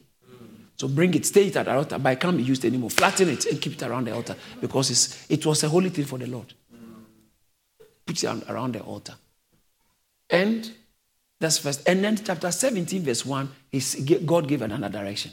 So 0.75 0.87
bring 0.87 1.13
it, 1.13 1.25
stay 1.25 1.47
it 1.47 1.55
at 1.55 1.65
the 1.65 1.73
altar, 1.73 1.99
but 1.99 2.13
it 2.13 2.19
can't 2.19 2.35
be 2.35 2.43
used 2.43 2.65
anymore. 2.65 2.89
Flatten 2.89 3.29
it 3.29 3.45
and 3.45 3.61
keep 3.61 3.73
it 3.73 3.83
around 3.83 4.05
the 4.07 4.13
altar 4.13 4.35
because 4.59 5.25
it 5.29 5.45
was 5.45 5.63
a 5.63 5.69
holy 5.69 5.89
thing 5.89 6.05
for 6.05 6.17
the 6.17 6.27
Lord. 6.27 6.53
Put 8.05 8.23
it 8.23 8.49
around 8.49 8.73
the 8.73 8.81
altar. 8.81 9.13
And 10.29 10.69
that's 11.39 11.59
first. 11.59 11.87
And 11.87 12.03
then 12.03 12.17
chapter 12.17 12.51
17, 12.51 13.03
verse 13.03 13.25
1, 13.25 13.49
is 13.71 13.95
God 14.25 14.47
gave 14.47 14.61
another 14.61 14.89
direction. 14.89 15.31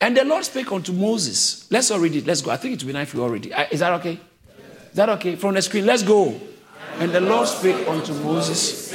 And 0.00 0.16
the 0.16 0.24
Lord 0.24 0.44
spake 0.44 0.72
unto 0.72 0.92
Moses. 0.92 1.70
Let's 1.70 1.90
all 1.90 1.98
read 1.98 2.14
it. 2.16 2.26
Let's 2.26 2.40
go. 2.40 2.50
I 2.50 2.56
think 2.56 2.74
it 2.74 2.82
will 2.82 2.88
be 2.88 2.92
nice 2.94 3.12
if 3.12 3.20
read 3.20 3.46
it. 3.46 3.52
Uh, 3.52 3.66
is 3.70 3.80
that 3.80 3.92
okay? 3.94 4.18
Is 4.90 4.94
that 4.96 5.08
okay? 5.10 5.36
From 5.36 5.54
the 5.54 5.62
screen, 5.62 5.84
let's 5.84 6.02
go. 6.02 6.40
And 7.00 7.12
the 7.12 7.20
Lord 7.22 7.48
spake 7.48 7.88
unto 7.88 8.12
Moses. 8.12 8.90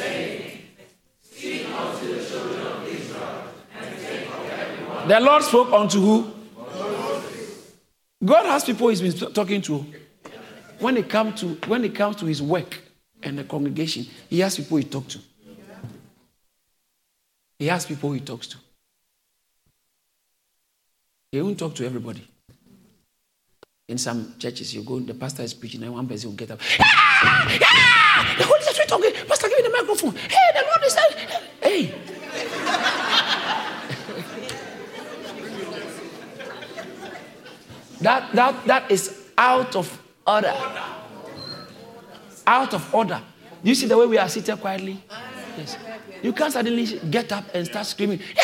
The 5.08 5.20
Lord 5.20 5.42
spoke 5.42 5.74
unto 5.74 6.00
who? 6.00 6.32
God 8.24 8.46
has 8.46 8.64
people 8.64 8.90
he's 8.90 9.02
been 9.02 9.34
talking 9.34 9.60
to. 9.64 9.84
When 10.78 10.98
it 10.98 11.10
comes 11.10 11.40
to 11.40 11.56
when 11.68 11.84
it 11.84 11.96
comes 11.96 12.18
to 12.18 12.28
his 12.28 12.44
work 12.44 12.80
and 13.24 13.40
the 13.40 13.44
congregation, 13.44 14.06
he 14.30 14.40
has 14.42 14.56
people 14.56 14.78
he 14.78 14.84
talks 14.84 15.16
to. 15.16 15.20
He 17.58 17.66
has 17.68 17.88
people 17.88 18.12
he 18.12 18.20
talks 18.20 18.46
to. 18.48 18.58
He 21.32 21.42
won't 21.42 21.58
talk 21.58 21.74
to 21.76 21.86
everybody. 21.86 22.28
In 23.88 23.98
some 23.98 24.36
churches, 24.38 24.76
you 24.76 24.84
go, 24.84 25.00
the 25.00 25.14
pastor 25.16 25.42
is 25.42 25.56
preaching, 25.56 25.82
and 25.82 25.94
one 25.94 26.08
person 26.08 26.30
will 26.30 26.38
get 26.38 26.52
up. 26.52 26.60
Ah! 27.26 27.58
Ah! 27.64 28.36
The 28.38 28.44
Holy 28.44 28.62
Spirit 28.62 28.90
talking. 28.90 29.12
Pastor, 29.28 29.50
give 29.50 29.58
me 29.58 29.64
the 29.64 29.70
microphone. 29.70 30.16
Hey, 30.16 30.52
the 30.54 30.62
Lord 30.62 30.84
is 30.86 30.96
Hey. 31.62 31.94
That, 38.02 38.32
that, 38.34 38.66
that 38.66 38.92
is 38.92 39.30
out 39.38 39.76
of 39.76 40.02
order. 40.28 40.54
Out 42.46 42.74
of 42.74 42.94
order. 42.94 43.22
You 43.64 43.74
see 43.74 43.88
the 43.88 43.98
way 43.98 44.06
we 44.06 44.18
are 44.20 44.30
seated 44.30 44.60
quietly? 44.62 45.02
Yes. 45.58 45.78
You 46.22 46.34
can't 46.34 46.52
suddenly 46.54 46.86
get 47.10 47.32
up 47.32 47.46
and 47.54 47.66
start 47.66 47.86
screaming. 47.88 48.20
Hey, 48.20 48.36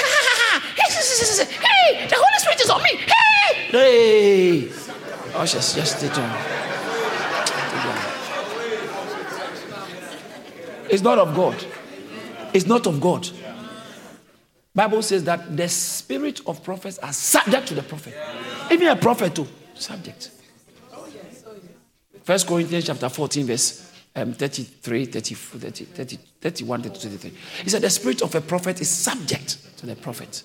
the 2.08 2.16
Holy 2.16 2.40
Spirit 2.40 2.62
is 2.62 2.70
on 2.70 2.82
me. 2.82 2.96
Hey, 2.96 3.68
hey. 3.70 4.70
Oh, 5.36 5.46
just, 5.46 5.76
just 5.76 5.98
stay 5.98 6.08
down. 6.10 6.61
It's 10.92 11.02
not 11.02 11.18
of 11.18 11.34
God. 11.36 11.66
It's 12.54 12.66
not 12.66 12.86
of 12.86 13.00
God. 13.00 13.30
Bible 14.74 15.02
says 15.02 15.24
that 15.26 15.56
the 15.56 15.68
spirit 15.68 16.42
of 16.48 16.64
prophets 16.64 16.98
are 17.00 17.14
subject 17.14 17.68
to 17.68 17.74
the 17.74 17.84
prophet. 17.84 18.14
Even 18.72 18.88
a 18.88 18.96
prophet 18.96 19.36
too, 19.36 19.48
subject. 19.74 20.32
First 22.24 22.48
Corinthians 22.48 22.86
chapter 22.86 23.10
14, 23.10 23.46
verse 23.46 23.92
um, 24.16 24.34
33, 24.34 25.06
30, 25.06 25.36
30, 25.36 25.86
30, 25.86 26.16
31, 26.42 26.84
33. 26.84 27.32
He 27.64 27.70
said, 27.70 27.82
The 27.82 27.90
spirit 27.90 28.22
of 28.22 28.36
a 28.36 28.42
prophet 28.42 28.82
is 28.82 28.90
subject 28.90 29.78
to 29.78 29.86
the 29.86 29.96
prophet. 29.96 30.44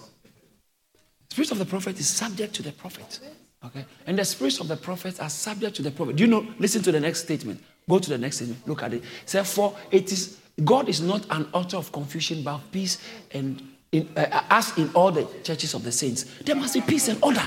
Spirit 1.30 1.50
of 1.50 1.58
the 1.58 1.66
prophet 1.66 1.98
is 1.98 2.08
subject 2.08 2.54
to 2.54 2.62
the 2.62 2.72
prophet. 2.72 3.20
Okay? 3.64 3.84
And 4.06 4.18
the 4.18 4.24
spirits 4.24 4.60
of 4.60 4.68
the 4.68 4.76
prophets 4.76 5.20
are 5.20 5.28
subject 5.28 5.76
to 5.76 5.82
the 5.82 5.90
prophet. 5.90 6.16
Do 6.16 6.24
you 6.24 6.30
know? 6.30 6.46
Listen 6.58 6.82
to 6.82 6.92
the 6.92 7.00
next 7.00 7.22
statement. 7.24 7.62
Go 7.88 7.98
to 7.98 8.10
the 8.10 8.18
next 8.18 8.40
thing. 8.40 8.56
Look 8.66 8.82
at 8.82 8.94
it. 8.94 9.04
For 9.46 9.74
it 9.90 10.12
is 10.12 10.38
God 10.64 10.88
is 10.88 11.00
not 11.00 11.26
an 11.30 11.48
author 11.52 11.76
of 11.76 11.92
confusion, 11.92 12.42
but 12.42 12.60
peace 12.72 12.98
and 13.32 13.62
in, 13.92 14.08
uh, 14.16 14.42
as 14.50 14.76
in 14.78 14.90
all 14.94 15.12
the 15.12 15.26
churches 15.42 15.74
of 15.74 15.84
the 15.84 15.92
saints. 15.92 16.24
There 16.44 16.56
must 16.56 16.74
be 16.74 16.80
peace 16.80 17.08
and 17.08 17.22
order. 17.22 17.42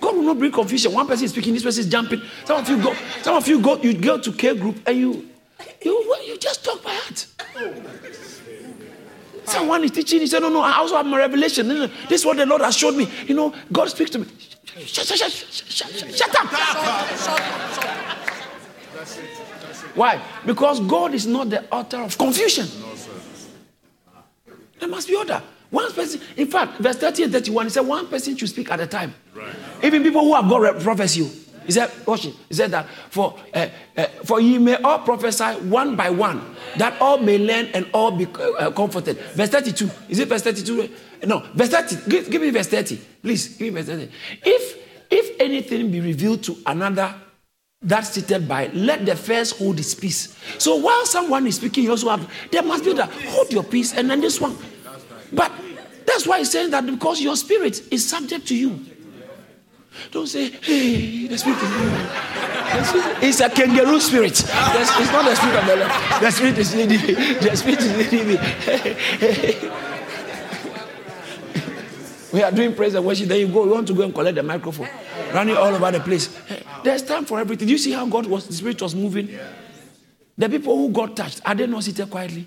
God 0.00 0.14
will 0.14 0.22
not 0.22 0.38
bring 0.38 0.52
confusion. 0.52 0.92
One 0.92 1.06
person 1.06 1.24
is 1.24 1.32
speaking, 1.32 1.52
this 1.52 1.64
person 1.64 1.80
is 1.80 1.88
jumping. 1.90 2.22
Some 2.44 2.60
of 2.60 2.68
you 2.68 2.80
go, 2.82 2.94
some 3.22 3.36
of 3.36 3.48
you 3.48 3.60
go, 3.60 3.76
you 3.76 3.94
go 3.94 4.18
to 4.18 4.32
care 4.32 4.54
group 4.54 4.76
and 4.86 4.96
you, 4.96 5.28
you, 5.84 6.16
you 6.26 6.38
just 6.38 6.64
talk 6.64 6.82
by 6.82 6.94
heart. 6.94 7.26
Someone 9.44 9.82
is 9.82 9.90
teaching. 9.90 10.20
He 10.20 10.26
said, 10.26 10.40
"No, 10.40 10.50
no. 10.50 10.60
I 10.60 10.76
also 10.76 10.96
have 10.96 11.06
my 11.06 11.18
revelation. 11.18 11.68
This 12.08 12.20
is 12.20 12.26
what 12.26 12.36
the 12.36 12.46
Lord 12.46 12.60
has 12.60 12.76
showed 12.76 12.94
me. 12.94 13.08
You 13.26 13.34
know, 13.34 13.52
God 13.72 13.88
speaks 13.88 14.10
to 14.10 14.18
me. 14.20 14.26
Shut, 14.84 15.06
shut, 15.06 15.18
shut, 15.18 15.32
shut, 15.32 15.90
shut, 15.90 16.14
shut 16.14 16.36
up. 16.38 16.46
Why? 19.94 20.22
Because 20.46 20.80
God 20.80 21.14
is 21.14 21.26
not 21.26 21.50
the 21.50 21.70
author 21.72 21.98
of 21.98 22.16
confusion. 22.16 22.66
There 24.78 24.88
must 24.88 25.08
be 25.08 25.16
order. 25.16 25.42
One 25.70 25.92
person, 25.92 26.20
in 26.36 26.46
fact, 26.46 26.78
verse 26.80 26.96
30 26.96 27.24
and 27.24 27.32
31, 27.32 27.66
he 27.66 27.70
said 27.70 27.86
one 27.86 28.06
person 28.06 28.36
should 28.36 28.48
speak 28.48 28.70
at 28.70 28.80
a 28.80 28.86
time. 28.86 29.14
Right. 29.34 29.54
Even 29.82 30.02
people 30.02 30.22
who 30.22 30.34
have 30.34 30.48
got 30.48 30.80
prophecy. 30.80 31.30
He 31.66 31.72
said, 31.72 31.90
watch 32.06 32.24
it. 32.24 32.34
He 32.48 32.54
said 32.54 32.70
that 32.70 32.86
for 33.10 33.38
uh, 33.52 33.68
uh, 33.94 34.06
for 34.24 34.40
ye 34.40 34.56
may 34.56 34.76
all 34.76 35.00
prophesy 35.00 35.44
one 35.68 35.96
by 35.96 36.08
one, 36.08 36.56
that 36.78 36.98
all 36.98 37.18
may 37.18 37.36
learn 37.36 37.66
and 37.74 37.86
all 37.92 38.10
be 38.10 38.24
uh, 38.24 38.70
comforted. 38.70 39.18
Verse 39.34 39.50
32. 39.50 39.90
Is 40.08 40.18
it 40.18 40.28
verse 40.28 40.40
32? 40.40 40.88
No, 41.26 41.40
verse 41.52 41.68
30. 41.68 42.08
Give, 42.10 42.30
give 42.30 42.40
me 42.40 42.48
verse 42.48 42.68
30. 42.68 42.96
Please, 43.20 43.58
give 43.58 43.74
me 43.74 43.82
verse 43.82 43.94
30. 43.94 44.10
If 44.46 44.78
if 45.10 45.38
anything 45.38 45.90
be 45.90 46.00
revealed 46.00 46.42
to 46.44 46.56
another 46.64 47.14
that 47.82 48.00
seated 48.00 48.48
by, 48.48 48.68
let 48.68 49.06
the 49.06 49.14
first 49.14 49.58
hold 49.58 49.78
his 49.78 49.94
peace. 49.94 50.36
So 50.58 50.76
while 50.76 51.06
someone 51.06 51.46
is 51.46 51.56
speaking, 51.56 51.84
you 51.84 51.90
also 51.90 52.08
have, 52.10 52.30
there 52.50 52.62
must 52.62 52.84
be 52.84 52.92
that, 52.94 53.10
hold 53.10 53.52
your 53.52 53.62
peace, 53.62 53.94
and 53.94 54.10
then 54.10 54.20
this 54.20 54.40
one. 54.40 54.56
But 55.32 55.52
that's 56.06 56.26
why 56.26 56.38
he's 56.38 56.50
saying 56.50 56.70
that 56.70 56.84
because 56.86 57.20
your 57.20 57.36
spirit 57.36 57.80
is 57.92 58.08
subject 58.08 58.48
to 58.48 58.56
you. 58.56 58.84
Don't 60.10 60.26
say, 60.26 60.50
hey, 60.50 61.26
the 61.26 61.38
spirit 61.38 61.62
is 61.62 61.70
leading. 61.70 62.06
It's 63.22 63.40
a 63.40 63.48
kangaroo 63.48 64.00
spirit. 64.00 64.32
It's 64.32 65.12
not 65.12 65.24
the 65.24 65.34
spirit 65.34 65.56
of 65.56 65.66
the 65.66 65.76
Lord. 65.76 66.22
The 66.22 66.30
spirit 66.30 66.58
is 66.58 66.74
leading 66.74 67.00
me. 67.02 67.14
The 67.34 67.56
spirit 67.56 67.80
is 67.80 67.96
leading 67.96 68.28
me. 68.28 69.94
we 72.32 72.42
are 72.42 72.50
doing 72.50 72.74
praise 72.74 72.94
and 72.94 73.04
worship. 73.04 73.28
Then 73.28 73.40
you 73.40 73.48
go, 73.48 73.64
you 73.64 73.70
want 73.70 73.86
to 73.88 73.94
go 73.94 74.02
and 74.02 74.14
collect 74.14 74.36
the 74.36 74.42
microphone, 74.42 74.88
running 75.32 75.56
all 75.56 75.74
over 75.74 75.90
the 75.90 76.00
place. 76.00 76.28
There's 76.84 77.02
time 77.02 77.24
for 77.24 77.40
everything. 77.40 77.66
Do 77.66 77.72
you 77.72 77.78
see 77.78 77.92
how 77.92 78.06
God 78.06 78.26
was, 78.26 78.46
the 78.46 78.52
spirit 78.52 78.80
was 78.80 78.94
moving? 78.94 79.38
The 80.36 80.48
people 80.48 80.76
who 80.76 80.90
got 80.90 81.16
touched, 81.16 81.40
are 81.44 81.54
they 81.54 81.66
not 81.66 81.82
seated 81.84 82.08
quietly? 82.10 82.46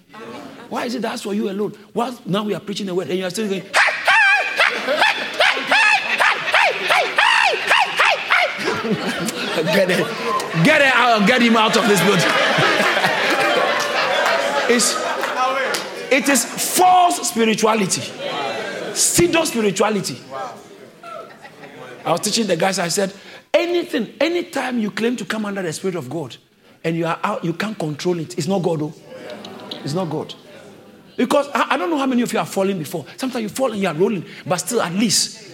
Why 0.69 0.85
is 0.85 0.95
it 0.95 1.01
that's 1.01 1.23
for 1.23 1.33
you 1.33 1.49
alone? 1.49 1.77
Well, 1.93 2.17
now 2.25 2.43
we 2.43 2.53
are 2.53 2.61
preaching 2.61 2.85
the 2.85 2.95
word 2.95 3.09
and 3.09 3.19
you 3.19 3.25
are 3.25 3.29
still 3.29 3.49
going, 3.49 3.63
get 9.65 9.89
it, 9.89 10.05
get 10.63 10.81
it 10.81 10.93
out, 10.95 11.27
get 11.27 11.41
him 11.41 11.57
out 11.57 11.75
of 11.75 11.87
this 11.87 11.99
building. 12.01 12.23
it's, 14.69 14.95
it 16.11 16.29
is 16.29 16.45
false 16.77 17.27
spirituality, 17.27 18.01
pseudo 18.93 19.43
spirituality. 19.45 20.17
I 22.03 22.11
was 22.11 22.21
teaching 22.21 22.47
the 22.47 22.55
guys, 22.55 22.79
I 22.79 22.87
said, 22.87 23.13
anything, 23.53 24.13
anytime 24.19 24.79
you 24.79 24.91
claim 24.91 25.15
to 25.17 25.25
come 25.25 25.45
under 25.45 25.61
the 25.61 25.71
Spirit 25.71 25.95
of 25.95 26.09
God 26.09 26.35
and 26.83 26.95
you 26.95 27.05
are 27.05 27.19
out, 27.23 27.43
you 27.43 27.53
can't 27.53 27.77
control 27.77 28.19
it. 28.19 28.37
It's 28.37 28.47
not 28.47 28.63
God, 28.63 28.79
though. 28.79 28.93
It's 29.83 29.93
not 29.93 30.09
God. 30.09 30.33
Because 31.15 31.47
I, 31.53 31.71
I 31.71 31.77
don't 31.77 31.89
know 31.89 31.97
how 31.97 32.07
many 32.07 32.21
of 32.23 32.33
you 32.33 32.39
are 32.39 32.45
falling 32.45 32.79
before. 32.79 33.05
Sometimes 33.17 33.43
you 33.43 33.49
fall 33.49 33.71
and 33.71 33.81
you 33.81 33.87
are 33.87 33.93
rolling, 33.93 34.25
but 34.45 34.57
still, 34.57 34.81
at 34.81 34.93
least, 34.93 35.47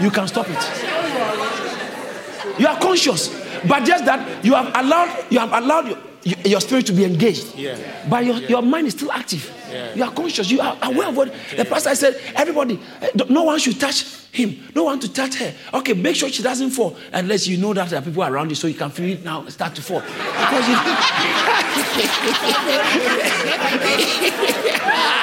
you 0.00 0.10
can 0.10 0.26
stop 0.28 0.46
it. 0.48 0.56
You 2.58 2.66
are 2.66 2.78
conscious, 2.78 3.28
but 3.66 3.84
just 3.84 4.04
that 4.04 4.44
you 4.44 4.54
have 4.54 4.70
allowed 4.74 5.24
you 5.30 5.38
have 5.38 5.52
allowed 5.52 5.88
your, 6.22 6.38
your 6.44 6.60
spirit 6.60 6.86
to 6.86 6.92
be 6.92 7.04
engaged. 7.04 7.54
Yeah. 7.54 7.78
But 8.08 8.24
your, 8.24 8.36
yeah. 8.36 8.48
your 8.48 8.62
mind 8.62 8.86
is 8.86 8.94
still 8.94 9.12
active. 9.12 9.50
Yeah. 9.70 9.94
You 9.94 10.04
are 10.04 10.12
conscious. 10.12 10.50
You 10.50 10.60
are 10.60 10.76
aware 10.82 11.08
of 11.08 11.16
what 11.16 11.32
the 11.56 11.64
pastor 11.64 11.94
said. 11.94 12.20
Everybody, 12.34 12.80
eh, 13.00 13.10
no 13.28 13.44
one 13.44 13.58
should 13.58 13.78
touch 13.78 14.04
him. 14.32 14.58
No 14.74 14.84
one 14.84 14.98
to 15.00 15.12
touch 15.12 15.36
her. 15.36 15.54
Okay, 15.74 15.94
make 15.94 16.16
sure 16.16 16.28
she 16.28 16.42
doesn't 16.42 16.70
fall 16.70 16.96
unless 17.12 17.46
you 17.46 17.56
know 17.56 17.72
that 17.74 17.90
there 17.90 17.98
are 17.98 18.02
people 18.02 18.24
around 18.24 18.50
you, 18.50 18.56
so 18.56 18.66
you 18.66 18.74
can 18.74 18.90
feel 18.90 19.18
it 19.18 19.24
now 19.24 19.46
start 19.48 19.74
to 19.76 19.82
fall. 19.82 20.00
Because 20.00 20.68
you, 20.68 20.74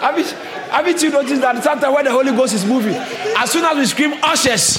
I 0.00 0.16
mean, 0.16 0.24
haven't 0.70 1.02
you 1.02 1.10
noticed 1.10 1.42
that 1.42 1.62
sometimes 1.62 1.94
when 1.94 2.04
the 2.04 2.12
Holy 2.12 2.30
Ghost 2.32 2.54
is 2.54 2.64
moving, 2.64 2.94
as 2.94 3.50
soon 3.50 3.64
as 3.64 3.76
we 3.76 3.84
scream 3.86 4.14
ushers, 4.22 4.78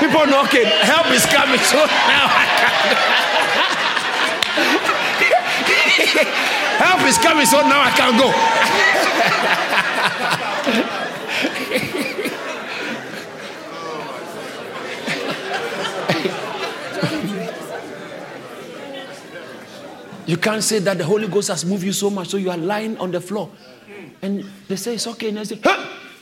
people 0.00 0.26
knocking, 0.26 0.64
help 0.64 1.06
is 1.10 1.26
coming. 1.26 1.60
So 1.66 1.84
now 1.84 3.35
help 6.78 7.02
is 7.06 7.18
coming, 7.18 7.46
so 7.46 7.60
now 7.62 7.80
I 7.82 7.90
can 7.90 8.18
go. 8.18 8.32
you 20.26 20.36
can't 20.36 20.62
say 20.62 20.78
that 20.80 20.98
the 20.98 21.04
Holy 21.04 21.28
Ghost 21.28 21.48
has 21.48 21.64
moved 21.64 21.84
you 21.84 21.92
so 21.92 22.10
much, 22.10 22.28
so 22.28 22.36
you 22.36 22.50
are 22.50 22.56
lying 22.56 22.98
on 22.98 23.10
the 23.10 23.20
floor. 23.20 23.50
And 24.22 24.44
they 24.68 24.76
say 24.76 24.94
it's 24.94 25.06
okay. 25.06 25.28
And 25.28 25.38
I 25.38 25.44
say, 25.44 25.60
huh? 25.62 25.76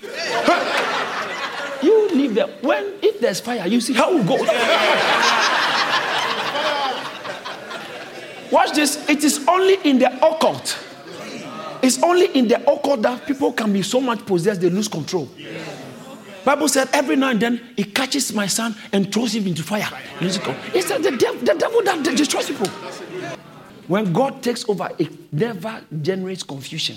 Huh? 0.04 1.80
You 1.82 2.08
leave 2.10 2.34
there. 2.34 2.48
When 2.60 2.94
if 3.02 3.20
there's 3.20 3.40
fire, 3.40 3.66
you 3.66 3.80
see 3.80 3.94
how 3.94 4.14
we 4.14 4.22
go. 4.24 4.36
Watch 8.50 8.72
this. 8.72 9.08
It 9.08 9.24
is 9.24 9.46
only 9.48 9.76
in 9.84 9.98
the 9.98 10.12
occult. 10.24 10.78
It's 11.82 12.02
only 12.02 12.26
in 12.34 12.48
the 12.48 12.60
occult 12.70 13.02
that 13.02 13.26
people 13.26 13.52
can 13.52 13.72
be 13.72 13.82
so 13.82 14.00
much 14.00 14.24
possessed 14.24 14.60
they 14.60 14.70
lose 14.70 14.88
control. 14.88 15.28
Bible 16.44 16.68
said 16.68 16.88
every 16.92 17.16
now 17.16 17.30
and 17.30 17.40
then 17.40 17.60
he 17.76 17.84
catches 17.84 18.32
my 18.32 18.46
son 18.46 18.74
and 18.92 19.12
throws 19.12 19.34
him 19.34 19.46
into 19.46 19.62
fire. 19.62 19.88
It's 20.20 20.38
the, 20.38 21.16
devil, 21.18 21.40
the 21.40 21.54
devil 21.54 21.82
that 21.84 22.02
destroys 22.16 22.46
people. 22.46 22.68
When 23.86 24.12
God 24.12 24.42
takes 24.42 24.68
over, 24.68 24.90
it 24.98 25.32
never 25.32 25.82
generates 26.02 26.42
confusion. 26.42 26.96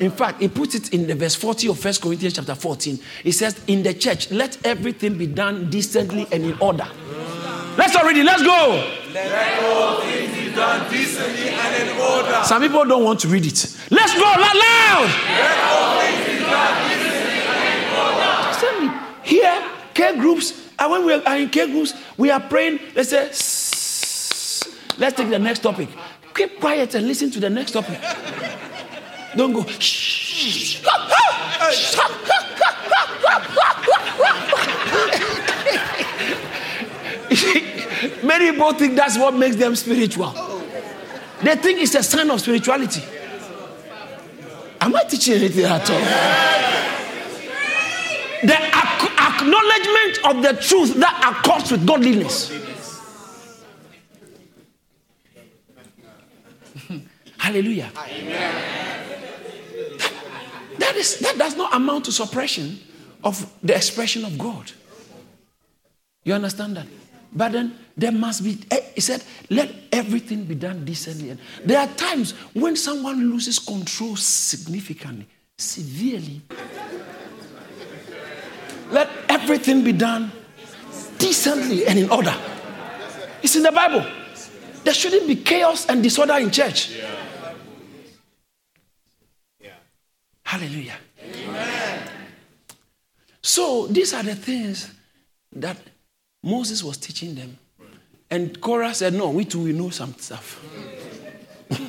In 0.00 0.10
fact, 0.10 0.40
he 0.40 0.48
puts 0.48 0.74
it 0.74 0.92
in 0.92 1.06
the 1.06 1.14
verse 1.14 1.34
40 1.34 1.68
of 1.68 1.78
First 1.78 2.02
Corinthians 2.02 2.34
chapter 2.34 2.54
14. 2.54 2.98
He 3.22 3.30
says, 3.30 3.60
In 3.66 3.82
the 3.82 3.94
church, 3.94 4.30
let 4.30 4.64
everything 4.66 5.16
be 5.16 5.26
done 5.28 5.70
decently 5.70 6.26
and 6.32 6.44
in 6.44 6.58
order. 6.58 6.86
Let's 7.76 7.96
already, 7.96 8.22
let's 8.22 8.42
go. 8.42 8.84
Let 9.12 9.62
all 9.64 10.00
things 10.02 10.34
be 10.36 10.54
done 10.54 10.90
decently 10.90 11.48
and 11.48 11.88
in 11.88 11.96
order. 11.98 12.42
Some 12.44 12.62
people 12.62 12.84
don't 12.84 13.04
want 13.04 13.20
to 13.20 13.28
read 13.28 13.46
it. 13.46 13.76
Let's 13.90 14.14
go, 14.14 14.20
loud, 14.20 14.56
loud. 14.56 15.08
Let 15.08 15.58
all 15.70 16.00
things 16.00 16.26
be 16.26 16.38
done 16.44 16.88
decently 16.88 17.40
and 17.48 17.64
in 17.78 17.84
order. 17.98 18.30
Decently. 18.52 18.88
Here, 19.22 19.70
care 19.94 20.14
groups, 20.16 20.52
and 20.78 20.90
when 20.90 21.06
we 21.06 21.12
are 21.14 21.36
in 21.38 21.48
care 21.48 21.66
groups, 21.66 21.94
we 22.16 22.30
are 22.30 22.40
praying, 22.40 22.78
let's 22.94 23.10
say, 23.10 23.26
let's 24.98 25.16
take 25.16 25.30
the 25.30 25.38
next 25.38 25.60
topic. 25.60 25.88
Keep 26.34 26.60
quiet 26.60 26.94
and 26.94 27.06
listen 27.06 27.30
to 27.30 27.40
the 27.40 27.50
next 27.50 27.72
topic. 27.72 28.00
Don't 29.36 29.52
go. 29.52 29.64
Shh. 29.64 30.82
Many 38.22 38.52
people 38.52 38.72
think 38.74 38.96
that's 38.96 39.16
what 39.16 39.34
makes 39.34 39.56
them 39.56 39.74
spiritual. 39.76 40.32
They 41.42 41.56
think 41.56 41.80
it's 41.80 41.94
a 41.94 42.02
sign 42.02 42.30
of 42.30 42.40
spirituality. 42.40 43.02
Am 44.80 44.94
I 44.94 45.04
teaching 45.04 45.34
anything 45.34 45.64
at 45.64 45.88
all? 45.90 46.00
The 48.42 48.56
ac- 48.56 49.12
acknowledgement 49.18 50.18
of 50.24 50.42
the 50.42 50.52
truth 50.60 50.94
that 50.96 51.36
accords 51.42 51.70
with 51.70 51.86
godliness. 51.86 52.50
Hallelujah. 57.38 57.90
Amen. 57.96 58.82
That, 60.78 60.96
is, 60.96 61.18
that 61.20 61.38
does 61.38 61.56
not 61.56 61.74
amount 61.74 62.06
to 62.06 62.12
suppression 62.12 62.80
of 63.22 63.50
the 63.62 63.76
expression 63.76 64.24
of 64.24 64.36
God. 64.36 64.72
You 66.24 66.34
understand 66.34 66.76
that? 66.76 66.86
But 67.34 67.52
then 67.52 67.78
there 67.96 68.12
must 68.12 68.44
be, 68.44 68.58
eh, 68.70 68.80
he 68.94 69.00
said, 69.00 69.24
let 69.48 69.72
everything 69.90 70.44
be 70.44 70.54
done 70.54 70.84
decently. 70.84 71.30
And 71.30 71.40
there 71.64 71.78
are 71.78 71.86
times 71.88 72.32
when 72.52 72.76
someone 72.76 73.30
loses 73.30 73.58
control 73.58 74.16
significantly, 74.16 75.26
severely. 75.56 76.42
Let 78.90 79.08
everything 79.28 79.82
be 79.82 79.92
done 79.92 80.30
decently 81.16 81.86
and 81.86 81.98
in 81.98 82.10
order. 82.10 82.34
It's 83.42 83.56
in 83.56 83.62
the 83.62 83.72
Bible. 83.72 84.04
There 84.84 84.92
shouldn't 84.92 85.26
be 85.26 85.36
chaos 85.36 85.86
and 85.86 86.02
disorder 86.02 86.34
in 86.34 86.50
church. 86.50 86.90
Yeah. 89.60 89.70
Hallelujah. 90.44 90.96
Amen. 91.24 92.10
So 93.40 93.86
these 93.86 94.12
are 94.12 94.22
the 94.22 94.34
things 94.34 94.90
that 95.52 95.78
Moses 96.42 96.82
was 96.82 96.96
teaching 96.96 97.34
them. 97.34 97.58
And 98.30 98.60
Korah 98.60 98.94
said, 98.94 99.14
No, 99.14 99.30
we 99.30 99.44
too, 99.44 99.64
we 99.64 99.72
know 99.72 99.90
some 99.90 100.14
stuff. 100.14 100.64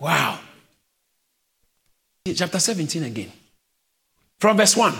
wow. 0.00 0.38
Chapter 2.34 2.58
17 2.58 3.04
again. 3.04 3.32
From 4.38 4.56
verse 4.56 4.76
1. 4.76 4.94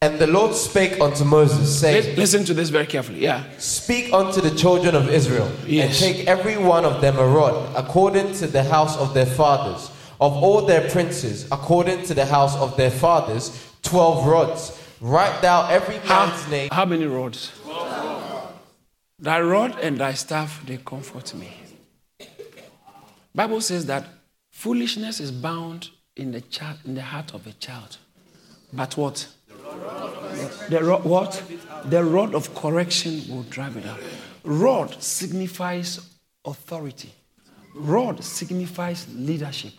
And 0.00 0.18
the 0.18 0.26
Lord 0.26 0.54
spake 0.54 1.00
unto 1.00 1.24
Moses, 1.24 1.80
saying, 1.80 2.16
Listen 2.16 2.44
to 2.44 2.54
this 2.54 2.68
very 2.68 2.86
carefully. 2.86 3.20
Yeah. 3.20 3.42
Speak 3.58 4.12
unto 4.12 4.40
the 4.40 4.54
children 4.54 4.94
of 4.94 5.08
Israel, 5.08 5.50
yes. 5.66 6.02
and 6.02 6.14
take 6.14 6.26
every 6.26 6.58
one 6.58 6.84
of 6.84 7.00
them 7.00 7.18
a 7.18 7.26
rod, 7.26 7.74
according 7.74 8.34
to 8.34 8.46
the 8.46 8.62
house 8.62 8.98
of 8.98 9.14
their 9.14 9.26
fathers, 9.26 9.90
of 10.20 10.34
all 10.34 10.62
their 10.66 10.90
princes, 10.90 11.46
according 11.50 12.02
to 12.04 12.14
the 12.14 12.26
house 12.26 12.54
of 12.56 12.76
their 12.76 12.90
fathers, 12.90 13.72
twelve 13.82 14.26
rods. 14.26 14.78
Write 15.00 15.42
thou 15.42 15.68
every 15.68 15.96
man's 15.96 16.08
how, 16.08 16.50
name. 16.50 16.68
How 16.72 16.84
many 16.84 17.06
rods? 17.06 17.52
Thy 19.18 19.40
rod 19.40 19.78
and 19.80 19.98
thy 19.98 20.14
staff, 20.14 20.64
they 20.66 20.76
comfort 20.78 21.34
me. 21.34 21.52
Bible 23.34 23.60
says 23.60 23.86
that 23.86 24.06
foolishness 24.50 25.20
is 25.20 25.32
bound 25.32 25.90
in 26.16 26.32
the 26.32 26.40
child, 26.40 26.78
in 26.84 26.94
the 26.94 27.02
heart 27.02 27.34
of 27.34 27.46
a 27.46 27.52
child. 27.52 27.96
But 28.72 28.96
what? 28.96 29.26
The 30.68 30.80
rod, 30.82 31.04
what? 31.04 31.42
The 31.84 32.04
rod 32.04 32.34
of 32.34 32.54
correction 32.54 33.22
will 33.28 33.44
drive 33.44 33.76
it 33.76 33.86
out. 33.86 34.00
Rod 34.44 35.02
signifies 35.02 36.00
authority. 36.44 37.12
Rod 37.74 38.22
signifies 38.22 39.06
leadership. 39.14 39.72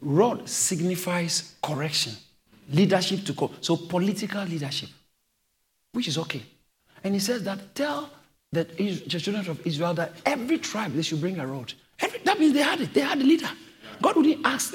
Rod 0.00 0.48
signifies 0.48 1.54
correction. 1.62 2.12
Leadership 2.72 3.24
to 3.24 3.32
co- 3.32 3.50
so 3.60 3.76
political 3.76 4.44
leadership, 4.44 4.90
which 5.92 6.08
is 6.08 6.18
okay. 6.18 6.42
And 7.02 7.14
he 7.14 7.20
says 7.20 7.42
that 7.44 7.74
tell 7.74 8.10
the 8.52 8.64
children 9.08 9.48
of 9.48 9.66
Israel 9.66 9.94
that 9.94 10.12
every 10.24 10.58
tribe 10.58 10.92
they 10.92 11.02
should 11.02 11.20
bring 11.20 11.38
a 11.38 11.46
rod. 11.46 11.72
Every, 12.00 12.18
that 12.20 12.38
means 12.38 12.54
they 12.54 12.62
had 12.62 12.80
it. 12.80 12.94
They 12.94 13.00
had 13.00 13.18
a 13.18 13.24
leader. 13.24 13.50
God 14.00 14.16
wouldn't 14.16 14.44
ask 14.46 14.74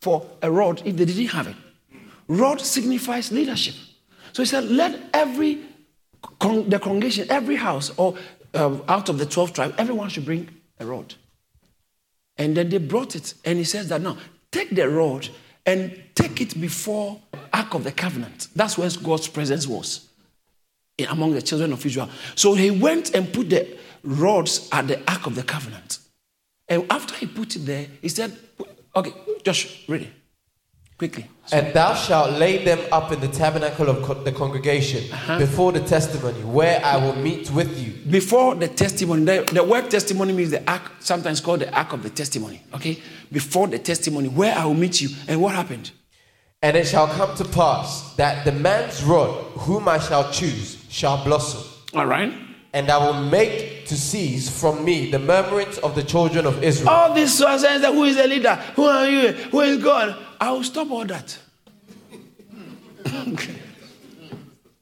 for 0.00 0.26
a 0.42 0.50
rod 0.50 0.82
if 0.84 0.96
they 0.96 1.04
didn't 1.04 1.26
have 1.26 1.46
it. 1.46 1.56
Rod 2.28 2.60
signifies 2.60 3.30
leadership. 3.30 3.74
So 4.32 4.42
he 4.42 4.46
said, 4.46 4.64
let 4.64 4.98
every 5.12 5.60
con- 6.40 6.68
the 6.68 6.78
congregation, 6.78 7.30
every 7.30 7.56
house, 7.56 7.92
or 7.96 8.16
um, 8.54 8.82
out 8.88 9.08
of 9.08 9.18
the 9.18 9.26
12 9.26 9.52
tribes, 9.52 9.74
everyone 9.78 10.08
should 10.08 10.24
bring 10.24 10.48
a 10.80 10.86
rod. 10.86 11.14
And 12.38 12.56
then 12.56 12.70
they 12.70 12.78
brought 12.78 13.14
it. 13.14 13.34
And 13.44 13.58
he 13.58 13.64
says 13.64 13.88
that 13.88 14.00
now, 14.00 14.16
take 14.50 14.74
the 14.74 14.88
rod 14.88 15.28
and 15.66 16.02
take 16.14 16.40
it 16.40 16.60
before 16.60 17.20
Ark 17.52 17.74
of 17.74 17.84
the 17.84 17.92
Covenant. 17.92 18.48
That's 18.54 18.78
where 18.78 18.90
God's 19.02 19.28
presence 19.28 19.66
was 19.66 20.08
among 21.08 21.32
the 21.32 21.42
children 21.42 21.72
of 21.72 21.84
Israel. 21.84 22.08
So 22.34 22.54
he 22.54 22.70
went 22.70 23.14
and 23.14 23.32
put 23.32 23.50
the 23.50 23.76
rods 24.04 24.68
at 24.72 24.88
the 24.88 24.98
Ark 25.10 25.26
of 25.26 25.34
the 25.34 25.42
Covenant. 25.42 25.98
And 26.68 26.86
after 26.90 27.14
he 27.14 27.26
put 27.26 27.56
it 27.56 27.60
there, 27.60 27.86
he 28.00 28.08
said, 28.08 28.36
Okay, 28.94 29.12
just 29.42 29.88
read 29.88 30.02
it 30.02 30.12
quickly. 30.98 31.26
And 31.50 31.74
thou 31.74 31.94
shalt 31.94 32.38
lay 32.38 32.64
them 32.64 32.78
up 32.92 33.10
in 33.10 33.20
the 33.20 33.28
tabernacle 33.28 33.88
of 33.88 34.02
co- 34.04 34.22
the 34.22 34.30
congregation 34.30 35.12
uh-huh. 35.12 35.38
before 35.38 35.72
the 35.72 35.80
testimony, 35.80 36.40
where 36.44 36.80
I 36.84 36.96
will 36.96 37.16
meet 37.16 37.50
with 37.50 37.76
you. 37.78 37.94
Before 38.08 38.54
the 38.54 38.68
testimony, 38.68 39.24
the, 39.24 39.50
the 39.52 39.64
word 39.64 39.90
testimony 39.90 40.32
means 40.32 40.50
the 40.50 40.70
ark, 40.70 40.92
sometimes 41.00 41.40
called 41.40 41.60
the 41.60 41.76
ark 41.76 41.92
of 41.92 42.02
the 42.02 42.10
testimony. 42.10 42.62
Okay? 42.74 43.02
Before 43.32 43.66
the 43.66 43.78
testimony, 43.78 44.28
where 44.28 44.56
I 44.56 44.64
will 44.64 44.74
meet 44.74 45.00
you. 45.00 45.08
And 45.26 45.42
what 45.42 45.54
happened? 45.54 45.90
And 46.62 46.76
it 46.76 46.86
shall 46.86 47.08
come 47.08 47.34
to 47.36 47.44
pass 47.44 48.14
that 48.14 48.44
the 48.44 48.52
man's 48.52 49.02
rod, 49.02 49.42
whom 49.58 49.88
I 49.88 49.98
shall 49.98 50.30
choose, 50.30 50.84
shall 50.88 51.22
blossom. 51.24 51.62
All 51.92 52.06
right. 52.06 52.32
And 52.72 52.88
I 52.88 53.04
will 53.04 53.20
make 53.20 53.86
to 53.86 53.96
cease 53.96 54.48
from 54.48 54.84
me 54.84 55.10
the 55.10 55.18
murmurings 55.18 55.78
of 55.78 55.94
the 55.94 56.02
children 56.04 56.46
of 56.46 56.62
Israel. 56.62 56.88
All 56.90 57.14
this 57.14 57.36
says 57.36 57.62
that 57.62 57.92
who 57.92 58.04
is 58.04 58.16
the 58.16 58.28
leader? 58.28 58.54
Who 58.76 58.84
are 58.84 59.08
you? 59.08 59.32
Who 59.32 59.60
is 59.60 59.82
God? 59.82 60.16
I 60.40 60.52
will 60.52 60.64
stop 60.64 60.90
all 60.90 61.04
that. 61.04 61.38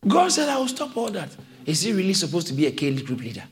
God 0.06 0.30
said, 0.30 0.48
I 0.48 0.58
will 0.58 0.68
stop 0.68 0.96
all 0.96 1.10
that. 1.10 1.34
Is 1.66 1.82
he 1.82 1.92
really 1.92 2.14
supposed 2.14 2.46
to 2.48 2.52
be 2.52 2.66
a 2.66 2.72
K 2.72 2.94
group 3.02 3.20
leader? 3.20 3.44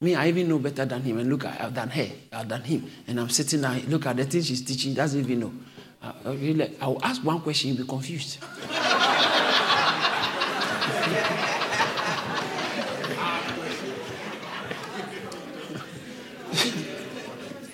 Me, 0.00 0.14
I 0.14 0.28
even 0.28 0.48
know 0.48 0.58
better 0.58 0.84
than 0.84 1.02
him. 1.02 1.18
And 1.18 1.28
look, 1.28 1.44
I've 1.44 1.74
done 1.74 1.90
her, 1.90 2.08
I've 2.32 2.48
done 2.48 2.62
him. 2.62 2.90
And 3.06 3.20
I'm 3.20 3.28
sitting 3.28 3.60
there, 3.60 3.80
look 3.86 4.06
at 4.06 4.16
the 4.16 4.24
things 4.24 4.46
she's 4.46 4.62
teaching, 4.64 4.94
doesn't 4.94 5.20
even 5.20 5.40
know. 5.40 5.52
Uh, 6.02 6.12
I 6.80 6.86
will 6.86 7.04
ask 7.04 7.22
one 7.22 7.40
question, 7.40 7.70
you'll 7.70 7.78
be 7.78 7.88
confused. 7.88 8.38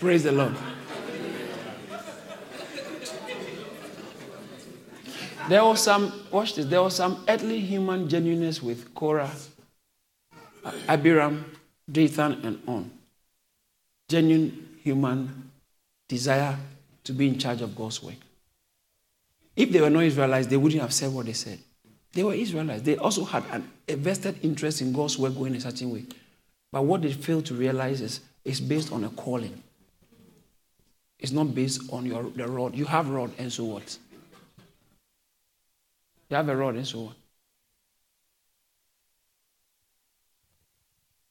Praise 0.01 0.25
the 0.25 0.33
Lord. 0.33 0.55
There 5.49 5.65
was 5.65 5.81
some, 5.81 6.13
watch 6.33 6.57
this, 6.57 6.67
there 6.67 6.83
was 6.83 6.97
some 6.97 7.25
earthly 7.29 7.61
human 7.61 8.09
genuineness 8.09 8.61
with 8.61 8.93
Korah, 8.93 9.31
Abiram, 10.89 11.45
Dathan, 11.91 12.45
and 12.45 12.61
on. 12.67 12.91
Genuine 14.09 14.69
human 14.83 15.51
desire 16.09 16.59
to 17.07 17.13
be 17.13 17.29
in 17.29 17.39
charge 17.39 17.63
of 17.63 17.75
God's 17.75 18.03
work. 18.03 18.17
If 19.55 19.71
they 19.71 19.81
were 19.81 19.91
not 19.91 20.03
Israelites, 20.03 20.49
they 20.49 20.57
wouldn't 20.57 20.83
have 20.83 20.93
said 20.93 21.13
what 21.13 21.27
they 21.27 21.33
said. 21.33 21.59
They 22.13 22.25
were 22.25 22.35
Israelites. 22.35 22.83
They 22.83 22.97
also 22.97 23.25
had 23.25 23.45
an, 23.53 23.71
a 23.89 23.95
vested 23.95 24.37
interest 24.43 24.83
in 24.83 24.93
God's 24.93 25.19
work 25.19 25.35
going 25.35 25.55
a 25.55 25.61
certain 25.61 25.91
way. 25.93 26.05
But 26.73 26.85
what 26.85 27.03
they 27.03 27.13
failed 27.13 27.47
to 27.47 27.55
realize 27.55 28.01
is 28.01 28.21
it's 28.45 28.61
based 28.61 28.93
on 28.93 29.05
a 29.05 29.09
calling. 29.11 29.63
It's 31.19 31.33
not 31.33 31.55
based 31.55 31.91
on 31.93 32.05
your 32.05 32.25
the 32.25 32.47
rod. 32.47 32.75
You 32.75 32.85
have 32.87 33.09
rod, 33.09 33.31
and 33.39 33.53
so 33.53 33.65
what? 33.65 33.97
You 36.29 36.37
have 36.37 36.49
a 36.49 36.57
rod, 36.57 36.75
and 36.75 36.87
so 36.87 37.01
what? 37.01 37.15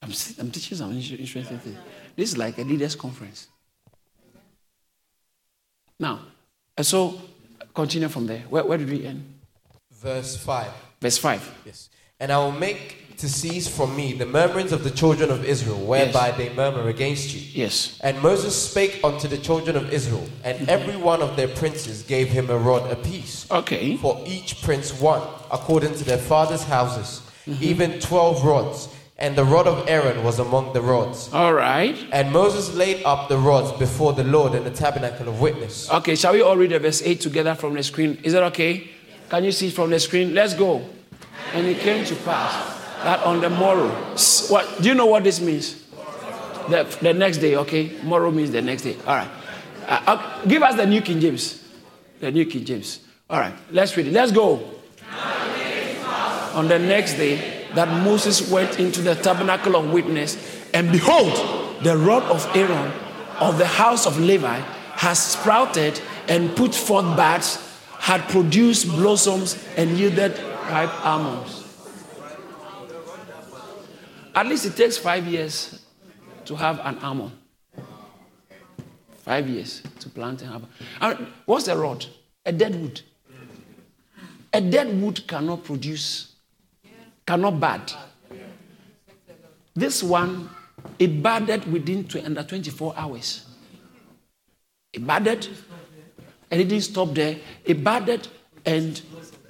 I'm, 0.02 0.12
I'm 0.40 0.52
teaching 0.52 0.78
some 0.78 0.92
interesting 0.92 1.60
things. 1.60 1.78
This 2.16 2.32
is 2.32 2.38
like 2.38 2.58
a 2.58 2.64
leaders' 2.64 2.96
conference. 2.96 3.48
Now, 6.00 6.20
so 6.82 7.22
continue 7.74 8.10
from 8.10 8.28
there. 8.28 8.44
Where, 8.50 8.64
where 8.66 8.78
did 8.78 8.90
we 8.90 9.06
end? 9.06 9.24
Verse 9.92 10.38
5. 10.38 10.72
Verse 11.02 11.18
5. 11.18 11.62
Yes. 11.66 11.90
And 12.20 12.32
I 12.32 12.38
will 12.38 12.52
make 12.52 13.18
to 13.18 13.30
cease 13.30 13.68
from 13.68 13.96
me 13.96 14.14
the 14.14 14.26
murmurings 14.26 14.72
of 14.72 14.84
the 14.84 14.92
children 14.92 15.30
of 15.32 15.46
Israel, 15.46 15.80
whereby 15.86 16.28
yes. 16.28 16.38
they 16.38 16.54
murmur 16.54 16.90
against 16.90 17.34
you. 17.34 17.64
Yes. 17.64 17.98
And 18.02 18.22
Moses 18.22 18.70
spake 18.70 19.00
unto 19.04 19.28
the 19.28 19.38
children 19.38 19.76
of 19.76 19.92
Israel, 19.94 20.28
and 20.44 20.58
mm-hmm. 20.58 20.70
every 20.70 20.98
one 20.98 21.22
of 21.22 21.36
their 21.36 21.48
princes 21.48 22.04
gave 22.04 22.28
him 22.28 22.50
a 22.50 22.58
rod 22.58 22.92
apiece. 22.92 23.50
Okay. 23.50 23.98
For 23.98 24.22
each 24.26 24.62
prince 24.62 24.94
one, 25.00 25.22
according 25.52 25.96
to 25.96 26.04
their 26.04 26.18
father's 26.18 26.64
houses, 26.64 27.22
mm-hmm. 27.46 27.64
even 27.64 28.00
twelve 28.00 28.44
rods. 28.44 28.90
And 29.18 29.38
the 29.38 29.46
rod 29.46 29.66
of 29.66 29.88
Aaron 29.88 30.24
was 30.26 30.40
among 30.40 30.74
the 30.74 30.82
rods. 30.82 31.32
All 31.32 31.54
right. 31.54 31.96
And 32.12 32.34
Moses 32.34 32.74
laid 32.76 33.06
up 33.06 33.30
the 33.30 33.38
rods 33.38 33.72
before 33.80 34.12
the 34.12 34.26
Lord 34.26 34.54
in 34.56 34.66
the 34.66 34.72
tabernacle 34.72 35.30
of 35.30 35.40
witness. 35.40 35.90
Okay, 35.90 36.16
shall 36.16 36.34
we 36.34 36.42
all 36.42 36.58
read 36.58 36.72
the 36.72 36.80
verse 36.80 37.02
8 37.02 37.22
together 37.22 37.56
from 37.56 37.76
the 37.76 37.84
screen? 37.84 38.20
Is 38.24 38.34
that 38.34 38.44
okay? 38.44 38.90
Can 39.30 39.46
you 39.46 39.54
see 39.54 39.70
from 39.70 39.90
the 39.90 40.00
screen? 40.00 40.36
Let's 40.36 40.54
go. 40.54 40.84
And 41.54 41.66
it 41.66 41.80
came 41.80 42.04
to 42.06 42.16
pass 42.18 42.76
that 43.04 43.24
on 43.24 43.40
the 43.40 43.50
morrow, 43.50 43.90
what 44.50 44.82
do 44.82 44.90
you 44.90 44.96
know 44.96 45.06
what 45.06 45.24
this 45.24 45.40
means? 45.40 45.84
The, 46.70 46.84
the 47.02 47.14
next 47.14 47.38
day, 47.38 47.56
okay? 47.56 47.96
Morrow 48.04 48.32
means 48.32 48.52
the 48.52 48.62
next 48.62 48.82
day. 48.82 48.98
All 49.08 49.16
right. 49.16 49.30
Uh, 49.88 50.02
uh, 50.08 50.46
give 50.46 50.64
us 50.64 50.76
the 50.76 50.86
New 50.86 51.02
King 51.02 51.20
James. 51.20 51.64
The 52.20 52.32
New 52.32 52.46
King 52.46 52.66
James. 52.66 53.00
All 53.30 53.40
right, 53.40 53.54
let's 53.72 53.96
read 53.96 54.08
it. 54.08 54.14
Let's 54.14 54.32
go. 54.32 54.72
On 56.54 56.68
the 56.68 56.80
next 56.80 57.16
day, 57.16 57.55
that 57.76 57.88
Moses 58.04 58.50
went 58.50 58.80
into 58.80 59.02
the 59.02 59.16
tabernacle 59.16 59.76
of 59.76 59.92
witness, 59.92 60.38
and 60.74 60.92
behold, 60.92 61.34
the 61.84 61.96
rod 61.98 62.24
of 62.24 62.50
Aaron 62.56 62.92
of 63.40 63.58
the 63.58 63.68
house 63.68 64.06
of 64.06 64.20
Levi 64.20 64.60
has 64.94 65.20
sprouted 65.20 66.00
and 66.28 66.56
put 66.56 66.74
forth 66.74 67.06
buds, 67.18 67.62
had 68.00 68.22
produced 68.30 68.88
blossoms, 68.88 69.62
and 69.78 69.92
yielded 69.98 70.38
ripe 70.70 71.06
almonds. 71.06 71.64
At 74.34 74.48
least 74.48 74.66
it 74.66 74.76
takes 74.76 74.98
five 74.98 75.26
years 75.28 75.82
to 76.46 76.56
have 76.56 76.80
an 76.84 76.98
almond. 77.00 77.32
Five 79.24 79.48
years 79.50 79.82
to 80.00 80.10
plant 80.10 80.42
and 80.42 80.52
have. 80.52 80.64
And 81.02 81.28
what's 81.46 81.66
the 81.66 81.78
rod? 81.78 82.06
A 82.46 82.52
dead 82.52 82.76
wood. 82.80 83.02
A 84.54 84.62
dead 84.62 85.02
wood 85.02 85.28
cannot 85.28 85.64
produce, 85.64 86.35
cannot 87.26 87.60
bud. 87.60 87.94
This 89.76 90.02
one, 90.02 90.50
it 91.00 91.22
budded 91.22 91.72
within 91.72 92.08
under 92.24 92.44
24 92.44 92.94
hours. 92.96 93.46
It 94.94 95.06
budded, 95.06 95.48
and 96.50 96.62
it 96.62 96.70
didn't 96.70 96.84
stop 96.84 97.14
there. 97.14 97.38
It 97.66 97.84
budded 97.84 98.28
and 98.66 99.02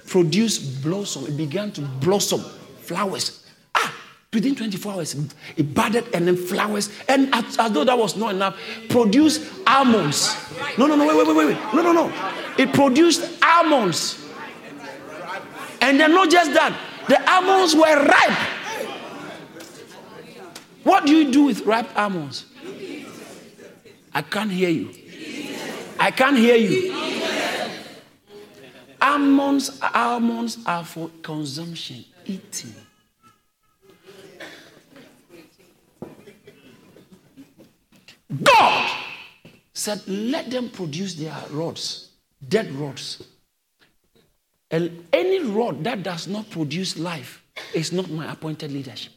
produced 0.06 0.82
blossom. 0.82 1.26
It 1.26 1.36
began 1.36 1.70
to 1.72 1.82
blossom, 1.82 2.40
flowers. 2.80 3.46
Ah, 3.74 3.94
within 4.32 4.56
24 4.56 4.92
hours, 4.92 5.14
it 5.56 5.74
budded 5.74 6.04
and 6.12 6.26
then 6.26 6.36
flowers. 6.36 6.90
And 7.08 7.32
as, 7.32 7.58
as 7.58 7.70
though 7.70 7.84
that 7.84 7.96
was 7.96 8.16
not 8.16 8.34
enough, 8.34 8.58
produced 8.88 9.42
almonds. 9.66 10.34
No, 10.76 10.86
no, 10.86 10.96
no, 10.96 11.06
wait, 11.06 11.26
wait, 11.26 11.36
wait, 11.36 11.46
wait. 11.54 11.74
No, 11.74 11.82
no, 11.82 11.92
no. 11.92 12.52
It 12.58 12.72
produced 12.72 13.42
almonds. 13.44 14.24
And 15.80 16.00
then 16.00 16.12
not 16.12 16.30
just 16.30 16.52
that, 16.54 16.76
the 17.08 17.30
almonds 17.30 17.74
were 17.74 18.04
ripe. 18.04 18.38
What 20.82 21.06
do 21.06 21.14
you 21.14 21.32
do 21.32 21.44
with 21.44 21.62
ripe 21.62 21.88
almonds? 21.96 22.46
I 24.14 24.22
can't 24.22 24.50
hear 24.50 24.68
you. 24.68 24.90
I 25.98 26.10
can't 26.10 26.36
hear 26.36 26.56
you. 26.56 26.94
Almonds, 29.00 29.80
almonds 29.94 30.58
are 30.66 30.84
for 30.84 31.10
consumption, 31.22 32.04
eating. 32.24 32.74
God 38.42 38.90
said, 39.72 40.02
let 40.06 40.50
them 40.50 40.70
produce 40.70 41.14
their 41.14 41.36
rods 41.50 42.06
dead 42.48 42.70
rods. 42.72 43.22
And 44.70 45.06
any 45.12 45.40
rod 45.44 45.84
that 45.84 46.02
does 46.02 46.26
not 46.26 46.50
produce 46.50 46.98
life 46.98 47.42
is 47.72 47.92
not 47.92 48.10
my 48.10 48.30
appointed 48.30 48.72
leadership. 48.72 49.12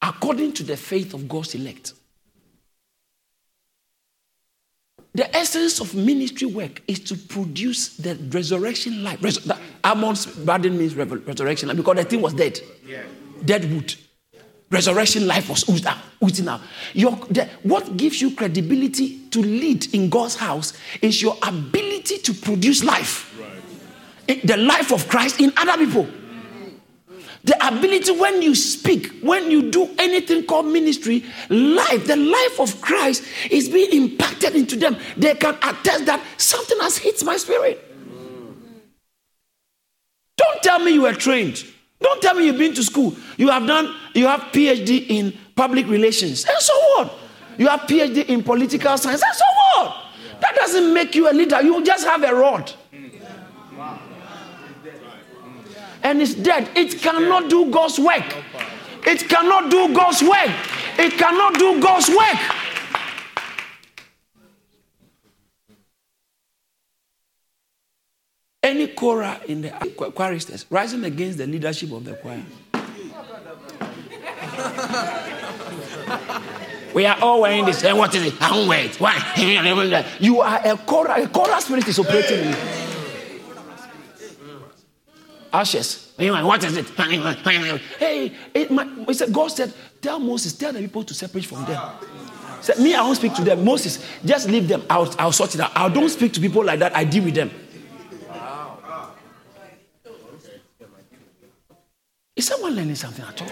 According 0.00 0.52
to 0.54 0.62
the 0.62 0.76
faith 0.76 1.12
of 1.12 1.28
God's 1.28 1.54
elect. 1.54 1.92
The 5.14 5.34
essence 5.36 5.80
of 5.80 5.94
ministry 5.94 6.46
work 6.46 6.80
is 6.86 7.00
to 7.00 7.16
produce 7.16 7.96
the 7.96 8.14
resurrection 8.30 9.02
life. 9.02 9.22
Res- 9.22 9.50
Amon's 9.82 10.26
burden 10.26 10.78
means 10.78 10.94
resurrection 10.94 11.74
because 11.76 11.96
the 11.96 12.04
thing 12.04 12.22
was 12.22 12.34
dead. 12.34 12.60
Yeah. 12.86 13.02
Dead 13.44 13.70
wood. 13.72 13.94
Resurrection 14.70 15.26
life 15.26 15.48
was 15.48 15.68
oozed 15.68 15.86
out. 15.86 16.60
Your, 16.92 17.12
the, 17.30 17.48
what 17.62 17.96
gives 17.96 18.20
you 18.20 18.34
credibility 18.34 19.18
to 19.30 19.40
lead 19.40 19.94
in 19.94 20.10
God's 20.10 20.36
house 20.36 20.74
is 21.00 21.22
your 21.22 21.36
ability 21.42 22.18
to 22.18 22.34
produce 22.34 22.84
life. 22.84 23.34
Right. 24.28 24.46
the 24.46 24.56
life 24.58 24.92
of 24.92 25.08
Christ 25.08 25.40
in 25.40 25.52
other 25.56 25.76
people. 25.84 26.06
The 27.44 27.66
ability 27.66 28.12
when 28.18 28.42
you 28.42 28.54
speak, 28.54 29.20
when 29.22 29.50
you 29.50 29.70
do 29.70 29.88
anything 29.98 30.44
called 30.44 30.66
ministry, 30.66 31.24
life, 31.48 32.06
the 32.06 32.16
life 32.16 32.60
of 32.60 32.80
Christ 32.82 33.24
is 33.50 33.70
being 33.70 33.90
impacted 33.92 34.54
into 34.54 34.76
them. 34.76 34.98
They 35.16 35.34
can 35.34 35.54
attest 35.62 36.04
that 36.06 36.22
something 36.36 36.78
has 36.80 36.98
hit 36.98 37.24
my 37.24 37.36
spirit. 37.38 37.82
Mm. 38.06 38.54
Don't 40.36 40.62
tell 40.62 40.78
me 40.80 40.92
you 40.92 41.02
were 41.02 41.14
trained. 41.14 41.64
Don't 42.00 42.22
tell 42.22 42.34
me 42.34 42.46
you've 42.46 42.58
been 42.58 42.74
to 42.74 42.82
school. 42.82 43.16
You 43.36 43.48
have 43.48 43.66
done, 43.66 43.94
you 44.14 44.26
have 44.26 44.40
PhD 44.52 45.06
in 45.08 45.34
public 45.56 45.86
relations. 45.88 46.44
And 46.44 46.58
so 46.58 46.72
what? 46.96 47.12
You 47.56 47.68
have 47.68 47.80
PhD 47.80 48.26
in 48.26 48.42
political 48.42 48.96
science. 48.96 49.22
And 49.22 49.34
so 49.34 49.44
what? 49.76 49.96
That 50.40 50.54
doesn't 50.54 50.94
make 50.94 51.14
you 51.14 51.28
a 51.28 51.32
leader. 51.32 51.60
You 51.60 51.84
just 51.84 52.06
have 52.06 52.22
a 52.22 52.34
rod 52.34 52.72
and 56.02 56.22
it's 56.22 56.34
dead. 56.34 56.70
It 56.74 57.00
cannot 57.00 57.50
do 57.50 57.70
God's 57.70 57.98
work. 57.98 58.24
It 59.06 59.28
cannot 59.28 59.70
do 59.70 59.94
God's 59.94 60.22
work. 60.22 60.50
It 60.98 61.12
cannot 61.18 61.54
do 61.54 61.80
God's 61.80 62.08
work. 62.08 62.38
Any 68.68 68.88
choir 68.88 69.40
in 69.48 69.62
the 69.62 69.70
choristers 70.14 70.66
rising 70.68 71.02
against 71.04 71.38
the 71.38 71.46
leadership 71.46 71.90
of 71.90 72.04
the 72.04 72.12
choir. 72.14 72.42
we 76.94 77.06
are 77.06 77.18
all 77.22 77.40
wearing 77.40 77.64
this. 77.64 77.82
And 77.82 77.96
what 77.96 78.14
is 78.14 78.26
it? 78.26 78.42
I 78.42 78.50
don't 78.50 78.68
wear 78.68 78.84
it. 78.84 79.00
Why? 79.00 79.16
You 80.20 80.40
are 80.42 80.60
a 80.66 80.76
choir. 80.76 81.22
A 81.22 81.28
choir 81.28 81.60
spirit 81.62 81.88
is 81.88 81.98
operating 81.98 82.40
in 82.40 82.48
you 82.48 82.56
ashes. 85.50 86.12
What 86.18 86.62
is 86.62 86.76
it? 86.76 86.86
Hey, 87.98 88.32
it, 88.52 88.70
my, 88.70 88.86
said, 89.12 89.32
God 89.32 89.48
said, 89.48 89.72
tell 90.02 90.18
Moses, 90.18 90.52
tell 90.52 90.74
the 90.74 90.80
people 90.80 91.04
to 91.04 91.14
separate 91.14 91.46
from 91.46 91.64
them. 91.64 91.80
Said, 92.60 92.80
me, 92.80 92.94
I 92.94 93.00
won't 93.00 93.16
speak 93.16 93.32
to 93.34 93.44
them. 93.44 93.64
Moses, 93.64 94.04
just 94.22 94.46
leave 94.50 94.68
them. 94.68 94.82
I'll, 94.90 95.10
I'll 95.18 95.32
sort 95.32 95.54
it 95.54 95.60
out. 95.62 95.72
I 95.74 95.88
don't 95.88 96.10
speak 96.10 96.34
to 96.34 96.40
people 96.40 96.62
like 96.62 96.80
that. 96.80 96.94
I 96.94 97.04
deal 97.04 97.24
with 97.24 97.34
them. 97.34 97.50
Is 102.38 102.46
someone 102.46 102.76
learning 102.76 102.94
something 102.94 103.24
at 103.24 103.42
all? 103.42 103.48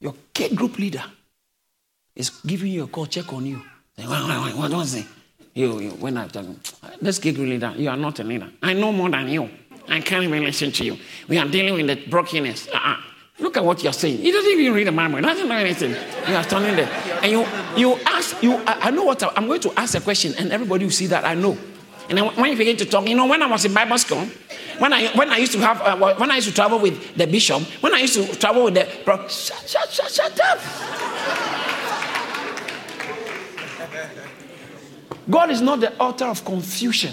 Your 0.00 0.14
K 0.32 0.54
group 0.54 0.78
leader 0.78 1.02
is 2.14 2.30
giving 2.30 2.70
you 2.70 2.84
a 2.84 2.86
call, 2.86 3.06
check 3.06 3.32
on 3.32 3.44
you. 3.44 3.60
What 3.96 4.70
was 4.70 4.94
it? 4.94 5.06
You, 5.52 5.80
you, 5.80 5.90
when 5.90 6.16
I 6.16 6.28
tell 6.28 6.44
you, 6.44 6.54
this 7.02 7.18
K 7.18 7.32
group 7.32 7.48
leader, 7.48 7.74
you 7.76 7.88
are 7.90 7.96
not 7.96 8.20
a 8.20 8.22
leader. 8.22 8.48
I 8.62 8.72
know 8.74 8.92
more 8.92 9.10
than 9.10 9.28
you. 9.28 9.50
I 9.88 10.00
can't 10.00 10.22
even 10.22 10.44
listen 10.44 10.70
to 10.70 10.84
you. 10.84 10.96
We 11.26 11.38
are 11.38 11.48
dealing 11.48 11.74
with 11.74 11.86
the 11.88 12.08
brokenness. 12.08 12.68
Uh-uh. 12.68 12.96
Look 13.40 13.56
at 13.56 13.64
what 13.64 13.82
you're 13.82 13.92
saying. 13.92 14.18
He 14.18 14.30
doesn't 14.30 14.52
even 14.52 14.72
read 14.72 14.86
the 14.86 14.92
Bible. 14.92 15.16
He 15.16 15.22
doesn't 15.22 15.48
know 15.48 15.56
anything. 15.56 15.96
You 16.28 16.36
are 16.36 16.44
standing 16.44 16.76
there. 16.76 16.88
And 17.22 17.32
you, 17.32 17.46
you 17.76 17.98
ask, 18.06 18.40
you, 18.44 18.54
I, 18.58 18.78
I 18.82 18.90
know 18.92 19.02
what 19.02 19.20
I, 19.24 19.32
am 19.34 19.48
going 19.48 19.60
to 19.62 19.72
ask 19.76 19.96
a 19.96 20.00
question, 20.00 20.34
and 20.38 20.52
everybody 20.52 20.84
will 20.84 20.92
see 20.92 21.06
that 21.08 21.24
I 21.24 21.34
know. 21.34 21.58
And 22.08 22.18
when 22.36 22.50
you 22.50 22.56
begin 22.56 22.76
to 22.78 22.86
talk, 22.86 23.06
you 23.06 23.14
know, 23.14 23.26
when 23.26 23.42
I 23.42 23.46
was 23.46 23.64
in 23.64 23.74
Bible 23.74 23.98
school, 23.98 24.24
when 24.78 24.92
I, 24.92 25.08
when 25.08 25.28
I 25.30 25.36
used 25.36 25.52
to 25.52 25.58
have, 25.60 25.80
uh, 25.82 26.14
when 26.14 26.30
I 26.30 26.36
used 26.36 26.48
to 26.48 26.54
travel 26.54 26.78
with 26.78 27.16
the 27.16 27.26
bishop, 27.26 27.62
when 27.82 27.94
I 27.94 28.00
used 28.00 28.14
to 28.14 28.26
travel 28.38 28.64
with 28.64 28.74
the, 28.74 28.88
bro, 29.04 29.28
shut, 29.28 29.68
shut, 29.68 29.90
shut, 29.90 30.10
shut 30.10 30.40
up. 30.40 30.58
God 35.28 35.50
is 35.50 35.60
not 35.60 35.80
the 35.80 35.94
author 35.98 36.24
of 36.24 36.44
confusion. 36.44 37.12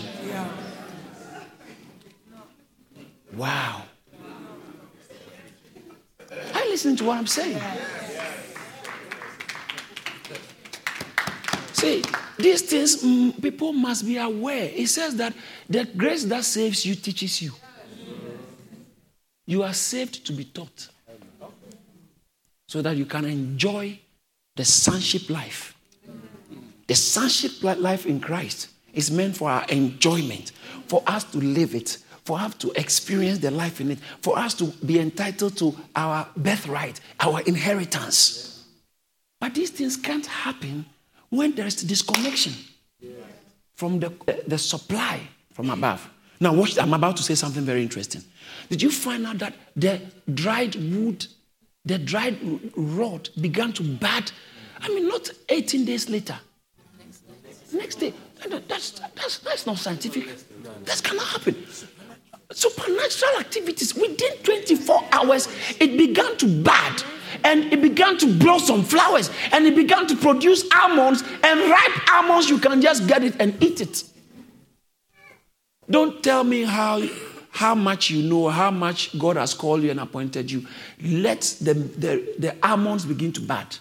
Wow. 3.33 3.83
Are 6.53 6.63
you 6.63 6.69
listening 6.69 6.95
to 6.97 7.03
what 7.03 7.17
I'm 7.17 7.27
saying? 7.27 7.61
See, 11.75 12.01
these 12.37 12.61
things 12.61 13.03
mm, 13.03 13.41
people 13.41 13.73
must 13.73 14.05
be 14.05 14.15
aware. 14.17 14.71
It 14.73 14.87
says 14.87 15.17
that 15.17 15.33
the 15.69 15.83
grace 15.83 16.23
that 16.23 16.45
saves 16.45 16.85
you 16.85 16.95
teaches 16.95 17.41
you. 17.41 17.51
You 19.45 19.61
are 19.61 19.73
saved 19.73 20.25
to 20.25 20.31
be 20.31 20.45
taught 20.45 20.87
so 22.69 22.81
that 22.81 22.95
you 22.95 23.05
can 23.05 23.25
enjoy 23.25 23.99
the 24.55 24.63
sonship 24.63 25.29
life. 25.29 25.75
The 26.87 26.95
sonship 26.95 27.61
life 27.61 28.05
in 28.05 28.21
Christ 28.21 28.69
is 28.93 29.11
meant 29.11 29.35
for 29.35 29.49
our 29.49 29.65
enjoyment, 29.65 30.53
for 30.87 31.03
us 31.05 31.25
to 31.25 31.39
live 31.39 31.75
it, 31.75 31.97
for 32.23 32.39
us 32.39 32.55
to 32.55 32.71
experience 32.79 33.39
the 33.39 33.51
life 33.51 33.81
in 33.81 33.91
it, 33.91 33.99
for 34.21 34.39
us 34.39 34.53
to 34.55 34.67
be 34.85 34.97
entitled 34.97 35.57
to 35.57 35.75
our 35.93 36.25
birthright, 36.37 37.01
our 37.19 37.41
inheritance. 37.41 38.65
But 39.41 39.53
these 39.55 39.71
things 39.71 39.97
can't 39.97 40.25
happen 40.25 40.85
when 41.29 41.53
there's 41.55 41.75
disconnection 41.75 42.53
from 43.75 43.99
the, 43.99 44.11
the 44.47 44.57
supply 44.57 45.19
from 45.53 45.69
above. 45.69 46.09
Now, 46.39 46.53
watch, 46.53 46.77
I'm 46.77 46.93
about 46.93 47.17
to 47.17 47.23
say 47.23 47.35
something 47.35 47.63
very 47.63 47.81
interesting. 47.81 48.23
Did 48.69 48.81
you 48.81 48.91
find 48.91 49.25
out 49.25 49.37
that 49.39 49.53
the 49.75 50.01
dried 50.33 50.75
wood, 50.75 51.25
the 51.85 51.97
dried 51.97 52.37
rod 52.75 53.29
began 53.39 53.73
to 53.73 53.83
bud? 53.83 54.31
I 54.81 54.89
mean, 54.89 55.07
not 55.07 55.29
18 55.49 55.85
days 55.85 56.09
later. 56.09 56.37
Next 57.73 57.95
day. 57.95 58.13
That's, 58.67 58.91
that's, 59.15 59.39
that's 59.39 59.65
not 59.65 59.77
scientific. 59.77 60.27
That 60.85 61.01
cannot 61.03 61.27
happen 61.27 61.55
supernatural 62.51 63.39
activities 63.39 63.95
within 63.95 64.37
24 64.43 65.03
hours 65.11 65.47
it 65.79 65.97
began 65.97 66.37
to 66.37 66.47
bud 66.63 67.03
and 67.45 67.71
it 67.71 67.81
began 67.81 68.17
to 68.17 68.33
blossom 68.33 68.83
flowers. 68.83 69.29
And 69.51 69.65
it 69.65 69.75
began 69.75 70.07
to 70.07 70.15
produce 70.15 70.65
almonds. 70.75 71.23
And 71.43 71.59
ripe 71.69 72.11
almonds 72.11 72.49
you 72.49 72.57
can 72.57 72.81
just 72.81 73.07
get 73.07 73.23
it 73.23 73.35
and 73.39 73.61
eat 73.63 73.79
it. 73.79 74.03
Don't 75.89 76.21
tell 76.21 76.43
me 76.43 76.63
how 76.63 77.01
how 77.51 77.73
much 77.73 78.09
you 78.09 78.21
know 78.27 78.49
how 78.49 78.69
much 78.69 79.17
god 79.17 79.37
has 79.37 79.53
called 79.53 79.81
you 79.81 79.91
and 79.91 79.99
appointed 79.99 80.51
you. 80.51 80.65
Let 81.01 81.41
the, 81.61 81.73
the, 81.73 82.35
the 82.37 82.55
almonds 82.61 83.05
begin 83.05 83.31
to 83.31 83.41
bud. 83.41 83.77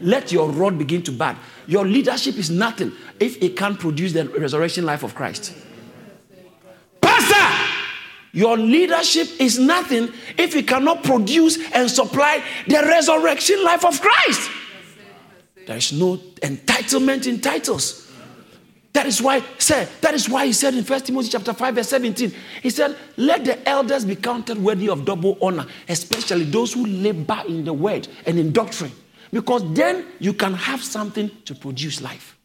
Let 0.00 0.32
your 0.32 0.48
rod 0.48 0.78
begin 0.78 1.02
to 1.02 1.12
bud. 1.12 1.36
Your 1.66 1.84
leadership 1.84 2.38
is 2.38 2.48
nothing 2.48 2.92
if 3.20 3.42
it 3.42 3.56
can't 3.56 3.78
produce 3.78 4.14
the 4.14 4.26
resurrection 4.28 4.86
life 4.86 5.02
of 5.02 5.14
christ 5.14 5.52
your 8.34 8.58
leadership 8.58 9.28
is 9.38 9.60
nothing 9.60 10.12
if 10.36 10.56
it 10.56 10.66
cannot 10.66 11.04
produce 11.04 11.56
and 11.72 11.88
supply 11.88 12.42
the 12.66 12.82
resurrection 12.82 13.62
life 13.62 13.84
of 13.84 14.00
Christ. 14.00 14.50
There 15.66 15.76
is 15.76 15.92
no 15.92 16.16
entitlement 16.42 17.28
in 17.28 17.40
titles. 17.40 18.10
That 18.92 19.06
is 19.06 19.22
why, 19.22 19.42
sir, 19.58 19.88
that 20.00 20.14
is 20.14 20.28
why 20.28 20.46
he 20.46 20.52
said 20.52 20.74
in 20.74 20.84
1 20.84 21.00
Timothy 21.02 21.28
chapter 21.28 21.52
5, 21.52 21.74
verse 21.76 21.88
17, 21.88 22.32
he 22.62 22.70
said, 22.70 22.96
Let 23.16 23.44
the 23.44 23.68
elders 23.68 24.04
be 24.04 24.16
counted 24.16 24.58
worthy 24.58 24.88
of 24.88 25.04
double 25.04 25.38
honor, 25.40 25.66
especially 25.88 26.44
those 26.44 26.74
who 26.74 26.86
labor 26.86 27.42
in 27.48 27.64
the 27.64 27.72
word 27.72 28.08
and 28.26 28.38
in 28.38 28.52
doctrine. 28.52 28.92
Because 29.32 29.62
then 29.74 30.06
you 30.18 30.32
can 30.32 30.54
have 30.54 30.82
something 30.82 31.30
to 31.44 31.54
produce 31.54 32.02
life. 32.02 32.36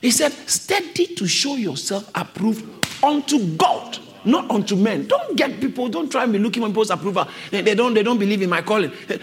He 0.00 0.10
said, 0.10 0.32
Steady 0.32 1.14
to 1.14 1.26
show 1.26 1.56
yourself 1.56 2.10
approved 2.14 2.81
unto 3.02 3.56
God, 3.56 3.98
not 4.24 4.50
unto 4.50 4.76
men. 4.76 5.06
Don't 5.06 5.36
get 5.36 5.60
people, 5.60 5.88
don't 5.88 6.10
try 6.10 6.24
and 6.24 6.32
be 6.32 6.38
looking 6.38 6.62
for 6.62 6.68
people's 6.68 6.90
approval. 6.90 7.26
They, 7.50 7.62
they, 7.62 7.74
don't, 7.74 7.94
they 7.94 8.02
don't 8.02 8.18
believe 8.18 8.42
in 8.42 8.50
my 8.50 8.62
calling. 8.62 8.92
they 9.06 9.18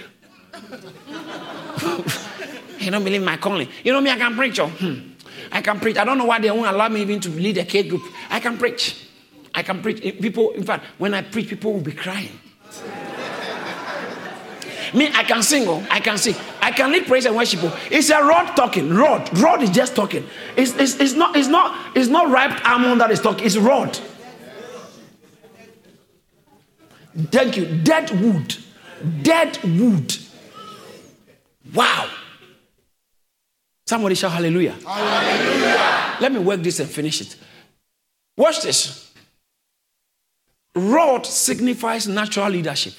don't 2.89 3.03
believe 3.03 3.21
in 3.21 3.25
my 3.25 3.37
calling. 3.37 3.67
You 3.83 3.93
know 3.93 4.01
me, 4.01 4.11
I 4.11 4.17
can 4.17 4.35
preach. 4.35 4.59
Oh. 4.59 4.67
Hmm. 4.67 5.09
I 5.51 5.61
can 5.61 5.79
preach. 5.79 5.97
I 5.97 6.03
don't 6.03 6.17
know 6.17 6.25
why 6.25 6.39
they 6.39 6.51
won't 6.51 6.67
allow 6.67 6.89
me 6.89 7.01
even 7.01 7.19
to 7.21 7.29
lead 7.29 7.57
a 7.57 7.65
K 7.65 7.83
group. 7.83 8.03
I 8.29 8.39
can 8.39 8.57
preach. 8.57 9.07
I 9.53 9.63
can 9.63 9.81
preach. 9.81 10.01
People, 10.01 10.51
in 10.51 10.63
fact, 10.63 10.85
when 10.97 11.13
I 11.13 11.21
preach, 11.23 11.49
people 11.49 11.73
will 11.73 11.81
be 11.81 11.91
crying. 11.91 12.39
Me, 14.93 15.09
I 15.13 15.23
can 15.23 15.43
sing. 15.43 15.67
Oh, 15.67 15.85
I 15.89 15.99
can 15.99 16.17
sing. 16.17 16.35
I 16.61 16.71
can 16.71 16.91
lead 16.91 17.05
praise 17.05 17.25
and 17.25 17.35
worship. 17.35 17.59
Oh. 17.63 17.79
It's 17.91 18.09
a 18.09 18.23
rod 18.23 18.55
talking. 18.55 18.93
Rod. 18.93 19.37
Rod 19.39 19.61
is 19.63 19.69
just 19.69 19.95
talking. 19.95 20.25
It's, 20.55 20.73
it's, 20.75 20.95
it's 20.95 21.13
not 21.13 21.35
it's 21.35 21.47
not 21.47 21.95
it's 21.95 22.09
not 22.09 22.29
ripe 22.29 22.65
almond 22.67 23.01
that 23.01 23.11
is 23.11 23.19
talking. 23.19 23.45
It's 23.45 23.57
rod. 23.57 23.99
Thank 27.31 27.57
you. 27.57 27.65
Dead 27.83 28.09
wood. 28.21 28.55
Dead 29.21 29.57
wood. 29.63 30.15
Wow. 31.73 32.09
Somebody 33.85 34.15
shout 34.15 34.31
hallelujah. 34.31 34.75
Hallelujah. 34.85 36.17
Let 36.21 36.31
me 36.31 36.39
work 36.39 36.61
this 36.61 36.79
and 36.79 36.89
finish 36.89 37.21
it. 37.21 37.35
Watch 38.37 38.61
this. 38.61 39.11
Rod 40.75 41.25
signifies 41.25 42.07
natural 42.07 42.49
leadership. 42.49 42.93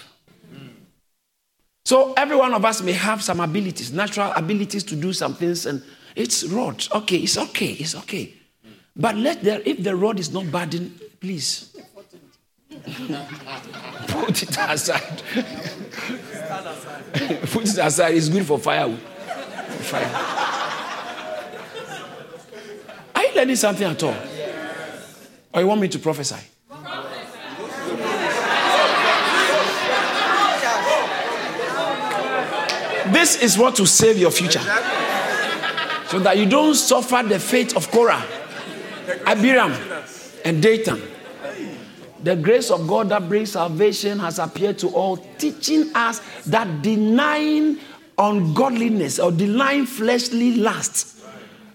So 1.91 2.13
every 2.13 2.37
one 2.37 2.55
of 2.55 2.65
us 2.65 2.83
may 2.83 2.93
have 2.93 3.21
some 3.21 3.41
abilities, 3.41 3.93
natural 3.93 4.31
abilities 4.37 4.85
to 4.85 4.95
do 4.95 5.13
some 5.13 5.35
things, 5.35 5.67
and 5.67 5.83
it's 6.15 6.45
rod. 6.45 6.87
Okay, 6.95 7.17
it's 7.17 7.37
okay, 7.37 7.73
it's 7.73 7.97
okay. 7.97 8.33
But 8.95 9.17
let 9.17 9.43
there, 9.43 9.61
if 9.65 9.83
the 9.83 9.97
rod 9.97 10.21
is 10.21 10.33
not 10.33 10.49
burdened, 10.53 11.01
please 11.19 11.77
put 14.07 14.41
it 14.41 14.57
aside. 14.57 15.23
put 17.51 17.65
it 17.65 17.79
aside. 17.79 18.15
It's 18.15 18.29
good 18.29 18.47
for 18.47 18.61
firewood. 18.61 19.01
Fire. 19.81 20.07
Are 23.17 23.23
you 23.25 23.35
learning 23.35 23.57
something 23.57 23.89
at 23.89 24.01
all? 24.01 24.15
Or 25.53 25.61
you 25.61 25.67
want 25.67 25.81
me 25.81 25.89
to 25.89 25.99
prophesy? 25.99 26.37
This 33.13 33.43
is 33.43 33.59
what 33.59 33.79
will 33.79 33.87
save 33.87 34.19
your 34.19 34.31
future. 34.31 34.61
So 36.07 36.19
that 36.21 36.37
you 36.37 36.47
don't 36.47 36.75
suffer 36.75 37.27
the 37.27 37.39
fate 37.39 37.77
of 37.77 37.91
Korah, 37.91 38.25
Abiram, 39.27 39.73
and 40.45 40.63
Dathan. 40.63 41.01
The 42.23 42.37
grace 42.37 42.71
of 42.71 42.87
God 42.87 43.09
that 43.09 43.29
brings 43.29 43.53
salvation 43.53 44.19
has 44.19 44.39
appeared 44.39 44.79
to 44.81 44.89
all, 44.89 45.17
teaching 45.17 45.91
us 45.95 46.21
that 46.47 46.83
denying 46.83 47.79
ungodliness 48.19 49.19
or 49.19 49.33
denying 49.33 49.87
fleshly 49.87 50.57
lust 50.57 51.25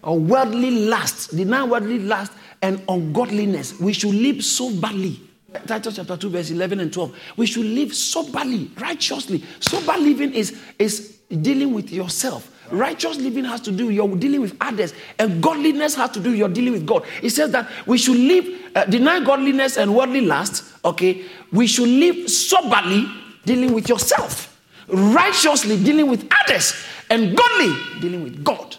or 0.04 0.20
worldly 0.20 0.72
lust, 0.72 1.36
denying 1.36 1.70
worldly 1.70 2.00
lust 2.00 2.32
and 2.62 2.82
ungodliness, 2.88 3.80
we 3.80 3.92
should 3.94 4.14
live 4.14 4.44
soberly. 4.44 5.20
Titus 5.66 5.96
chapter 5.96 6.18
2, 6.18 6.30
verse 6.30 6.52
11 6.52 6.80
and 6.80 6.94
12. 6.94 7.16
We 7.38 7.46
should 7.46 7.66
live 7.66 7.96
soberly, 7.96 8.70
righteously. 8.78 9.44
Sober 9.60 9.98
living 9.98 10.34
is, 10.34 10.60
is 10.78 11.15
dealing 11.30 11.74
with 11.74 11.92
yourself. 11.92 12.52
Righteous 12.72 13.18
living 13.18 13.46
has 13.46 13.62
to 13.62 13.72
do 13.72 13.88
with 13.88 13.96
your 13.96 14.16
dealing 14.16 14.42
with 14.42 14.56
others, 14.60 14.94
and 15.20 15.42
godliness 15.42 15.96
has 15.96 16.10
to 16.12 16.20
do 16.20 16.32
with 16.32 16.40
your 16.40 16.50
dealing 16.50 16.74
with 16.74 16.86
God. 16.86 17.06
It 17.22 17.30
says 17.30 17.52
that 17.52 17.70
we 17.86 17.98
should 17.98 18.18
live, 18.18 18.48
uh, 18.76 18.86
deny 18.86 19.24
godliness 19.24 19.78
and 19.78 19.96
worldly 19.96 20.22
lust. 20.22 20.64
Okay, 20.84 21.26
we 21.52 21.68
should 21.68 21.88
live 21.88 22.30
soberly, 22.30 23.06
dealing 23.46 23.74
with 23.74 23.88
yourself, 23.88 24.60
righteously 24.88 25.82
dealing 25.84 26.10
with 26.10 26.28
others, 26.44 26.74
and 27.10 27.38
godly 27.38 28.00
dealing 28.02 28.24
with 28.24 28.44
God. 28.44 28.76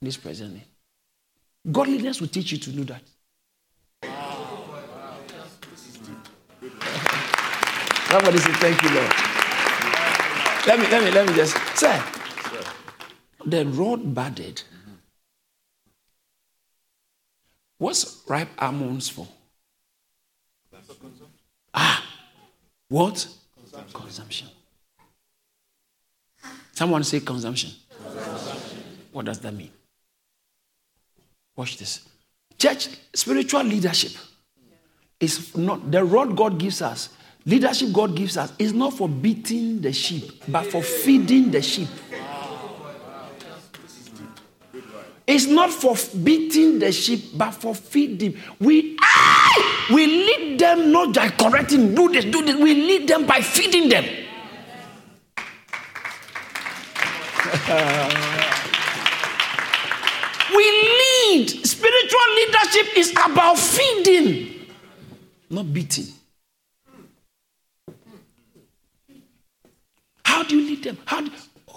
In 0.00 0.06
this 0.06 0.16
present 0.16 0.54
day, 0.54 0.64
godliness 1.70 2.20
will 2.20 2.28
teach 2.28 2.52
you 2.52 2.58
to 2.58 2.70
do 2.70 2.84
that. 2.84 3.02
Somebody 8.08 8.38
say, 8.38 8.52
Thank 8.52 8.80
you, 8.84 8.90
Lord. 8.90 9.33
Let 10.66 10.78
me, 10.80 10.86
let 10.88 11.04
me, 11.04 11.10
let 11.10 11.26
me 11.28 11.34
just 11.34 11.56
say, 11.76 12.00
the 13.44 13.66
rod 13.66 14.14
budded. 14.14 14.62
What's 17.76 18.22
ripe 18.26 18.48
almonds 18.58 19.10
for? 19.10 19.28
Ah, 21.74 22.02
what? 22.88 23.26
Consumption. 23.56 24.00
consumption. 24.00 24.48
Someone 26.72 27.04
say 27.04 27.20
consumption. 27.20 27.70
consumption. 28.02 28.82
What 29.12 29.26
does 29.26 29.40
that 29.40 29.52
mean? 29.52 29.70
Watch 31.56 31.76
this. 31.76 32.08
Church 32.58 32.88
spiritual 33.12 33.64
leadership 33.64 34.12
is 35.20 35.54
not 35.56 35.90
the 35.90 36.02
rod 36.02 36.36
God 36.36 36.58
gives 36.58 36.80
us. 36.80 37.10
Leadership 37.46 37.92
God 37.92 38.16
gives 38.16 38.38
us 38.38 38.52
is 38.58 38.72
not 38.72 38.94
for 38.94 39.06
beating 39.08 39.80
the 39.82 39.92
sheep, 39.92 40.42
but 40.48 40.64
for 40.66 40.82
feeding 40.82 41.50
the 41.50 41.60
sheep. 41.60 41.88
It's 45.26 45.46
not 45.46 45.70
for 45.70 45.94
beating 46.22 46.78
the 46.78 46.92
sheep, 46.92 47.36
but 47.36 47.50
for 47.52 47.74
feeding. 47.74 48.38
We 48.60 48.96
we 49.90 50.06
lead 50.06 50.58
them 50.58 50.90
not 50.92 51.14
by 51.14 51.28
correcting, 51.30 51.94
do 51.94 52.08
this, 52.10 52.24
do 52.24 52.42
this. 52.44 52.56
We 52.56 52.74
lead 52.74 53.08
them 53.08 53.26
by 53.26 53.40
feeding 53.40 53.90
them. 53.90 54.04
we 60.56 60.64
lead. 60.64 61.48
Spiritual 61.66 62.34
leadership 62.36 62.96
is 62.96 63.10
about 63.12 63.58
feeding, 63.58 64.66
not 65.50 65.70
beating. 65.72 66.06
Do 70.44 70.58
you 70.58 70.68
lead 70.68 70.84
them? 70.84 70.98
How 71.06 71.20
do, 71.20 71.30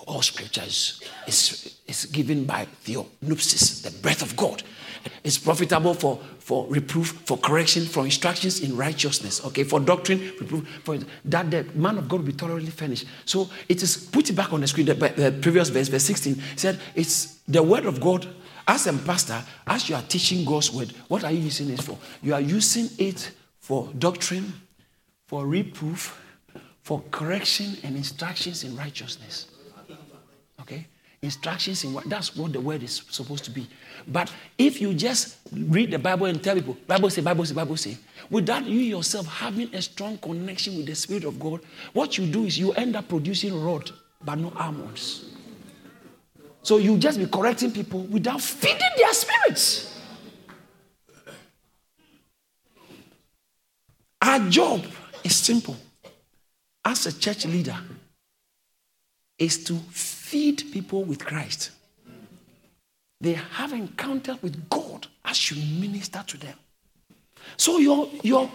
all 0.07 0.21
scriptures 0.21 1.01
is, 1.27 1.79
is 1.85 2.05
given 2.05 2.45
by 2.45 2.65
theopneustos, 2.85 3.83
the 3.83 3.91
breath 4.01 4.21
of 4.21 4.35
God. 4.35 4.63
It's 5.23 5.37
profitable 5.37 5.93
for, 5.93 6.19
for 6.39 6.65
reproof, 6.67 7.09
for 7.25 7.37
correction, 7.37 7.85
for 7.85 8.05
instructions 8.05 8.61
in 8.61 8.75
righteousness, 8.75 9.43
okay, 9.45 9.63
for 9.63 9.79
doctrine, 9.79 10.19
reproof, 10.39 10.67
for 10.83 10.97
that 11.25 11.51
the 11.51 11.63
man 11.75 11.97
of 11.97 12.07
God 12.07 12.21
will 12.21 12.27
be 12.27 12.31
thoroughly 12.31 12.67
furnished. 12.67 13.05
So 13.25 13.49
it 13.69 13.83
is 13.83 13.97
put 13.97 14.29
it 14.29 14.33
back 14.33 14.53
on 14.53 14.61
the 14.61 14.67
screen, 14.67 14.85
the, 14.85 14.93
the 14.93 15.37
previous 15.41 15.69
verse, 15.69 15.89
verse 15.89 16.05
16, 16.05 16.41
said 16.55 16.79
it's 16.95 17.39
the 17.47 17.61
word 17.61 17.85
of 17.85 18.01
God. 18.01 18.27
As 18.69 18.85
a 18.85 18.93
pastor, 18.93 19.41
as 19.65 19.87
you 19.87 19.95
are 19.95 20.01
teaching 20.01 20.43
God's 20.43 20.73
word, 20.73 20.91
what 21.07 21.23
are 21.23 21.31
you 21.31 21.39
using 21.39 21.69
it 21.69 21.81
for? 21.81 21.97
You 22.21 22.33
are 22.33 22.41
using 22.41 22.89
it 22.97 23.31
for 23.59 23.89
doctrine, 23.97 24.51
for 25.25 25.47
reproof, 25.47 26.21
for 26.87 27.03
correction 27.11 27.75
and 27.83 27.97
instructions 27.97 28.63
in 28.63 28.73
righteousness. 28.77 29.47
Okay? 30.61 30.87
Instructions 31.21 31.83
in 31.83 31.93
what 31.93 32.05
that's 32.09 32.33
what 32.33 32.53
the 32.53 32.61
word 32.61 32.81
is 32.81 33.03
supposed 33.09 33.43
to 33.43 33.51
be. 33.51 33.67
But 34.07 34.31
if 34.57 34.79
you 34.79 34.93
just 34.93 35.35
read 35.51 35.91
the 35.91 35.99
Bible 35.99 36.27
and 36.27 36.41
tell 36.41 36.55
people, 36.55 36.77
Bible 36.87 37.09
say, 37.09 37.21
Bible 37.21 37.43
say, 37.43 37.53
Bible 37.53 37.75
say, 37.75 37.97
without 38.29 38.63
you 38.63 38.79
yourself 38.79 39.27
having 39.27 39.75
a 39.75 39.81
strong 39.81 40.17
connection 40.19 40.77
with 40.77 40.85
the 40.85 40.95
Spirit 40.95 41.25
of 41.25 41.37
God, 41.37 41.59
what 41.91 42.17
you 42.17 42.25
do 42.25 42.45
is 42.45 42.57
you 42.57 42.71
end 42.71 42.95
up 42.95 43.09
producing 43.09 43.61
rod, 43.61 43.91
but 44.23 44.35
no 44.35 44.53
almonds. 44.55 45.25
So 46.61 46.77
you 46.77 46.97
just 46.97 47.19
be 47.19 47.25
correcting 47.25 47.73
people 47.73 48.03
without 48.03 48.39
feeding 48.39 48.95
their 48.95 49.13
spirits. 49.13 49.99
Our 54.21 54.39
job 54.47 54.85
is 55.25 55.35
simple. 55.35 55.75
As 56.87 57.05
a 57.05 57.11
church 57.11 57.45
leader, 57.45 57.75
is 59.37 59.61
to 59.65 59.73
feed 59.91 60.63
people 60.71 61.03
with 61.03 61.19
Christ. 61.19 61.71
They 63.19 63.33
have 63.33 63.73
encounter 63.73 64.37
with 64.41 64.69
God 64.69 65.05
as 65.25 65.51
you 65.51 65.61
minister 65.81 66.23
to 66.25 66.37
them. 66.37 66.55
So 67.57 67.79
your 67.79 68.09
your 68.23 68.49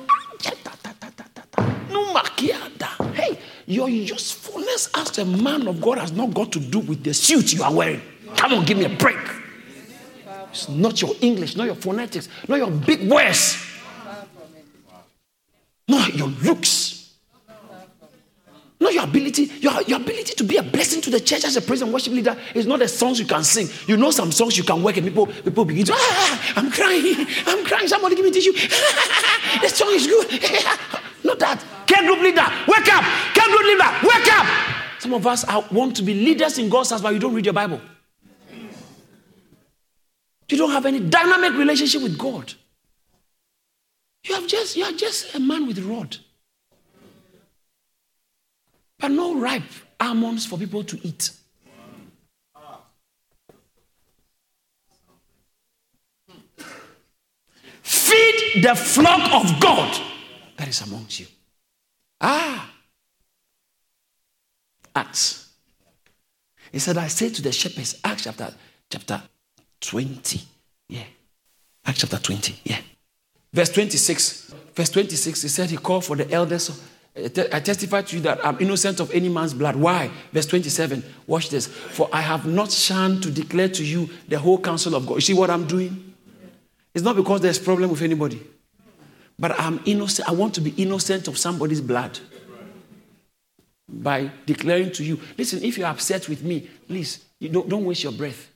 hey, 3.13 3.39
your 3.67 3.91
usefulness 3.91 4.89
as 4.95 5.19
a 5.19 5.27
man 5.27 5.69
of 5.69 5.83
God 5.83 5.99
has 5.99 6.13
not 6.13 6.33
got 6.33 6.53
to 6.53 6.59
do 6.61 6.79
with 6.79 7.05
the 7.05 7.13
suit 7.13 7.53
you 7.53 7.63
are 7.63 7.75
wearing. 7.75 8.01
Come 8.37 8.55
on, 8.55 8.65
give 8.65 8.79
me 8.79 8.87
a 8.87 8.97
break. 8.97 9.19
It's 10.51 10.71
not 10.71 11.03
your 11.03 11.15
English, 11.21 11.55
not 11.55 11.67
your 11.67 11.75
phonetics, 11.75 12.31
not 12.49 12.57
your 12.57 12.71
big 12.71 13.11
words, 13.11 13.63
not 15.87 16.15
your 16.15 16.29
looks. 16.29 17.02
Not 18.83 18.95
your 18.95 19.05
ability, 19.05 19.45
your, 19.61 19.81
your 19.83 20.01
ability 20.01 20.35
to 20.35 20.43
be 20.43 20.57
a 20.57 20.63
blessing 20.63 21.01
to 21.03 21.11
the 21.11 21.21
church 21.21 21.45
as 21.45 21.57
a 21.57 21.63
praise 21.63 21.83
and 21.83 21.93
worship 21.93 22.13
leader 22.13 22.37
is 22.53 22.67
not 22.67 22.81
the 22.81 22.89
songs 22.89 23.21
you 23.21 23.25
can 23.25 23.45
sing. 23.45 23.69
You 23.87 23.97
know 23.97 24.11
some 24.11 24.33
songs 24.33 24.59
you 24.59 24.65
can 24.65 24.83
work 24.83 24.97
and 24.97 25.07
people, 25.07 25.27
people 25.27 25.65
begin 25.65 25.87
to, 25.87 25.93
ah, 25.95 26.53
I'm 26.57 26.69
crying, 26.69 27.25
I'm 27.47 27.65
crying, 27.65 27.87
somebody 27.87 28.17
give 28.17 28.25
me 28.25 28.33
tissue. 28.33 28.51
the 29.63 29.69
song 29.69 29.91
is 29.93 30.09
good. 30.09 30.29
not 31.25 31.39
that. 31.39 31.65
Care 31.87 32.03
group 32.03 32.23
leader, 32.23 32.45
wake 32.67 32.93
up. 32.93 33.05
Care 33.35 33.47
group 33.47 33.63
leader, 33.63 33.89
wake 34.03 34.33
up. 34.33 34.47
Some 34.99 35.15
of 35.15 35.29
us 35.29 35.45
are, 35.45 35.65
want 35.71 35.95
to 35.99 36.03
be 36.03 36.15
leaders 36.15 36.59
in 36.59 36.69
God's 36.69 36.91
house, 36.91 37.03
but 37.03 37.15
you 37.15 37.21
don't 37.21 37.35
read 37.35 37.45
your 37.47 37.55
Bible. 37.55 37.81
You 40.49 40.59
don't 40.59 40.73
have 40.73 40.87
any 40.87 40.99
dynamic 40.99 41.53
relationship 41.53 42.03
with 42.03 42.19
God. 42.19 42.53
You 44.25 44.35
have 44.35 44.49
just 44.49 44.77
you 44.77 44.85
are 44.85 44.93
just 44.93 45.37
a 45.37 45.41
man 45.41 45.69
with 45.69 45.79
rod 45.79 46.17
but 49.03 49.11
no 49.11 49.35
ripe 49.35 49.65
almonds 49.99 50.47
for 50.47 50.57
people 50.57 50.85
to 50.85 50.97
eat. 51.03 51.33
Feed 57.83 58.63
the 58.63 58.77
flock 58.77 59.43
of 59.43 59.61
God 59.61 60.01
that 60.57 60.69
is 60.69 60.81
amongst 60.83 61.19
you. 61.19 61.27
Ah. 62.21 62.73
Acts. 64.95 65.51
He 66.71 66.79
said, 66.79 66.97
I 66.97 67.09
say 67.09 67.29
to 67.31 67.43
the 67.43 67.51
shepherds, 67.51 67.99
Acts 68.05 68.23
chapter, 68.23 68.55
chapter 68.89 69.21
20. 69.81 70.41
Yeah. 70.89 71.03
Acts 71.85 71.99
chapter 71.99 72.19
20. 72.19 72.61
Yeah. 72.63 72.79
Verse 73.53 73.71
26. 73.71 74.55
Verse 74.77 74.91
26, 74.91 75.43
he 75.43 75.49
said 75.49 75.71
he 75.71 75.77
called 75.77 76.05
for 76.05 76.15
the 76.15 76.31
elders 76.31 76.81
I 77.15 77.61
testify 77.61 78.01
to 78.03 78.17
you 78.17 78.23
that 78.23 78.45
I'm 78.45 78.59
innocent 78.59 78.99
of 78.99 79.11
any 79.11 79.29
man's 79.29 79.53
blood. 79.53 79.77
Why? 79.77 80.11
Verse 80.33 80.47
27. 80.47 81.05
Watch 81.27 81.51
this. 81.51 81.67
For 81.67 82.09
I 82.11 82.23
have 82.23 82.47
not 82.47 82.71
shunned 82.71 83.23
to 83.25 83.31
declare 83.31 83.69
to 83.69 83.85
you 83.85 84.09
the 84.29 84.39
whole 84.39 84.59
counsel 84.59 84.95
of 84.95 85.07
God. 85.07 85.17
You 85.17 85.21
see 85.21 85.35
what 85.35 85.51
I'm 85.51 85.67
doing? 85.67 86.15
It's 86.95 87.05
not 87.05 87.17
because 87.17 87.43
there's 87.43 87.59
problem 87.59 87.91
with 87.91 88.01
anybody. 88.01 88.41
But 89.39 89.59
I'm 89.61 89.81
innocent. 89.85 90.27
I 90.29 90.33
want 90.33 90.55
to 90.55 90.63
be 90.63 90.71
innocent 90.83 91.29
of 91.29 91.37
somebody's 91.37 91.83
blood. 91.83 92.19
By 93.89 94.31
declaring 94.47 94.93
to 94.93 95.05
you, 95.05 95.21
listen, 95.37 95.63
if 95.63 95.77
you're 95.77 95.89
upset 95.89 96.31
with 96.31 96.43
me, 96.43 96.71
please, 96.89 97.23
don't, 97.43 97.69
don't 97.69 97.85
waste 97.85 98.05
your 98.05 98.13
breath. 98.13 98.49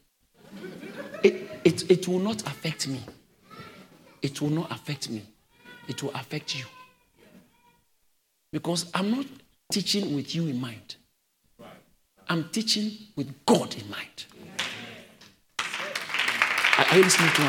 It, 1.22 1.60
it, 1.62 1.90
it 1.90 2.08
will 2.08 2.20
not 2.20 2.42
affect 2.46 2.88
me. 2.88 3.00
It 4.22 4.40
will 4.40 4.50
not 4.50 4.72
affect 4.72 5.10
me. 5.10 5.22
It 5.88 6.02
will 6.02 6.12
affect 6.12 6.58
you. 6.58 6.64
Because 8.52 8.90
I'm 8.94 9.10
not 9.10 9.26
teaching 9.70 10.14
with 10.14 10.34
you 10.34 10.46
in 10.46 10.60
mind. 10.60 10.96
I'm 12.28 12.48
teaching 12.50 12.92
with 13.14 13.32
God 13.46 13.74
in 13.76 13.88
mind. 13.90 14.24
Are 16.78 16.96
you 16.96 17.04
listening 17.04 17.30
to 17.30 17.42
me? 17.42 17.48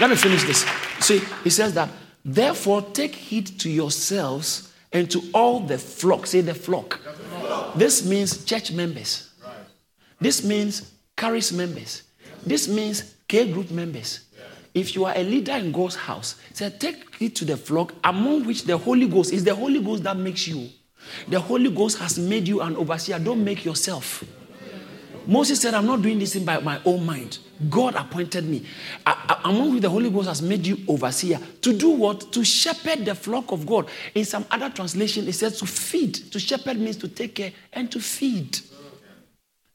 Let 0.00 0.10
me 0.10 0.16
finish 0.16 0.44
this. 0.44 0.64
See, 1.00 1.20
he 1.42 1.50
says 1.50 1.74
that, 1.74 1.88
therefore, 2.24 2.82
take 2.82 3.14
heed 3.14 3.58
to 3.60 3.70
yourselves 3.70 4.72
and 4.92 5.10
to 5.10 5.22
all 5.34 5.60
the 5.60 5.78
flock. 5.78 6.26
Say 6.26 6.40
the 6.40 6.54
flock. 6.54 7.00
This 7.74 8.04
means 8.06 8.44
church 8.44 8.72
members. 8.72 9.30
This 10.20 10.44
means 10.44 10.92
Charis 11.18 11.52
members. 11.52 12.02
This 12.44 12.68
means 12.68 13.14
K 13.26 13.52
group 13.52 13.70
members. 13.70 14.20
If 14.74 14.94
you 14.94 15.04
are 15.04 15.14
a 15.16 15.22
leader 15.22 15.52
in 15.52 15.72
God's 15.72 15.96
house, 15.96 16.36
say, 16.52 16.70
take 16.70 17.04
it 17.20 17.34
to 17.36 17.44
the 17.44 17.56
flock 17.56 17.94
among 18.04 18.44
which 18.44 18.64
the 18.64 18.76
Holy 18.76 19.08
Ghost 19.08 19.32
is 19.32 19.44
the 19.44 19.54
Holy 19.54 19.82
Ghost 19.82 20.02
that 20.04 20.16
makes 20.16 20.46
you. 20.46 20.68
The 21.28 21.40
Holy 21.40 21.70
Ghost 21.70 21.98
has 21.98 22.18
made 22.18 22.46
you 22.46 22.60
an 22.60 22.76
overseer. 22.76 23.18
Don't 23.18 23.42
make 23.42 23.64
yourself. 23.64 24.24
Moses 25.26 25.60
said, 25.60 25.74
I'm 25.74 25.84
not 25.84 26.00
doing 26.00 26.18
this 26.18 26.32
thing 26.32 26.46
by 26.46 26.58
my 26.58 26.80
own 26.86 27.04
mind. 27.04 27.38
God 27.68 27.94
appointed 27.96 28.44
me. 28.44 28.64
I, 29.04 29.38
I, 29.44 29.50
among 29.50 29.74
which 29.74 29.82
the 29.82 29.90
Holy 29.90 30.08
Ghost 30.08 30.26
has 30.26 30.40
made 30.40 30.66
you 30.66 30.78
overseer. 30.88 31.38
To 31.60 31.76
do 31.76 31.90
what? 31.90 32.32
To 32.32 32.42
shepherd 32.42 33.04
the 33.04 33.14
flock 33.14 33.52
of 33.52 33.66
God. 33.66 33.88
In 34.14 34.24
some 34.24 34.46
other 34.50 34.70
translation, 34.70 35.28
it 35.28 35.34
says 35.34 35.58
to 35.58 35.66
feed. 35.66 36.14
To 36.32 36.40
shepherd 36.40 36.78
means 36.78 36.96
to 36.98 37.08
take 37.08 37.34
care 37.34 37.52
and 37.74 37.92
to 37.92 38.00
feed. 38.00 38.58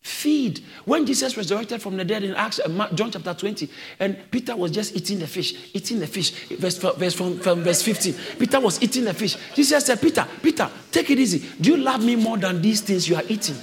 Feed. 0.03 0.65
When 0.83 1.05
Jesus 1.05 1.37
resurrected 1.37 1.81
from 1.81 1.95
the 1.95 2.03
dead 2.03 2.23
in 2.23 2.35
Acts, 2.35 2.59
uh, 2.59 2.89
John 2.93 3.09
chapter 3.09 3.33
20, 3.33 3.69
and 3.99 4.17
Peter 4.29 4.53
was 4.53 4.69
just 4.69 4.93
eating 4.97 5.17
the 5.17 5.27
fish, 5.27 5.73
eating 5.73 5.99
the 5.99 6.07
fish. 6.07 6.31
Verse, 6.49 6.77
verse 6.77 7.13
from, 7.13 7.39
from 7.39 7.63
verse 7.63 7.81
15. 7.81 8.13
Peter 8.37 8.59
was 8.59 8.83
eating 8.83 9.05
the 9.05 9.13
fish. 9.13 9.37
Jesus 9.55 9.85
said, 9.85 10.01
Peter, 10.01 10.27
Peter, 10.41 10.69
take 10.91 11.09
it 11.09 11.19
easy. 11.19 11.47
Do 11.59 11.71
you 11.71 11.77
love 11.77 12.03
me 12.03 12.17
more 12.17 12.37
than 12.37 12.61
these 12.61 12.81
things 12.81 13.07
you 13.07 13.15
are 13.15 13.23
eating? 13.29 13.55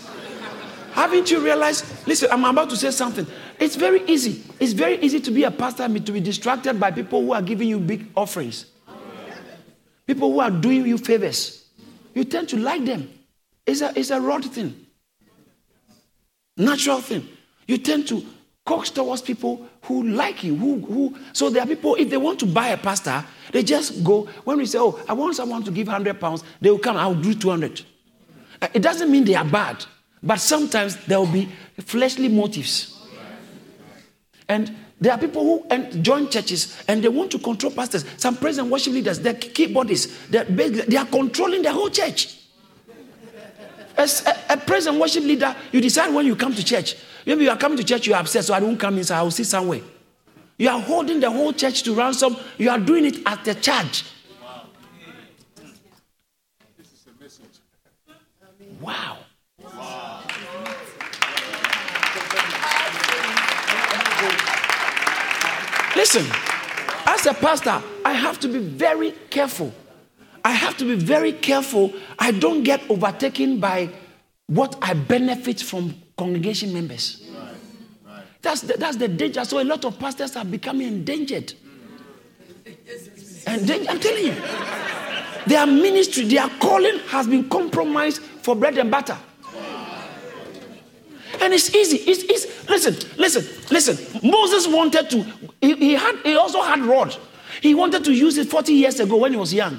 Haven't 0.93 1.31
you 1.31 1.41
realized? 1.41 1.85
Listen, 2.07 2.31
I'm 2.33 2.45
about 2.47 2.71
to 2.71 2.77
say 2.77 2.91
something. 2.91 3.27
It's 3.59 3.77
very 3.77 4.03
easy. 4.07 4.43
It's 4.59 4.73
very 4.73 4.97
easy 4.97 5.21
to 5.21 5.31
be 5.31 5.45
a 5.45 5.51
pastor 5.51 5.83
and 5.83 6.07
to 6.07 6.13
be 6.13 6.21
distracted 6.21 6.81
by 6.81 6.91
people 6.91 7.21
who 7.21 7.35
are 7.35 7.43
giving 7.43 7.69
you 7.69 7.79
big 7.79 8.07
offerings. 8.17 8.65
People 10.07 10.33
who 10.33 10.41
are 10.41 10.51
doing 10.51 10.87
you 10.87 10.97
favors. 10.97 11.67
You 12.15 12.25
tend 12.25 12.49
to 12.49 12.57
like 12.57 12.87
them. 12.87 13.11
It's 13.67 13.83
a, 13.83 13.93
it's 13.95 14.11
a 14.11 14.21
rod 14.23 14.47
thing. 14.47 14.87
Natural 16.57 17.01
thing. 17.01 17.27
You 17.67 17.79
tend 17.79 18.09
to 18.09 18.25
coax 18.65 18.91
towards 18.91 19.23
people 19.23 19.67
who 19.83 20.03
like 20.09 20.45
you. 20.45 20.55
Who, 20.57 20.81
who, 20.81 21.17
so 21.33 21.51
there 21.51 21.63
are 21.63 21.67
people, 21.67 21.95
if 21.97 22.11
they 22.11 22.17
want 22.17 22.39
to 22.41 22.47
buy 22.47 22.69
a 22.69 22.77
pastor, 22.77 23.25
they 23.53 23.63
just 23.63 24.05
go. 24.05 24.25
When 24.45 24.59
we 24.59 24.67
say, 24.67 24.79
oh, 24.79 25.01
I 25.09 25.13
want 25.13 25.37
someone 25.37 25.63
to 25.65 25.71
give 25.71 25.87
100 25.87 26.21
pounds, 26.21 26.45
they 26.61 26.71
will 26.71 26.79
come, 26.79 26.97
I'll 26.97 27.15
do 27.15 27.35
200. 27.35 27.83
Uh, 28.63 28.69
it 28.75 28.81
doesn't 28.81 29.11
mean 29.11 29.25
they 29.25 29.35
are 29.35 29.45
bad. 29.45 29.85
But 30.23 30.41
sometimes 30.41 30.97
there 31.07 31.19
will 31.19 31.33
be 31.33 31.49
fleshly 31.79 32.29
motives. 32.29 32.97
And 34.49 34.75
there 35.01 35.13
are 35.13 35.19
people 35.19 35.43
who 35.43 36.03
join 36.03 36.29
churches 36.29 36.77
and 36.87 37.03
they 37.03 37.09
want 37.09 37.31
to 37.31 37.39
control 37.39 37.73
pastors. 37.73 38.05
Some 38.19 38.37
praise 38.37 38.59
and 38.59 38.71
worship 38.71 38.93
leaders, 38.93 39.19
they're 39.19 39.33
keyboardists, 39.33 40.29
they 40.29 40.97
are 40.97 41.07
controlling 41.07 41.63
the 41.63 41.73
whole 41.73 41.89
church. 41.89 42.40
As 44.01 44.25
a, 44.27 44.55
a 44.55 44.57
praise 44.57 44.87
and 44.87 44.99
worship 44.99 45.25
leader, 45.25 45.55
you 45.73 45.81
decide 45.83 46.15
when 46.15 46.25
you 46.25 46.35
come 46.35 46.55
to 46.55 46.65
church. 46.65 46.97
Maybe 47.27 47.45
you 47.45 47.51
are 47.51 47.57
coming 47.59 47.77
to 47.77 47.85
church, 47.85 48.07
you 48.07 48.15
are 48.15 48.21
upset, 48.21 48.47
so 48.47 48.55
I 48.55 48.61
don't 48.61 48.79
come 48.79 48.97
inside, 48.97 49.19
I 49.19 49.23
will 49.23 49.31
sit 49.31 49.45
somewhere. 49.45 49.83
You 50.57 50.71
are 50.71 50.81
holding 50.81 51.21
the 51.21 51.31
whole 51.31 51.53
church 51.53 51.83
to 51.83 51.93
ransom, 51.93 52.35
you 52.57 52.71
are 52.71 52.79
doing 52.79 53.05
it 53.05 53.19
at 53.27 53.45
the 53.45 53.55
charge. 53.55 54.05
Wow. 58.81 59.19
Listen, 65.95 66.25
as 67.05 67.27
a 67.27 67.35
pastor, 67.35 67.83
I 68.03 68.15
have 68.15 68.41
to 68.41 68.49
be 68.49 68.61
very 68.61 69.11
careful. 69.29 69.75
I 70.45 70.53
have 70.53 70.77
to 70.79 70.85
be 70.85 70.95
very 70.95 71.33
careful. 71.33 71.93
I 72.19 72.33
don't 72.33 72.63
get 72.63 72.89
overtaken 72.91 73.61
by 73.61 73.91
what 74.47 74.77
I 74.83 74.95
benefit 74.95 75.61
from 75.61 75.95
congregation 76.17 76.73
members. 76.73 77.27
That's, 78.43 78.63
the, 78.63 78.75
that's 78.75 78.97
the 78.97 79.09
danger. 79.09 79.45
So 79.45 79.61
a 79.61 79.65
lot 79.65 79.85
of 79.85 79.99
pastors 79.99 80.35
are 80.37 80.45
becoming 80.45 80.89
endangered. 80.89 81.53
And 83.47 83.71
I'm 83.71 84.01
telling 84.01 84.27
you, 84.27 84.35
their 85.47 85.67
ministry, 85.67 86.25
their 86.25 86.49
calling 86.49 86.99
has 87.09 87.27
been 87.27 87.49
compromised 87.49 88.23
for 88.23 88.55
bread 88.57 88.79
and 88.79 88.91
butter. 88.91 89.17
And 91.41 91.55
it's 91.55 91.75
easy. 91.75 91.97
It's, 91.99 92.23
it's 92.25 92.69
listen, 92.69 92.97
listen, 93.17 93.47
listen. 93.71 94.21
Moses 94.29 94.67
wanted 94.67 95.09
to, 95.11 95.23
he, 95.61 95.75
he 95.77 95.93
had 95.95 96.17
he 96.23 96.37
also 96.37 96.61
had 96.61 96.81
rod. 96.81 97.17
He 97.63 97.75
wanted 97.75 98.05
to 98.05 98.13
use 98.13 98.37
it 98.37 98.49
40 98.49 98.73
years 98.73 99.01
ago 99.01 99.17
when 99.17 99.33
he 99.33 99.39
was 99.39 99.53
young. 99.55 99.79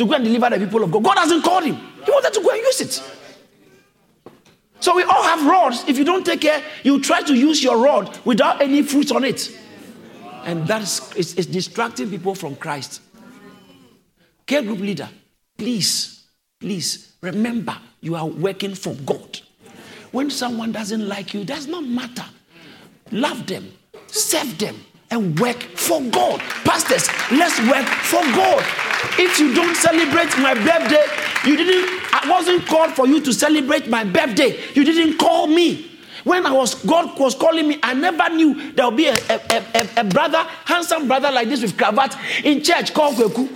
To 0.00 0.06
go 0.06 0.14
and 0.14 0.24
deliver 0.24 0.48
the 0.48 0.58
people 0.64 0.82
of 0.82 0.90
God. 0.90 1.04
God 1.04 1.18
hasn't 1.18 1.44
called 1.44 1.62
him. 1.62 1.76
He 1.76 2.10
wanted 2.10 2.32
to 2.32 2.40
go 2.40 2.48
and 2.48 2.58
use 2.58 2.80
it. 2.80 3.02
So 4.80 4.96
we 4.96 5.02
all 5.02 5.22
have 5.24 5.44
rods. 5.44 5.84
If 5.86 5.98
you 5.98 6.06
don't 6.06 6.24
take 6.24 6.40
care, 6.40 6.62
you 6.82 7.02
try 7.02 7.20
to 7.20 7.34
use 7.34 7.62
your 7.62 7.76
rod 7.76 8.18
without 8.24 8.62
any 8.62 8.82
fruit 8.82 9.12
on 9.12 9.24
it. 9.24 9.54
And 10.46 10.66
that's 10.66 11.14
it's, 11.14 11.34
it's 11.34 11.46
distracting 11.46 12.08
people 12.08 12.34
from 12.34 12.56
Christ. 12.56 13.02
Care 14.46 14.62
group 14.62 14.78
leader, 14.78 15.10
please, 15.58 16.24
please 16.58 17.12
remember 17.20 17.76
you 18.00 18.14
are 18.14 18.26
working 18.26 18.74
for 18.74 18.94
God. 19.04 19.40
When 20.12 20.30
someone 20.30 20.72
doesn't 20.72 21.06
like 21.06 21.34
you, 21.34 21.42
it 21.42 21.48
does 21.48 21.66
not 21.66 21.84
matter. 21.84 22.24
Love 23.10 23.46
them, 23.46 23.70
serve 24.06 24.56
them, 24.56 24.76
and 25.10 25.38
work 25.38 25.60
for 25.62 26.00
God. 26.10 26.40
Pastors, 26.64 27.08
let's 27.32 27.58
work 27.68 27.86
for 27.86 28.20
God. 28.36 28.64
If 29.18 29.38
you 29.38 29.54
don't 29.54 29.74
celebrate 29.74 30.36
my 30.38 30.54
birthday, 30.54 31.04
you 31.48 31.56
didn't, 31.56 31.88
I 32.12 32.30
wasn't 32.30 32.66
called 32.66 32.92
for 32.92 33.06
you 33.06 33.20
to 33.22 33.32
celebrate 33.32 33.88
my 33.88 34.04
birthday. 34.04 34.58
You 34.74 34.84
didn't 34.84 35.18
call 35.18 35.46
me. 35.46 35.86
When 36.24 36.44
I 36.44 36.52
was 36.52 36.74
God 36.84 37.18
was 37.18 37.34
calling 37.34 37.66
me, 37.66 37.78
I 37.82 37.94
never 37.94 38.28
knew 38.28 38.72
there 38.72 38.86
would 38.86 38.96
be 38.96 39.06
a, 39.06 39.14
a, 39.14 39.64
a, 39.74 39.88
a 40.00 40.04
brother, 40.04 40.46
handsome 40.66 41.08
brother 41.08 41.30
like 41.30 41.48
this 41.48 41.62
with 41.62 41.78
cravat 41.78 42.14
in 42.44 42.62
church 42.62 42.92
called 42.92 43.16
Kweku. 43.16 43.48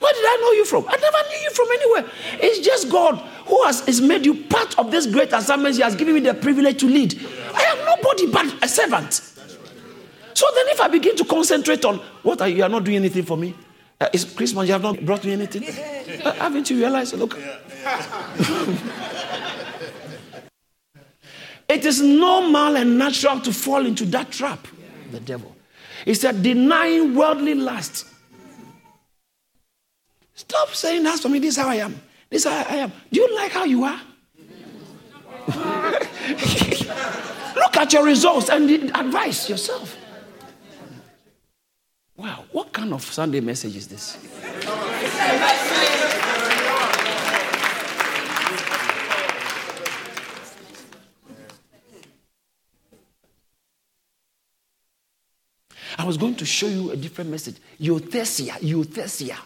Where 0.00 0.12
did 0.14 0.24
I 0.24 0.36
know 0.40 0.52
you 0.52 0.64
from? 0.64 0.86
I 0.88 0.96
never 0.96 1.28
knew 1.28 1.38
you 1.42 1.50
from 1.50 1.68
anywhere. 1.72 2.10
It's 2.42 2.66
just 2.66 2.88
God 2.90 3.16
who 3.46 3.62
has, 3.64 3.80
has 3.82 4.00
made 4.00 4.24
you 4.24 4.44
part 4.44 4.78
of 4.78 4.90
this 4.90 5.06
great 5.06 5.30
assignment. 5.32 5.76
He 5.76 5.82
has 5.82 5.94
given 5.94 6.14
me 6.14 6.20
the 6.20 6.32
privilege 6.32 6.80
to 6.80 6.86
lead. 6.86 7.20
I 7.54 7.62
am 7.64 7.84
nobody 7.84 8.26
but 8.32 8.64
a 8.64 8.68
servant. 8.68 9.12
So 10.32 10.46
then, 10.54 10.68
if 10.68 10.80
I 10.80 10.88
begin 10.88 11.16
to 11.16 11.24
concentrate 11.26 11.84
on 11.84 11.98
what 12.22 12.40
are 12.40 12.48
you, 12.48 12.56
you 12.56 12.62
are 12.62 12.68
not 12.70 12.84
doing 12.84 12.96
anything 12.96 13.24
for 13.24 13.36
me. 13.36 13.54
Uh, 14.00 14.08
it's 14.14 14.24
Christmas, 14.24 14.66
you 14.66 14.72
have 14.72 14.82
not 14.82 15.04
brought 15.04 15.22
me 15.24 15.32
anything. 15.32 15.64
Uh, 16.10 16.32
haven't 16.32 16.68
you 16.68 16.76
realized? 16.76 17.14
Look. 17.14 17.38
it 21.68 21.84
is 21.84 22.02
normal 22.02 22.76
and 22.76 22.98
natural 22.98 23.38
to 23.40 23.52
fall 23.52 23.86
into 23.86 24.04
that 24.06 24.32
trap. 24.32 24.66
The 25.12 25.20
devil. 25.20 25.56
He 26.04 26.14
said, 26.14 26.42
denying 26.42 27.14
worldly 27.14 27.54
lust 27.54 28.09
Stop 30.40 30.70
saying 30.70 31.02
that 31.02 31.20
for 31.20 31.28
me. 31.28 31.38
This 31.38 31.58
is 31.58 31.62
how 31.62 31.68
I 31.68 31.74
am. 31.76 32.00
This 32.30 32.46
is 32.46 32.50
how 32.50 32.64
I 32.66 32.76
am. 32.76 32.92
Do 33.12 33.20
you 33.20 33.36
like 33.36 33.52
how 33.52 33.64
you 33.64 33.84
are? 33.84 34.00
Look 37.56 37.76
at 37.76 37.92
your 37.92 38.06
results 38.06 38.48
and 38.48 38.70
advise 38.96 39.50
yourself. 39.50 39.98
Wow, 42.16 42.44
what 42.52 42.72
kind 42.72 42.94
of 42.94 43.02
Sunday 43.02 43.40
message 43.40 43.76
is 43.76 43.86
this? 43.86 44.16
I 55.98 56.04
was 56.04 56.16
going 56.16 56.34
to 56.36 56.46
show 56.46 56.66
you 56.66 56.92
a 56.92 56.96
different 56.96 57.30
message. 57.30 57.56
Euthesia, 57.78 58.56
euthesia, 58.62 59.36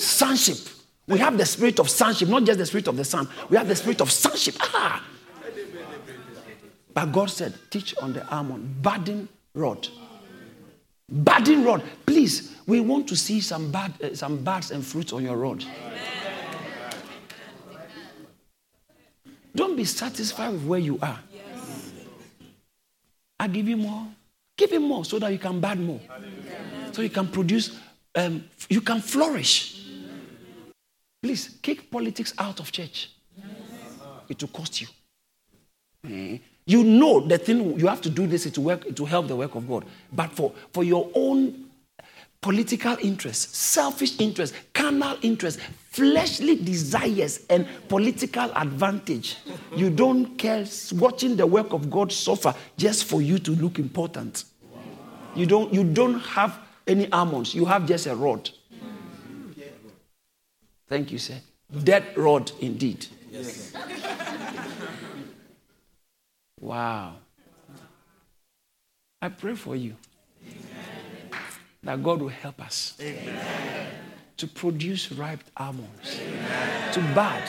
sonship. 0.00 0.58
We 1.06 1.18
have 1.18 1.38
the 1.38 1.46
spirit 1.46 1.80
of 1.80 1.88
sonship, 1.88 2.28
not 2.28 2.44
just 2.44 2.58
the 2.58 2.66
spirit 2.66 2.88
of 2.88 2.96
the 2.96 3.04
son. 3.04 3.28
We 3.48 3.56
have 3.56 3.66
the 3.66 3.76
spirit 3.76 4.00
of 4.00 4.10
sonship. 4.12 4.56
Ah. 4.60 5.04
But 6.92 7.12
God 7.12 7.30
said, 7.30 7.54
teach 7.70 7.96
on 7.98 8.12
the 8.12 8.26
almond, 8.28 8.82
budding 8.82 9.28
rod. 9.54 9.88
Budding 11.08 11.64
rod. 11.64 11.82
Please, 12.04 12.56
we 12.66 12.80
want 12.80 13.08
to 13.08 13.16
see 13.16 13.40
some, 13.40 13.70
bud, 13.70 13.92
uh, 14.02 14.14
some 14.14 14.44
buds 14.44 14.70
and 14.70 14.84
fruits 14.84 15.12
on 15.12 15.22
your 15.22 15.36
rod. 15.36 15.64
Don't 19.54 19.76
be 19.76 19.84
satisfied 19.84 20.52
with 20.52 20.64
where 20.64 20.78
you 20.78 20.98
are. 21.00 21.18
I 23.40 23.48
give 23.48 23.68
you 23.68 23.76
more. 23.76 24.06
Give 24.56 24.72
him 24.72 24.82
more 24.82 25.04
so 25.04 25.18
that 25.20 25.32
you 25.32 25.38
can 25.38 25.60
bud 25.60 25.78
more. 25.78 26.00
So 26.92 27.02
you 27.02 27.10
can 27.10 27.28
produce, 27.28 27.78
um, 28.14 28.44
you 28.68 28.80
can 28.80 29.00
flourish. 29.00 29.87
Please 31.22 31.58
kick 31.62 31.90
politics 31.90 32.32
out 32.38 32.60
of 32.60 32.70
church. 32.70 33.10
It 34.28 34.40
will 34.40 34.48
cost 34.48 34.80
you. 34.80 34.88
Eh? 36.08 36.38
You 36.66 36.84
know 36.84 37.26
the 37.26 37.38
thing 37.38 37.78
you 37.78 37.86
have 37.86 38.02
to 38.02 38.10
do 38.10 38.26
this 38.26 38.50
to 38.50 38.60
work 38.60 38.94
to 38.94 39.04
help 39.06 39.26
the 39.26 39.36
work 39.36 39.54
of 39.54 39.66
God. 39.66 39.86
But 40.12 40.30
for, 40.32 40.52
for 40.72 40.84
your 40.84 41.10
own 41.14 41.68
political 42.40 42.96
interest, 43.02 43.54
selfish 43.54 44.20
interest, 44.20 44.54
carnal 44.74 45.16
interest, 45.22 45.60
fleshly 45.90 46.56
desires, 46.56 47.46
and 47.50 47.66
political 47.88 48.52
advantage, 48.54 49.36
you 49.74 49.90
don't 49.90 50.36
care 50.36 50.64
watching 50.92 51.36
the 51.36 51.46
work 51.46 51.72
of 51.72 51.90
God 51.90 52.12
suffer 52.12 52.54
just 52.76 53.04
for 53.04 53.22
you 53.22 53.38
to 53.38 53.52
look 53.52 53.78
important. 53.78 54.44
You 55.34 55.46
don't, 55.46 55.72
you 55.72 55.84
don't 55.84 56.20
have 56.20 56.58
any 56.86 57.10
almonds, 57.12 57.54
you 57.54 57.64
have 57.64 57.86
just 57.86 58.06
a 58.06 58.14
rod. 58.14 58.50
Thank 60.88 61.12
you, 61.12 61.18
sir. 61.18 61.34
Dead 61.84 62.16
rod 62.16 62.50
indeed. 62.60 63.06
Yes. 63.30 63.74
wow. 66.60 67.16
I 69.20 69.28
pray 69.28 69.54
for 69.54 69.76
you 69.76 69.96
Amen. 70.46 71.40
that 71.82 72.02
God 72.02 72.22
will 72.22 72.28
help 72.28 72.60
us 72.62 72.96
Amen. 73.00 73.90
to 74.36 74.46
produce 74.46 75.12
ripe 75.12 75.42
almonds, 75.56 76.20
Amen. 76.20 76.92
to 76.94 77.00
bud, 77.14 77.42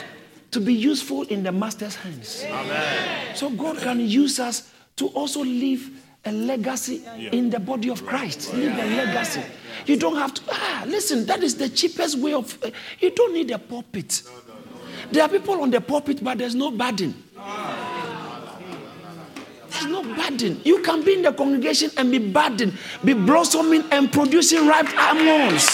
to 0.50 0.60
be 0.60 0.74
useful 0.74 1.22
in 1.22 1.42
the 1.44 1.52
master's 1.52 1.94
hands. 1.94 2.44
So 3.34 3.50
God 3.50 3.78
can 3.78 4.00
use 4.00 4.40
us 4.40 4.70
to 4.96 5.06
also 5.08 5.40
leave 5.40 6.02
a 6.24 6.32
legacy 6.32 7.02
yeah. 7.16 7.30
in 7.30 7.48
the 7.48 7.60
body 7.60 7.88
of 7.88 8.04
Christ. 8.04 8.52
Leave 8.52 8.72
a 8.72 8.96
legacy. 8.96 9.42
You 9.86 9.96
don't 9.96 10.16
have 10.16 10.34
to, 10.34 10.42
ah, 10.50 10.84
listen, 10.86 11.26
that 11.26 11.42
is 11.42 11.56
the 11.56 11.68
cheapest 11.68 12.18
way 12.18 12.32
of, 12.32 12.56
uh, 12.62 12.70
you 13.00 13.10
don't 13.10 13.32
need 13.32 13.50
a 13.50 13.58
pulpit. 13.58 14.22
No, 14.24 14.32
no, 14.32 14.38
no. 14.38 15.12
There 15.12 15.22
are 15.22 15.28
people 15.28 15.62
on 15.62 15.70
the 15.70 15.80
pulpit, 15.80 16.22
but 16.22 16.38
there's 16.38 16.54
no 16.54 16.70
burden. 16.70 17.14
There's 19.70 19.86
no 19.86 20.02
burden. 20.02 20.60
You 20.64 20.82
can 20.82 21.02
be 21.04 21.14
in 21.14 21.22
the 21.22 21.32
congregation 21.32 21.90
and 21.96 22.10
be 22.10 22.18
burdened, 22.18 22.76
be 23.04 23.14
blossoming 23.14 23.84
and 23.90 24.12
producing 24.12 24.66
ripe 24.66 24.88
almonds. 24.96 25.66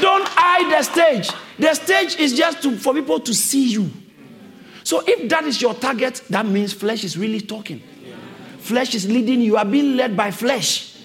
Don't 0.00 0.26
hide 0.28 0.72
the 0.72 0.82
stage. 0.82 1.30
The 1.58 1.74
stage 1.74 2.16
is 2.16 2.34
just 2.34 2.62
to, 2.62 2.76
for 2.76 2.94
people 2.94 3.18
to 3.20 3.34
see 3.34 3.68
you. 3.70 3.90
So 4.84 5.02
if 5.06 5.28
that 5.30 5.44
is 5.44 5.60
your 5.60 5.74
target, 5.74 6.22
that 6.30 6.46
means 6.46 6.72
flesh 6.72 7.02
is 7.02 7.16
really 7.18 7.40
talking. 7.40 7.82
Flesh 8.66 8.96
is 8.96 9.08
leading 9.08 9.40
you. 9.40 9.52
You 9.52 9.56
are 9.58 9.64
being 9.64 9.96
led 9.96 10.16
by 10.16 10.32
flesh. 10.32 10.96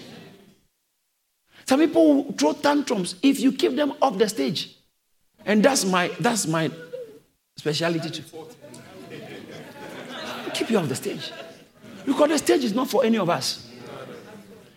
Some 1.64 1.78
people 1.78 2.32
throw 2.32 2.54
tantrums 2.54 3.14
if 3.22 3.38
you 3.38 3.52
keep 3.52 3.76
them 3.76 3.94
off 4.02 4.18
the 4.18 4.28
stage. 4.28 4.76
And 5.46 5.62
that's 5.62 5.84
my 5.84 6.08
that's 6.18 6.48
my 6.48 6.70
speciality 7.56 8.10
too. 8.10 8.24
Keep 10.54 10.70
you 10.70 10.78
off 10.78 10.88
the 10.88 10.96
stage. 10.96 11.30
Because 12.04 12.30
the 12.30 12.38
stage 12.38 12.64
is 12.64 12.74
not 12.74 12.90
for 12.90 13.04
any 13.04 13.18
of 13.18 13.30
us. 13.30 13.70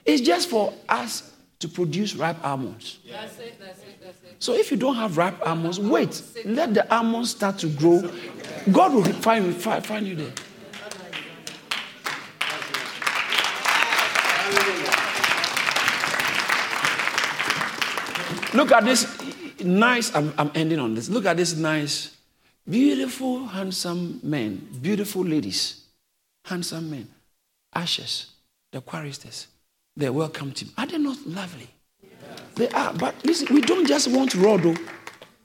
It's 0.05 0.21
just 0.21 0.47
for 0.47 0.71
us 0.87 1.33
to 1.57 1.67
produce 1.67 2.15
ripe 2.15 2.37
almonds. 2.45 2.99
That's 3.09 3.39
it, 3.39 3.59
that's 3.59 3.79
it, 3.79 3.99
that's 4.03 4.23
it. 4.23 4.35
So 4.37 4.53
if 4.53 4.69
you 4.69 4.77
don't 4.77 4.95
have 4.95 5.17
ripe 5.17 5.41
almonds, 5.45 5.79
wait. 5.79 6.21
Let 6.45 6.75
the 6.75 6.93
almonds 6.93 7.31
start 7.31 7.57
to 7.59 7.67
grow. 7.67 8.07
God 8.71 8.93
will 8.93 9.03
find, 9.03 9.55
find, 9.55 9.83
find 9.83 10.07
you 10.07 10.15
there. 10.15 10.33
Look 18.55 18.71
at 18.71 18.85
this 18.85 19.05
nice, 19.63 20.15
I'm, 20.15 20.33
I'm 20.37 20.51
ending 20.55 20.79
on 20.79 20.95
this. 20.95 21.09
Look 21.09 21.25
at 21.25 21.35
this 21.35 21.55
nice, 21.55 22.15
beautiful, 22.67 23.45
handsome 23.47 24.21
men, 24.23 24.67
beautiful 24.81 25.25
ladies, 25.25 25.81
handsome 26.45 26.89
men, 26.89 27.09
ashes, 27.73 28.31
the 28.71 28.79
choristers. 28.81 29.47
They 29.97 30.09
welcome 30.09 30.53
him. 30.55 30.69
Are 30.77 30.85
they 30.85 30.97
not 30.97 31.17
lovely? 31.25 31.69
They 32.55 32.69
are. 32.69 32.93
But 32.93 33.15
listen, 33.25 33.53
we 33.53 33.61
don't 33.61 33.87
just 33.87 34.09
want 34.09 34.35
rod. 34.35 34.63
Though. 34.63 34.75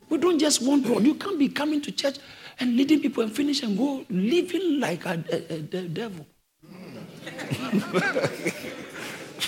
We 0.09 0.19
don't 0.19 0.39
just 0.39 0.63
want 0.63 0.87
rod. 0.89 1.05
You 1.05 1.15
can't 1.15 1.39
be 1.39 1.49
coming 1.49 1.81
to 1.83 1.93
church 1.93 2.17
and 2.59 2.77
leading 2.77 3.01
people 3.01 3.23
and 3.23 3.33
finish 3.33 3.63
and 3.63 3.77
go 3.77 4.05
living 4.09 4.81
like 4.81 5.05
a, 5.07 5.23
a, 5.31 5.57
a 5.57 5.89
devil. 5.89 6.27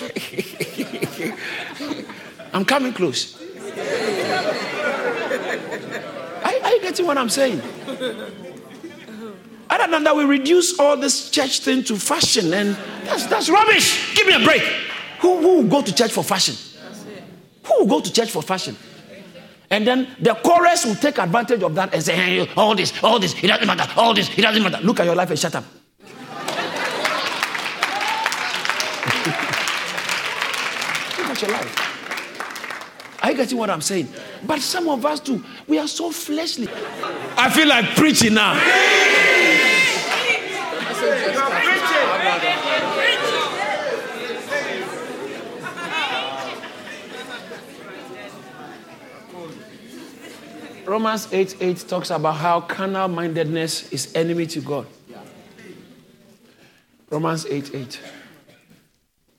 I'm 2.53 2.65
coming 2.65 2.93
close. 2.93 3.42
Are, 6.43 6.53
are 6.63 6.71
you 6.71 6.81
getting 6.81 7.05
what 7.05 7.17
I'm 7.17 7.29
saying? 7.29 7.61
Other 9.69 9.91
than 9.91 10.03
that, 10.03 10.15
we 10.15 10.23
reduce 10.23 10.79
all 10.79 10.97
this 10.97 11.29
church 11.31 11.59
thing 11.61 11.83
to 11.85 11.95
fashion, 11.95 12.53
and 12.53 12.75
that's, 13.05 13.25
that's 13.25 13.49
rubbish. 13.49 14.15
Give 14.15 14.27
me 14.27 14.35
a 14.35 14.45
break. 14.45 14.61
Who, 15.19 15.37
who 15.37 15.55
will 15.61 15.69
go 15.69 15.81
to 15.81 15.93
church 15.95 16.11
for 16.11 16.23
fashion? 16.23 16.55
Who 17.63 17.79
will 17.79 17.87
go 17.87 17.99
to 18.01 18.13
church 18.13 18.29
for 18.29 18.41
fashion? 18.41 18.75
And 19.69 19.87
then 19.87 20.07
the 20.19 20.35
chorus 20.35 20.85
will 20.85 20.93
take 20.95 21.17
advantage 21.17 21.63
of 21.63 21.73
that 21.75 21.93
and 21.93 22.03
say, 22.03 22.15
hey, 22.15 22.47
all 22.55 22.75
this, 22.75 22.93
all 23.03 23.17
this, 23.17 23.33
it 23.41 23.47
doesn't 23.47 23.65
matter, 23.65 23.91
all 23.97 24.13
this, 24.13 24.29
it 24.37 24.41
doesn't 24.41 24.61
matter. 24.61 24.79
Look 24.83 24.99
at 24.99 25.05
your 25.07 25.15
life 25.15 25.31
and 25.31 25.39
shut 25.39 25.55
up. 25.55 25.63
Look 31.17 31.29
at 31.29 31.41
your 31.41 31.51
life. 31.51 31.82
Are 33.23 33.31
you 33.31 33.37
getting 33.37 33.57
what 33.57 33.69
I'm 33.69 33.79
saying? 33.79 34.09
But 34.45 34.59
some 34.59 34.89
of 34.89 35.05
us 35.05 35.21
too, 35.21 35.41
we 35.65 35.79
are 35.79 35.87
so 35.87 36.11
fleshly. 36.11 36.67
I 37.37 37.49
feel 37.49 37.69
like 37.69 37.95
preaching 37.95 38.33
now. 38.33 38.53
Romans 50.85 51.31
8 51.31 51.55
8 51.61 51.77
talks 51.87 52.09
about 52.09 52.33
how 52.33 52.59
carnal 52.59 53.07
mindedness 53.07 53.91
is 53.93 54.13
enemy 54.15 54.45
to 54.47 54.59
God. 54.59 54.85
Romans 57.09 57.45
8 57.45 57.73
8. 57.73 58.01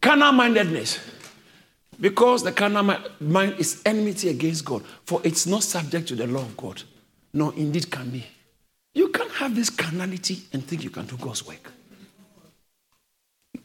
Carnal 0.01 0.33
mindedness. 0.33 0.99
Because 2.01 2.43
the 2.43 2.53
carnal 2.53 2.97
mind 3.21 3.55
is 3.59 3.83
enmity 3.85 4.29
against 4.29 4.65
God, 4.65 4.85
for 5.05 5.21
it's 5.25 5.47
not 5.47 5.63
subject 5.63 6.09
to 6.09 6.15
the 6.15 6.27
law 6.27 6.43
of 6.43 6.57
God, 6.57 6.83
nor 7.33 7.55
indeed 7.55 7.91
can 7.91 8.11
be. 8.11 8.25
You 8.95 9.09
can't 9.09 9.31
have 9.33 9.55
this 9.55 9.71
carnality 9.71 10.43
and 10.53 10.65
think 10.65 10.85
you 10.85 10.91
can 10.91 11.07
do 11.07 11.17
God's 11.17 11.47
work. 11.47 11.73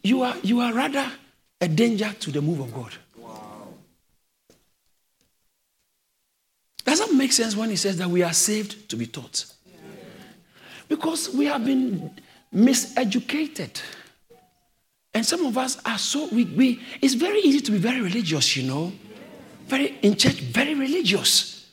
You 0.03 0.23
are, 0.23 0.35
you 0.43 0.59
are 0.59 0.73
rather 0.73 1.11
a 1.61 1.67
danger 1.67 2.11
to 2.19 2.31
the 2.31 2.41
move 2.41 2.59
of 2.61 2.73
God. 2.73 2.93
Does 6.85 6.99
that 6.99 7.13
make 7.13 7.31
sense 7.31 7.55
when 7.55 7.69
he 7.69 7.75
says 7.75 7.97
that 7.97 8.09
we 8.09 8.23
are 8.23 8.33
saved 8.33 8.89
to 8.89 8.95
be 8.95 9.05
taught? 9.05 9.45
Because 10.87 11.29
we 11.29 11.45
have 11.45 11.63
been 11.63 12.09
miseducated. 12.53 13.79
And 15.13 15.25
some 15.25 15.45
of 15.45 15.57
us 15.57 15.77
are 15.85 15.97
so 15.97 16.27
we, 16.31 16.45
we 16.45 16.81
it's 17.01 17.15
very 17.15 17.39
easy 17.39 17.61
to 17.61 17.71
be 17.71 17.77
very 17.77 18.01
religious, 18.01 18.55
you 18.55 18.63
know. 18.63 18.91
Very 19.67 19.97
in 20.01 20.15
church, 20.15 20.35
very 20.35 20.75
religious. 20.75 21.71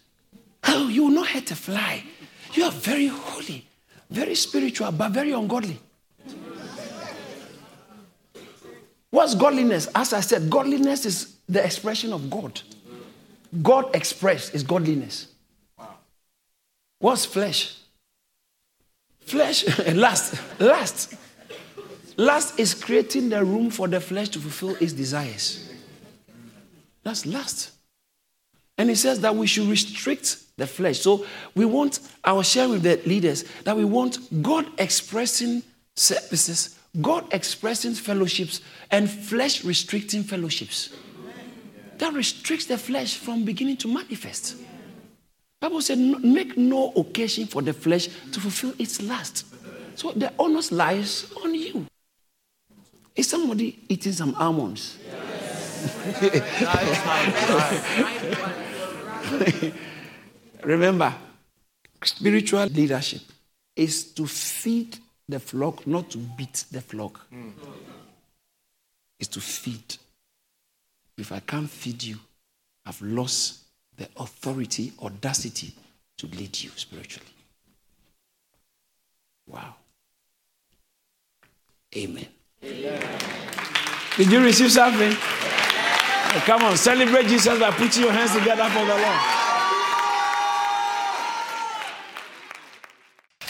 Oh, 0.65 0.89
you 0.89 1.05
will 1.05 1.11
not 1.11 1.29
hurt 1.29 1.51
a 1.51 1.57
fly. 1.57 2.03
You 2.55 2.65
are 2.65 2.73
very 2.73 3.07
holy. 3.07 3.67
Very 4.11 4.35
spiritual, 4.35 4.93
but 4.93 5.11
very 5.11 5.33
ungodly. 5.33 5.79
What's 9.11 9.35
godliness? 9.35 9.89
As 9.95 10.13
I 10.13 10.21
said, 10.21 10.51
godliness 10.51 11.07
is 11.07 11.37
the 11.49 11.65
expression 11.65 12.13
of 12.13 12.29
God. 12.29 12.61
God 13.63 13.95
expressed 13.95 14.55
is 14.55 14.63
godliness. 14.63 15.29
What's 16.99 17.25
flesh? 17.25 17.77
Flesh, 19.21 19.79
lust, 19.95 20.41
lust. 20.61 21.15
Lust 22.17 22.59
is 22.59 22.75
creating 22.75 23.29
the 23.29 23.45
room 23.45 23.71
for 23.71 23.89
the 23.89 24.01
flesh 24.01 24.31
to 24.31 24.39
fulfill 24.39 24.77
its 24.77 24.93
desires. 24.93 25.71
That's 27.03 27.27
lust. 27.27 27.73
And 28.79 28.89
he 28.89 28.95
says 28.95 29.21
that 29.21 29.35
we 29.35 29.47
should 29.47 29.69
restrict 29.69 30.39
the 30.57 30.67
flesh. 30.67 31.01
So 31.01 31.27
we 31.55 31.65
want, 31.65 32.01
I 32.25 32.33
will 32.33 32.43
share 32.43 32.69
with 32.69 32.83
the 32.83 33.01
leaders 33.07 33.45
that 33.65 33.77
we 33.77 33.85
want 33.85 34.19
God 34.43 34.67
expressing 34.79 35.63
services, 35.95 36.79
God 37.01 37.27
expressing 37.33 37.95
fellowships, 37.95 38.61
and 38.91 39.11
flesh 39.11 39.65
restricting 39.65 40.23
fellowships. 40.23 40.91
That 41.99 42.13
restricts 42.13 42.67
the 42.67 42.77
flesh 42.77 43.17
from 43.17 43.45
beginning 43.45 43.79
to 43.79 43.89
manifest. 43.89 44.57
Bible 45.61 45.81
said, 45.81 45.99
make 45.99 46.57
no 46.57 46.93
occasion 46.93 47.47
for 47.47 47.63
the 47.63 47.73
flesh 47.73 48.09
to 48.33 48.41
fulfill 48.41 48.75
its 48.79 49.01
lust. 49.03 49.47
So 49.95 50.13
the 50.13 50.33
onus 50.39 50.71
lies 50.71 51.33
on 51.43 51.55
you. 51.55 51.87
Is 53.17 53.31
somebody 53.31 53.79
eating 53.89 54.13
some 54.13 54.35
almonds? 54.35 54.99
Remember, 60.63 61.15
spiritual 62.03 62.67
leadership 62.67 63.23
is 63.75 64.13
to 64.13 64.27
feed 64.27 64.99
the 65.29 65.41
flock, 65.41 65.87
not 65.87 66.11
to 66.11 66.19
beat 66.19 66.67
the 66.71 66.83
flock. 66.83 67.27
Mm. 67.33 67.53
It's 69.19 69.31
to 69.31 69.41
feed. 69.41 69.97
If 71.17 71.33
I 71.33 71.41
can't 71.41 71.71
feed 71.71 72.03
you, 72.03 72.19
I've 72.85 73.01
lost 73.01 73.61
the 73.97 74.11
authority, 74.19 74.93
audacity 75.03 75.73
to 76.19 76.27
lead 76.27 76.63
you 76.63 76.69
spiritually. 76.77 77.31
Wow. 79.47 79.77
Amen. 81.97 82.27
Did 84.17 84.33
you 84.33 84.43
receive 84.43 84.73
something? 84.73 85.13
Come 86.47 86.63
on, 86.63 86.77
celebrate 86.77 87.27
Jesus 87.27 87.59
by 87.59 87.71
putting 87.71 88.03
your 88.03 88.13
hands 88.13 88.33
together 88.33 88.65
for 88.71 88.85
the 88.85 88.97
Lord. 88.97 89.36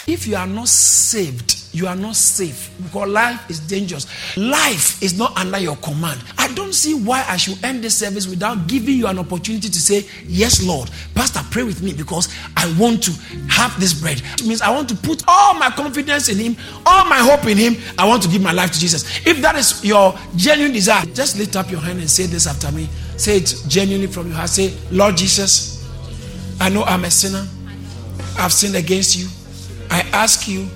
If 0.07 0.26
you 0.26 0.36
are 0.36 0.46
not 0.46 0.68
saved, 0.68 1.57
you 1.72 1.88
are 1.88 1.96
not 1.96 2.14
safe 2.16 2.70
because 2.82 3.09
life 3.09 3.50
is 3.50 3.61
dangerous. 3.61 4.07
Life 4.36 5.02
is 5.02 5.18
not 5.18 5.36
under 5.36 5.59
your 5.59 5.76
command. 5.76 6.22
I 6.38 6.52
don't 6.54 6.72
see 6.72 6.94
why 6.94 7.24
I 7.28 7.36
should 7.36 7.62
end 7.64 7.82
this 7.82 7.98
service 7.98 8.26
without 8.28 8.68
giving 8.68 8.96
you 8.96 9.09
an 9.09 9.18
opportunity 9.18 9.68
to 9.68 9.78
say, 9.78 10.09
Yes, 10.26 10.64
Lord. 10.64 10.90
Pastor, 11.14 11.40
pray 11.50 11.64
with 11.64 11.82
me 11.82 11.92
because 11.92 12.34
I 12.57 12.72
want 12.78 13.02
to 13.02 13.11
have 13.48 13.78
this 13.80 13.92
bread. 14.00 14.22
It 14.34 14.46
means 14.46 14.62
I 14.62 14.70
want 14.70 14.88
to 14.90 14.94
put 14.94 15.22
all 15.26 15.54
my 15.54 15.70
confidence 15.70 16.28
in 16.28 16.38
Him, 16.38 16.57
all 16.86 17.04
my 17.07 17.18
hope 17.18 17.44
in 17.46 17.59
Him. 17.59 17.76
I 17.98 18.07
want 18.07 18.22
to 18.22 18.28
give 18.28 18.40
my 18.42 18.52
life 18.52 18.70
to 18.72 18.78
Jesus. 18.78 19.26
If 19.26 19.42
that 19.42 19.57
is 19.57 19.84
your 19.84 20.16
genuine 20.36 20.72
desire, 20.72 21.04
just 21.07 21.36
lift 21.36 21.57
up 21.57 21.70
your 21.70 21.80
hand 21.80 21.98
and 21.98 22.09
say 22.09 22.26
this 22.26 22.46
after 22.46 22.70
me. 22.70 22.88
Say 23.16 23.38
it 23.38 23.54
genuinely 23.68 24.07
from 24.07 24.28
your 24.28 24.36
heart. 24.36 24.50
Say, 24.50 24.72
Lord 24.92 25.16
Jesus, 25.16 25.84
I 26.61 26.68
know 26.70 26.84
I'm 26.84 27.04
a 27.04 27.11
sinner. 27.11 27.46
I've 28.38 28.52
sinned 28.52 28.76
against 28.76 29.18
you. 29.18 29.26
I 29.97 30.01
ask 30.12 30.47
you 30.47 30.68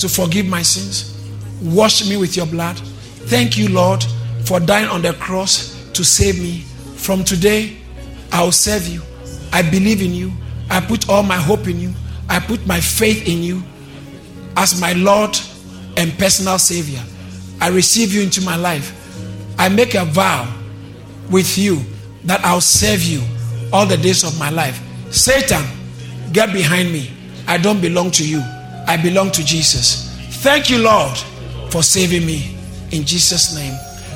to 0.00 0.08
forgive 0.08 0.46
my 0.46 0.62
sins. 0.62 1.16
Wash 1.62 2.04
me 2.08 2.16
with 2.16 2.36
your 2.36 2.46
blood. 2.46 2.76
Thank 3.30 3.56
you, 3.56 3.68
Lord, 3.68 4.04
for 4.46 4.58
dying 4.58 4.88
on 4.88 5.00
the 5.00 5.12
cross 5.12 5.80
to 5.92 6.04
save 6.04 6.40
me. 6.40 6.64
From 6.96 7.22
today, 7.22 7.76
I 8.32 8.42
will 8.42 8.50
serve 8.50 8.88
you. 8.88 9.00
I 9.52 9.62
believe 9.62 10.02
in 10.02 10.12
you. 10.12 10.32
I 10.70 10.80
put 10.80 11.08
all 11.08 11.22
my 11.22 11.36
hope 11.36 11.68
in 11.68 11.78
you. 11.78 11.92
I 12.28 12.40
put 12.40 12.66
my 12.66 12.80
faith 12.80 13.28
in 13.28 13.44
you 13.44 13.62
as 14.56 14.80
my 14.80 14.92
Lord 14.94 15.38
and 15.96 16.18
personal 16.18 16.58
Savior. 16.58 17.00
I 17.60 17.68
receive 17.68 18.12
you 18.12 18.22
into 18.22 18.40
my 18.40 18.56
life. 18.56 18.92
I 19.56 19.68
make 19.68 19.94
a 19.94 20.04
vow 20.04 20.52
with 21.30 21.56
you 21.56 21.80
that 22.24 22.44
I'll 22.44 22.60
serve 22.60 23.04
you 23.04 23.22
all 23.72 23.86
the 23.86 23.96
days 23.96 24.24
of 24.24 24.36
my 24.36 24.50
life. 24.50 24.82
Satan, 25.12 25.64
get 26.32 26.52
behind 26.52 26.92
me. 26.92 27.12
I 27.48 27.56
don't 27.56 27.80
belong 27.80 28.10
to 28.12 28.28
you. 28.28 28.40
I 28.86 28.98
belong 29.02 29.30
to 29.32 29.44
Jesus. 29.44 30.14
Thank 30.42 30.70
you, 30.70 30.78
Lord, 30.78 31.16
for 31.70 31.82
saving 31.82 32.26
me. 32.26 32.54
In 32.92 33.04
Jesus' 33.04 33.54
name. 33.54 33.74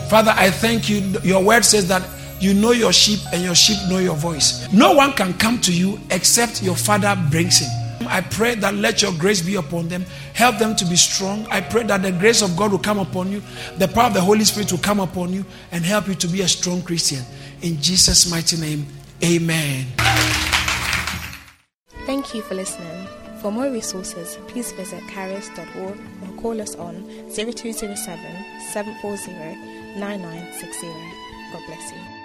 Father, 0.08 0.34
I 0.36 0.50
thank 0.50 0.88
you. 0.88 1.00
Your 1.22 1.42
word 1.42 1.64
says 1.64 1.88
that 1.88 2.06
you 2.40 2.52
know 2.52 2.72
your 2.72 2.92
sheep 2.92 3.20
and 3.32 3.42
your 3.42 3.54
sheep 3.54 3.78
know 3.88 3.98
your 3.98 4.16
voice. 4.16 4.70
No 4.72 4.92
one 4.92 5.12
can 5.12 5.32
come 5.34 5.58
to 5.62 5.72
you 5.72 5.98
except 6.10 6.62
your 6.62 6.76
Father 6.76 7.16
brings 7.30 7.58
him. 7.60 7.70
I 8.08 8.20
pray 8.20 8.54
that 8.56 8.74
let 8.74 9.00
your 9.00 9.12
grace 9.12 9.40
be 9.40 9.54
upon 9.54 9.88
them. 9.88 10.04
Help 10.34 10.58
them 10.58 10.76
to 10.76 10.84
be 10.84 10.96
strong. 10.96 11.46
I 11.50 11.60
pray 11.60 11.84
that 11.84 12.02
the 12.02 12.12
grace 12.12 12.42
of 12.42 12.56
God 12.56 12.72
will 12.72 12.78
come 12.78 12.98
upon 12.98 13.32
you. 13.32 13.42
The 13.78 13.88
power 13.88 14.08
of 14.08 14.14
the 14.14 14.20
Holy 14.20 14.44
Spirit 14.44 14.70
will 14.72 14.80
come 14.80 15.00
upon 15.00 15.32
you 15.32 15.44
and 15.70 15.84
help 15.84 16.08
you 16.08 16.14
to 16.16 16.26
be 16.26 16.42
a 16.42 16.48
strong 16.48 16.82
Christian. 16.82 17.24
In 17.62 17.80
Jesus' 17.80 18.30
mighty 18.30 18.58
name, 18.58 18.86
amen. 19.24 19.86
Thank 22.04 22.34
you 22.34 22.42
for 22.42 22.54
listening. 22.54 23.06
For 23.42 23.50
more 23.50 23.70
resources, 23.70 24.38
please 24.46 24.70
visit 24.70 25.02
charis.org 25.08 25.76
or 25.76 26.40
call 26.40 26.60
us 26.60 26.76
on 26.76 27.04
0207 27.28 27.96
740 28.70 29.98
9960. 29.98 30.86
God 31.52 31.62
bless 31.66 31.92
you. 31.92 32.21